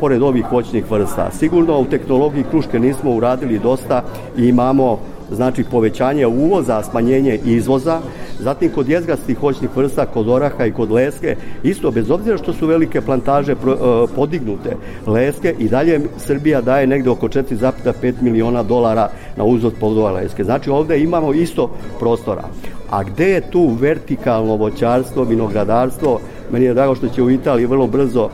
pored 0.00 0.22
ovih 0.22 0.52
voćnih 0.52 0.90
vrsta? 0.90 1.30
Sigurno 1.30 1.80
u 1.80 1.84
tehnologiji 1.84 2.44
kruške 2.50 2.78
nismo 2.78 3.10
uradili 3.10 3.58
dosta 3.58 4.02
i 4.38 4.48
imamo 4.48 4.98
znači 5.30 5.64
povećanje 5.64 6.26
uvoza, 6.26 6.82
smanjenje 6.82 7.38
izvoza, 7.44 8.00
zatim 8.38 8.70
kod 8.70 8.88
jezgastih 8.88 9.42
voćnih 9.42 9.76
vrsta, 9.76 10.06
kod 10.06 10.28
oraha 10.28 10.66
i 10.66 10.72
kod 10.72 10.90
leske, 10.90 11.36
isto 11.62 11.90
bez 11.90 12.10
obzira 12.10 12.38
što 12.38 12.52
su 12.52 12.66
velike 12.66 13.00
plantaže 13.00 13.52
e, 13.52 13.56
podignute 14.14 14.76
leske 15.06 15.54
i 15.58 15.68
dalje 15.68 16.00
Srbija 16.16 16.60
daje 16.60 16.86
negde 16.86 17.10
oko 17.10 17.28
4,5 17.28 18.14
miliona 18.20 18.62
dolara 18.62 19.08
na 19.36 19.44
uzvod 19.44 19.74
plodova 19.80 20.10
leske. 20.10 20.44
Znači 20.44 20.70
ovde 20.70 21.00
imamo 21.00 21.34
isto 21.34 21.70
prostora. 21.98 22.44
A 22.90 23.02
gde 23.02 23.30
je 23.30 23.50
tu 23.50 23.68
vertikalno 23.80 24.56
voćarstvo, 24.56 25.24
vinogradarstvo, 25.24 26.20
Meni 26.50 26.64
je 26.64 26.74
drago 26.74 26.94
što 26.94 27.08
će 27.08 27.22
u 27.22 27.30
Italiji 27.30 27.66
vrlo 27.66 27.86
brzo 27.86 28.24
uh, 28.24 28.30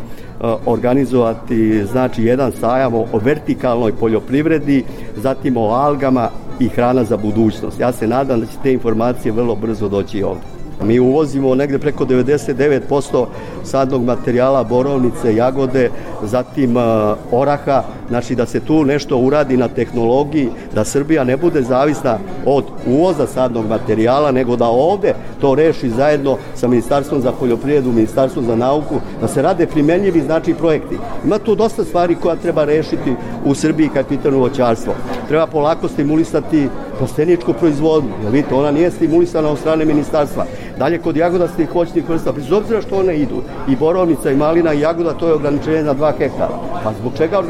organizovati 0.67 1.87
znači 1.87 2.25
jedan 2.25 2.53
sajam 2.53 2.95
o 2.95 3.07
vertikalnoj 3.25 3.93
poljoprivredi, 3.93 4.85
zatim 5.17 5.57
o 5.57 5.69
algama 5.69 6.31
i 6.65 6.69
hrana 6.69 7.05
za 7.05 7.17
budućnost. 7.17 7.81
Ja 7.81 7.93
se 7.93 8.07
nadam 8.07 8.41
da 8.41 8.47
će 8.47 8.53
te 8.63 8.73
informacije 8.73 9.33
vrlo 9.33 9.55
brzo 9.55 9.89
doći 9.89 10.23
ovde. 10.23 10.52
Mi 10.85 11.01
uvozimo 11.01 11.55
negde 11.55 11.79
preko 11.79 12.05
99% 12.05 13.27
sadnog 13.65 14.05
materijala, 14.05 14.65
borovnice, 14.65 15.35
jagode, 15.37 15.91
zatim 16.23 16.77
uh, 16.77 16.83
oraha, 17.31 17.83
znači 18.09 18.35
da 18.35 18.47
se 18.47 18.61
tu 18.61 18.85
nešto 18.85 19.17
uradi 19.17 19.57
na 19.57 19.69
tehnologiji, 19.69 20.49
da 20.75 20.85
Srbija 20.85 21.25
ne 21.25 21.37
bude 21.37 21.63
zavisna 21.63 22.19
od 22.47 22.65
uvoza 22.87 23.27
sadnog 23.27 23.69
materijala, 23.69 24.33
nego 24.33 24.57
da 24.57 24.67
ovde 24.67 25.15
to 25.41 25.55
reši 25.55 25.91
zajedno 25.91 26.37
sa 26.55 26.69
Ministarstvom 26.69 27.21
za 27.21 27.33
poljoprivredu, 27.33 27.93
Ministarstvom 27.93 28.45
za 28.47 28.57
nauku, 28.57 29.01
da 29.21 29.29
se 29.29 29.43
rade 29.43 29.67
primenljivi 29.67 30.21
znači 30.21 30.55
projekti. 30.55 30.97
Ima 31.25 31.39
tu 31.39 31.55
dosta 31.55 31.85
stvari 31.85 32.15
koja 32.15 32.37
treba 32.37 32.65
rešiti 32.65 33.15
u 33.45 33.55
Srbiji 33.55 33.89
kad 33.95 34.07
pitanu 34.07 34.39
voćarstvo. 34.39 34.95
Treba 35.29 35.47
polako 35.47 35.89
stimulisati 35.89 36.69
plasteničku 36.99 37.53
proizvodnju, 37.53 38.11
jer 38.23 38.33
vidite, 38.33 38.55
ona 38.55 38.71
nije 38.71 38.91
stimulisana 38.91 39.49
od 39.49 39.59
strane 39.59 39.85
ministarstva. 39.85 40.45
Dalje, 40.79 40.99
kod 40.99 41.17
jagodastih 41.17 41.75
voćnih 41.75 42.09
vrsta, 42.09 42.33
bez 42.33 42.53
obzira 42.53 42.83
što 42.83 42.97
one 42.97 43.17
idu, 43.17 43.43
i 43.69 43.77
borovnica, 43.77 44.31
i 44.31 44.37
malina, 44.37 44.73
i 44.73 44.81
jagoda, 44.81 45.13
to 45.13 45.27
je 45.27 45.35
ograničenje 45.35 45.83
na 45.83 45.95
2 45.95 46.13
hektara. 46.19 46.59
Pa 46.85 46.93
zbog 47.01 47.13
čega 47.17 47.43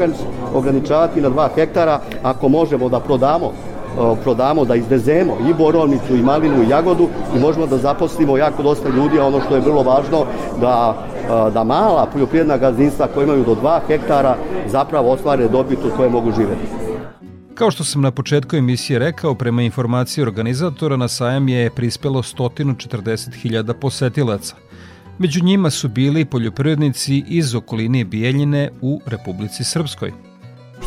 ograničavati 0.53 1.21
na 1.21 1.29
2 1.29 1.47
hektara 1.55 1.99
ako 2.23 2.49
možemo 2.49 2.89
da 2.89 2.99
prodamo 2.99 3.51
prodamo, 4.23 4.65
da 4.65 4.75
izvezemo 4.75 5.37
i 5.49 5.53
borovnicu, 5.53 6.15
i 6.15 6.21
malinu, 6.21 6.63
i 6.63 6.69
jagodu 6.69 7.07
i 7.35 7.39
možemo 7.39 7.67
da 7.67 7.77
zaposlimo 7.77 8.37
jako 8.37 8.63
dosta 8.63 8.89
ljudi, 8.89 9.19
a 9.19 9.25
ono 9.25 9.41
što 9.41 9.55
je 9.55 9.61
vrlo 9.61 9.83
važno 9.83 10.25
da 10.61 10.95
da 11.53 11.63
mala 11.63 12.07
poljoprivredna 12.13 12.57
gazdinstva 12.57 13.07
koja 13.13 13.23
imaju 13.23 13.43
do 13.43 13.55
2 13.63 13.79
hektara 13.87 14.35
zapravo 14.67 15.11
ostvare 15.11 15.47
dobit 15.47 15.79
od 15.85 15.91
koje 15.97 16.09
mogu 16.09 16.31
živeti. 16.31 16.67
Kao 17.55 17.71
što 17.71 17.83
sam 17.83 18.01
na 18.01 18.11
početku 18.11 18.55
emisije 18.55 18.99
rekao, 18.99 19.35
prema 19.35 19.61
informaciji 19.61 20.21
organizatora 20.21 20.97
na 20.97 21.07
sajam 21.07 21.47
je 21.47 21.69
prispelo 21.69 22.21
140.000 22.21 23.73
posetilaca. 23.73 24.55
Među 25.19 25.43
njima 25.43 25.69
su 25.69 25.89
bili 25.89 26.25
poljoprivrednici 26.25 27.23
iz 27.27 27.55
okoline 27.55 28.05
Bijeljine 28.05 28.69
u 28.81 29.01
Republici 29.05 29.63
Srpskoj. 29.63 30.11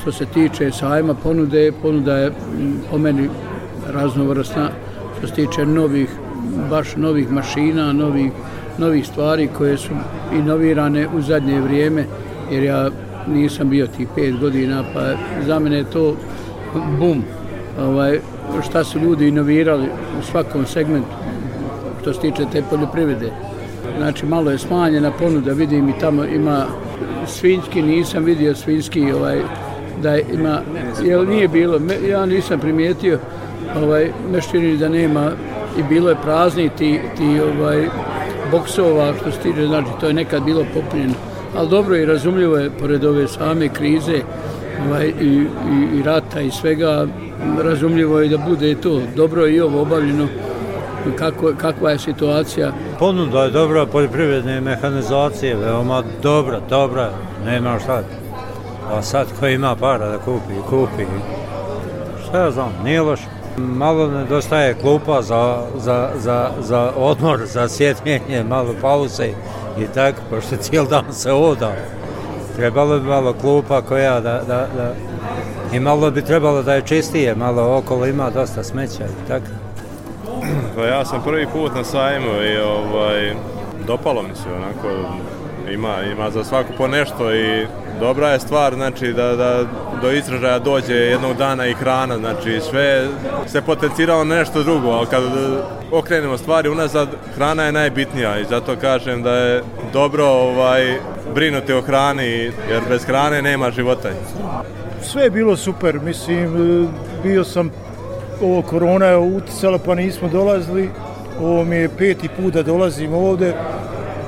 Što 0.01 0.13
se 0.13 0.27
tiče 0.27 0.71
sajma 0.71 1.15
ponude, 1.15 1.73
ponuda 1.83 2.17
je 2.17 2.33
po 2.91 2.99
meni 2.99 3.29
raznovrsna. 3.87 4.71
Što 5.19 5.27
se 5.27 5.35
tiče 5.35 5.67
novih, 5.67 6.09
baš 6.71 6.97
novih 6.97 7.31
mašina, 7.31 7.93
novih, 7.93 8.33
novih 8.79 9.07
stvari 9.07 9.49
koje 9.59 9.79
su 9.79 9.91
inovirane 10.33 11.09
u 11.09 11.23
zadnje 11.23 11.61
vrijeme, 11.61 12.07
jer 12.51 12.63
ja 12.63 12.91
nisam 13.29 13.71
bio 13.71 13.87
tih 13.87 14.09
pet 14.15 14.39
godina, 14.41 14.85
pa 14.95 15.15
za 15.47 15.59
mene 15.59 15.77
je 15.77 15.91
to 15.91 16.17
bum. 16.99 17.23
Ovaj, 17.81 18.21
šta 18.69 18.85
su 18.85 18.99
ljudi 18.99 19.29
inovirali 19.29 19.89
u 20.21 20.23
svakom 20.23 20.67
segmentu 20.67 21.15
što 22.07 22.13
se 22.13 22.21
tiče 22.21 22.45
te 22.53 22.63
poljoprivrede. 22.71 23.31
Znači 23.99 24.27
malo 24.27 24.51
je 24.51 24.59
smanjena 24.59 25.11
ponuda, 25.11 25.53
vidim 25.53 25.89
i 25.89 25.99
tamo 26.01 26.25
ima 26.25 26.67
svinjski, 27.27 27.83
nisam 27.83 28.25
vidio 28.25 28.55
svinjski 28.55 29.13
ovaj, 29.13 29.39
da 30.03 30.19
ima, 30.19 30.61
jel 31.05 31.27
nije 31.27 31.49
bilo, 31.49 31.81
ja 32.09 32.27
nisam 32.27 32.61
primijetio, 32.61 33.19
ovaj, 33.83 34.11
nešto 34.33 34.59
da 34.79 34.89
nema 34.89 35.31
i 35.79 35.83
bilo 35.83 36.11
je 36.11 36.17
prazni 36.23 36.71
ti, 36.79 37.01
ti 37.17 37.41
ovaj, 37.41 37.89
boksova 38.51 39.13
što 39.21 39.31
se 39.31 39.39
tiče, 39.39 39.67
znači 39.67 39.89
to 40.01 40.07
je 40.07 40.15
nekad 40.15 40.45
bilo 40.45 40.65
popunjeno. 40.75 41.15
Ali 41.57 41.69
dobro 41.69 41.97
i 41.97 42.05
razumljivo 42.05 42.57
je, 42.57 42.71
pored 42.71 43.05
ove 43.05 43.29
same 43.29 43.69
krize, 43.69 44.21
ovaj, 44.89 45.07
i, 45.07 45.47
i, 45.71 45.99
i 45.99 46.03
rata 46.03 46.41
i 46.41 46.51
svega, 46.51 47.07
razumljivo 47.63 48.21
je 48.21 48.29
da 48.29 48.39
bude 48.39 48.75
to 48.75 49.01
dobro 49.17 49.47
i 49.47 49.61
ovo 49.61 49.83
obavljeno 49.83 50.27
kako, 51.19 51.53
kakva 51.59 51.91
je 51.91 51.99
situacija. 51.99 52.73
Ponuda 52.99 53.45
je 53.45 53.51
dobra, 53.51 53.87
poljoprivredne 53.87 54.61
mehanizacije, 54.61 55.57
veoma 55.57 56.03
dobra, 56.23 56.61
dobra, 56.71 57.11
nema 57.45 57.79
šta. 57.79 58.03
A 58.93 59.03
sad 59.03 59.27
ko 59.41 59.47
ima 59.47 59.77
para 59.77 60.09
da 60.09 60.19
kupi, 60.19 60.55
kupi. 60.71 61.05
Šta 62.29 62.39
ja 62.39 62.51
znam, 62.51 62.73
nije 62.85 63.03
loš. 63.03 63.21
Malo 63.59 64.07
nedostaje 64.11 64.75
klupa 64.75 65.23
za, 65.23 65.63
za, 65.77 66.11
za, 66.19 66.51
za 66.61 66.93
odmor, 66.97 67.41
za 67.47 67.69
sjetnjenje, 67.69 68.45
malo 68.49 68.75
pauze 68.81 69.29
i 69.79 69.87
tako, 69.95 70.19
pošto 70.31 70.57
cijel 70.57 70.87
dan 70.87 71.05
se 71.13 71.33
oda. 71.33 71.73
Trebalo 72.57 72.99
bi 72.99 73.09
malo 73.09 73.33
klupa 73.33 73.83
koja 73.83 74.21
da, 74.21 74.43
da, 74.47 74.67
da 74.77 74.95
i 75.73 75.81
malo 75.81 76.11
bi 76.11 76.23
trebalo 76.23 76.63
da 76.63 76.75
je 76.75 76.83
čistije, 76.83 77.35
malo 77.35 77.77
okolo 77.77 78.07
ima 78.07 78.31
dosta 78.31 78.65
smeća 78.65 79.05
i 79.05 79.29
tako. 79.29 79.47
Pa 80.77 80.83
ja 80.83 81.05
sam 81.05 81.23
prvi 81.25 81.47
put 81.53 81.75
na 81.75 81.85
sajmu 81.85 82.43
i 82.43 82.59
ovaj, 82.59 83.35
dopalo 83.87 84.23
mi 84.23 84.35
se 84.35 84.49
onako, 84.57 84.89
ima, 85.71 85.95
ima 86.13 86.31
za 86.31 86.45
svaku 86.45 86.73
po 86.79 86.89
nešto 86.89 87.35
i 87.35 87.67
dobra 88.01 88.29
je 88.29 88.41
stvar 88.41 88.75
znači 88.75 89.13
da, 89.13 89.37
da 89.37 89.65
do 90.03 90.13
izražaja 90.13 90.59
dođe 90.59 90.95
jednog 90.95 91.37
dana 91.37 91.67
i 91.67 91.75
hrana, 91.75 92.19
znači 92.19 92.61
sve 92.71 93.09
se 93.47 93.63
potenciralo 93.63 94.25
nešto 94.25 94.63
drugo, 94.63 94.89
ali 94.89 95.07
kad 95.07 95.23
okrenemo 95.93 96.39
stvari 96.39 96.69
unazad, 96.69 97.09
hrana 97.35 97.63
je 97.63 97.73
najbitnija 97.73 98.39
i 98.39 98.45
zato 98.45 98.77
kažem 98.81 99.23
da 99.23 99.33
je 99.33 99.63
dobro 99.93 100.25
ovaj 100.27 100.99
brinuti 101.35 101.73
o 101.73 101.83
hrani 101.83 102.53
jer 102.71 102.83
bez 102.89 103.05
hrane 103.05 103.43
nema 103.43 103.71
života. 103.71 104.09
Sve 105.03 105.23
je 105.23 105.31
bilo 105.31 105.57
super, 105.57 106.01
mislim 106.01 106.89
bio 107.23 107.45
sam 107.45 107.71
ovo 108.43 108.63
korona 108.63 109.07
je 109.07 109.17
uticala 109.17 109.79
pa 109.79 109.95
nismo 109.95 110.29
dolazili, 110.29 110.91
ovo 111.41 111.65
mi 111.65 111.77
je 111.77 111.89
peti 111.99 112.29
put 112.29 112.55
da 112.55 112.63
dolazim 112.63 113.15
ovde, 113.15 113.55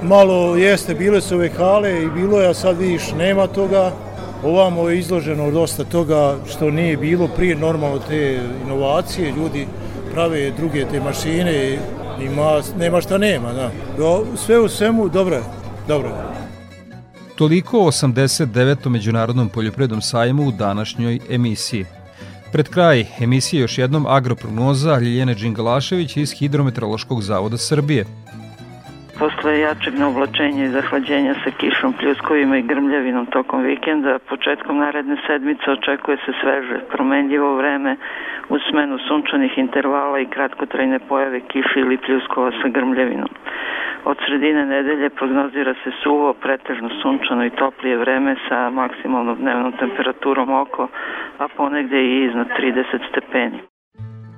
malo 0.02 0.56
jeste, 0.56 0.94
bile 0.94 1.20
su 1.20 1.34
ove 1.34 1.50
hale 1.50 2.02
i 2.02 2.10
bilo 2.10 2.40
je, 2.40 2.48
a 2.48 2.54
sad 2.54 2.78
vidiš, 2.78 3.02
nema 3.18 3.46
toga. 3.46 3.92
Ovamo 4.44 4.88
je 4.88 4.98
izloženo 4.98 5.50
dosta 5.50 5.84
toga 5.84 6.36
što 6.50 6.70
nije 6.70 6.96
bilo 6.96 7.28
prije 7.28 7.56
normalno 7.56 7.98
te 7.98 8.40
inovacije, 8.66 9.32
ljudi 9.32 9.66
prave 10.12 10.50
druge 10.50 10.84
te 10.84 11.00
mašine, 11.00 11.78
ima, 12.22 12.62
nema 12.78 13.00
šta 13.00 13.18
nema, 13.18 13.52
da. 13.52 13.70
Sve 14.36 14.58
u 14.58 14.68
svemu, 14.68 15.08
dobro 15.08 15.36
je, 15.36 15.42
dobro 15.88 16.08
je. 16.08 16.38
Toliko 17.36 17.78
o 17.78 17.90
89. 17.90 18.88
Međunarodnom 18.88 19.48
poljoprednom 19.48 20.02
sajmu 20.02 20.48
u 20.48 20.52
današnjoj 20.52 21.20
emisiji. 21.30 21.84
Pred 22.52 22.68
kraj 22.68 23.06
emisije 23.20 23.60
još 23.60 23.78
jednom 23.78 24.06
agroprognoza 24.06 24.98
Ljiljene 24.98 25.34
Đingalašević 25.34 26.16
iz 26.16 26.32
Hidrometeorološkog 26.32 27.22
zavoda 27.22 27.58
Srbije. 27.58 28.04
Posle 29.18 29.58
jačeg 29.58 29.94
neoblačenja 29.98 30.64
i 30.64 30.68
zahlađenja 30.68 31.34
sa 31.44 31.50
kišom, 31.50 31.92
pljuskovima 31.92 32.56
i 32.58 32.62
grmljavinom 32.62 33.26
tokom 33.26 33.62
vikenda, 33.62 34.18
početkom 34.18 34.78
naredne 34.78 35.16
sedmice 35.26 35.70
očekuje 35.70 36.16
se 36.16 36.32
sveže, 36.40 36.78
promenljivo 36.92 37.56
vreme 37.56 37.96
uz 38.48 38.60
smenu 38.70 38.98
sunčanih 39.08 39.58
intervala 39.58 40.20
i 40.20 40.26
kratkotrajne 40.26 40.98
pojave 40.98 41.40
kiše 41.40 41.80
ili 41.80 41.96
pljuskova 41.96 42.50
sa 42.50 42.68
grmljavinom. 42.68 43.28
Od 44.04 44.16
sredine 44.26 44.66
nedelje 44.66 45.10
prognozira 45.10 45.74
se 45.84 45.90
suvo, 46.02 46.32
pretežno 46.34 46.90
sunčano 47.02 47.44
i 47.44 47.50
toplije 47.50 47.96
vreme 47.96 48.36
sa 48.48 48.70
maksimalnom 48.70 49.36
dnevnom 49.36 49.72
temperaturom 49.72 50.50
oko, 50.50 50.88
a 51.38 51.48
ponegde 51.56 52.02
i 52.02 52.24
iznad 52.24 52.46
30 52.58 53.08
stepeni. 53.10 53.58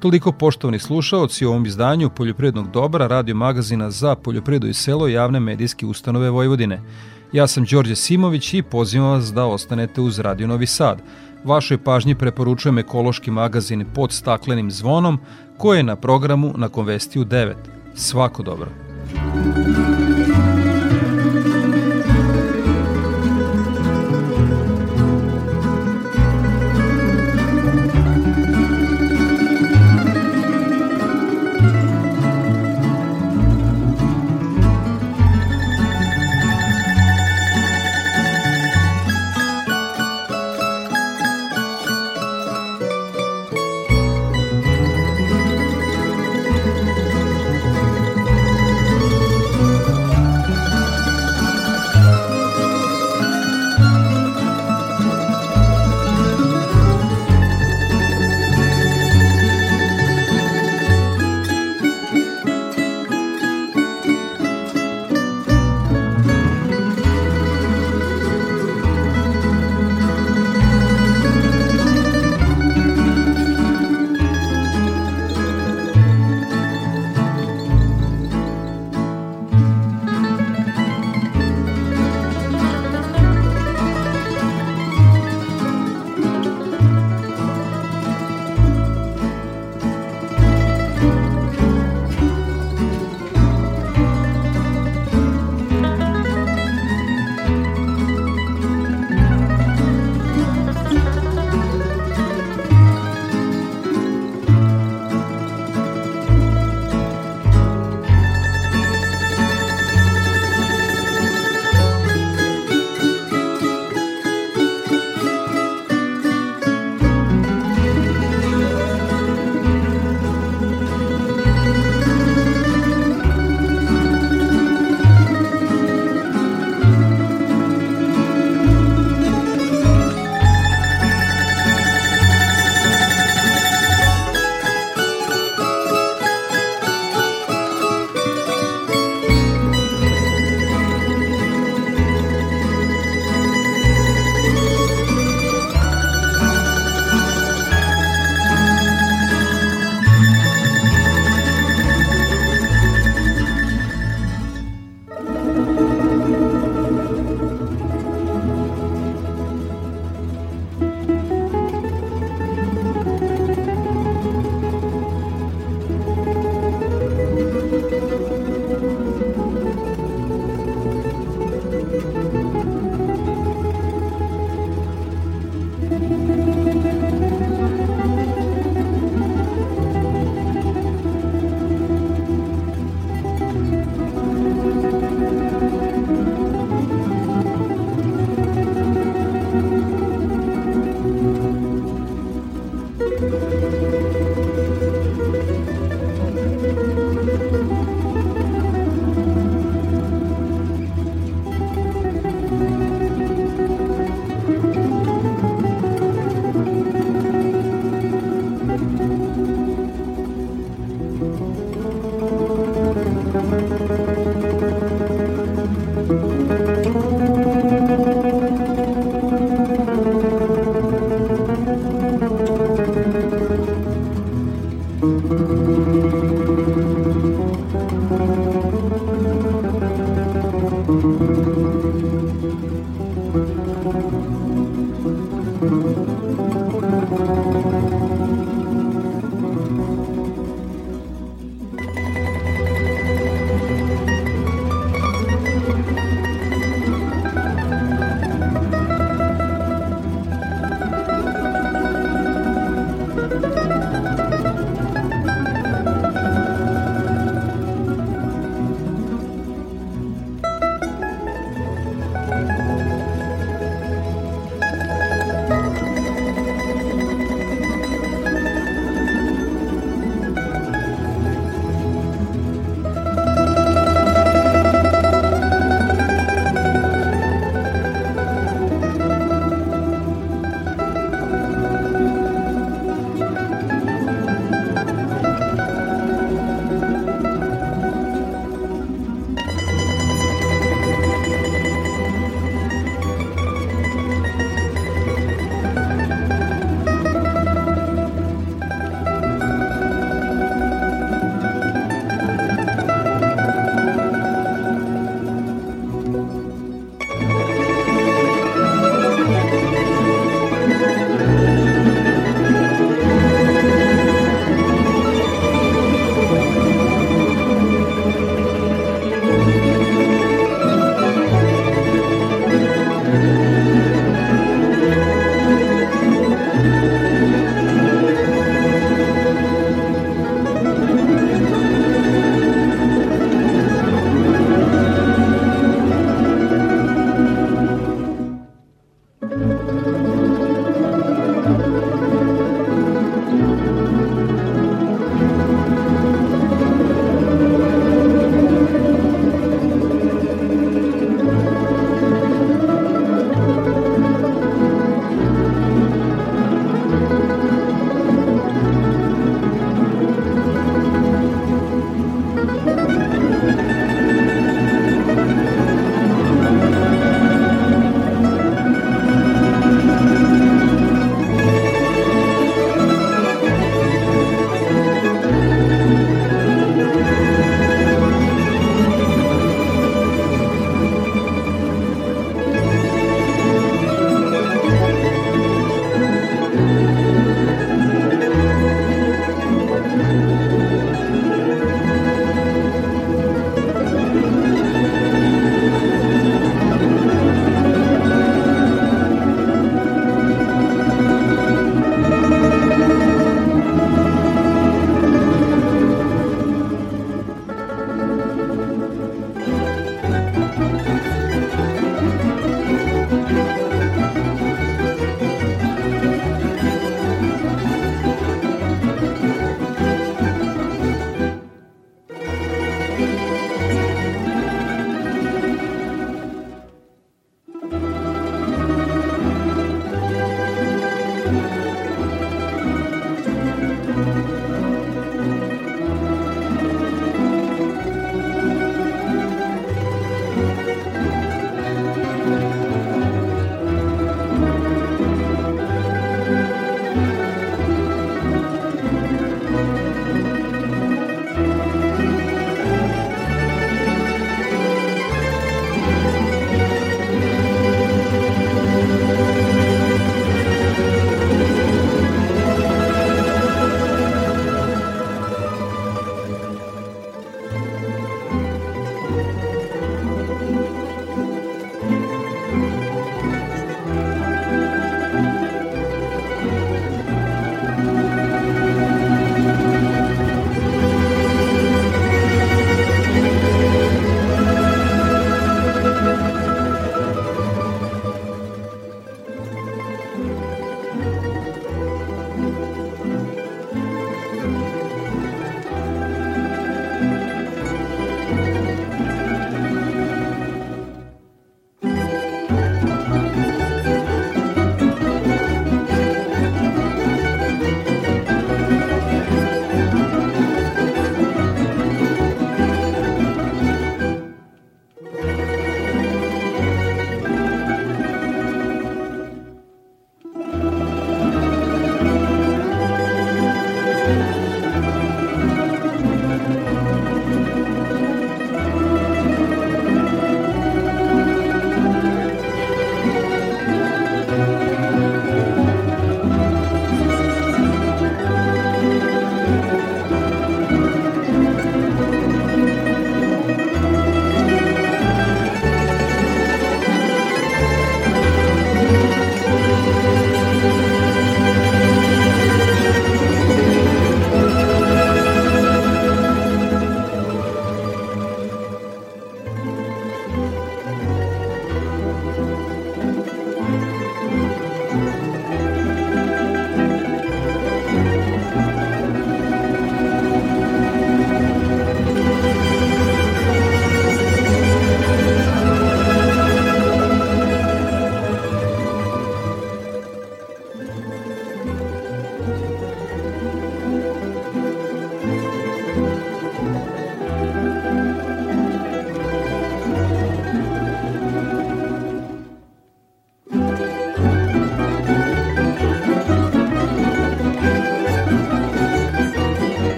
Toliko 0.00 0.32
poštovani 0.32 0.78
slušaoci 0.78 1.46
u 1.46 1.48
ovom 1.48 1.66
izdanju 1.66 2.10
Poljoprivrednog 2.10 2.70
dobra 2.70 3.06
radio 3.06 3.34
magazina 3.34 3.90
za 3.90 4.14
poljoprivredu 4.14 4.66
i 4.66 4.74
selo 4.74 5.08
javne 5.08 5.40
medijske 5.40 5.86
ustanove 5.86 6.30
Vojvodine. 6.30 6.80
Ja 7.32 7.46
sam 7.46 7.64
Đorđe 7.64 7.96
Simović 7.96 8.54
i 8.54 8.62
pozivam 8.62 9.10
vas 9.10 9.32
da 9.32 9.46
ostanete 9.46 10.00
uz 10.00 10.18
Radio 10.18 10.46
Novi 10.46 10.66
Sad. 10.66 11.02
Vašoj 11.44 11.78
pažnji 11.78 12.14
preporučujem 12.14 12.78
ekološki 12.78 13.30
magazin 13.30 13.86
pod 13.94 14.12
staklenim 14.12 14.70
zvonom 14.70 15.18
koji 15.58 15.78
je 15.78 15.82
na 15.82 15.96
programu 15.96 16.52
na 16.56 16.68
Konvestiju 16.68 17.24
9. 17.24 17.54
Svako 17.94 18.42
dobro. 18.42 18.70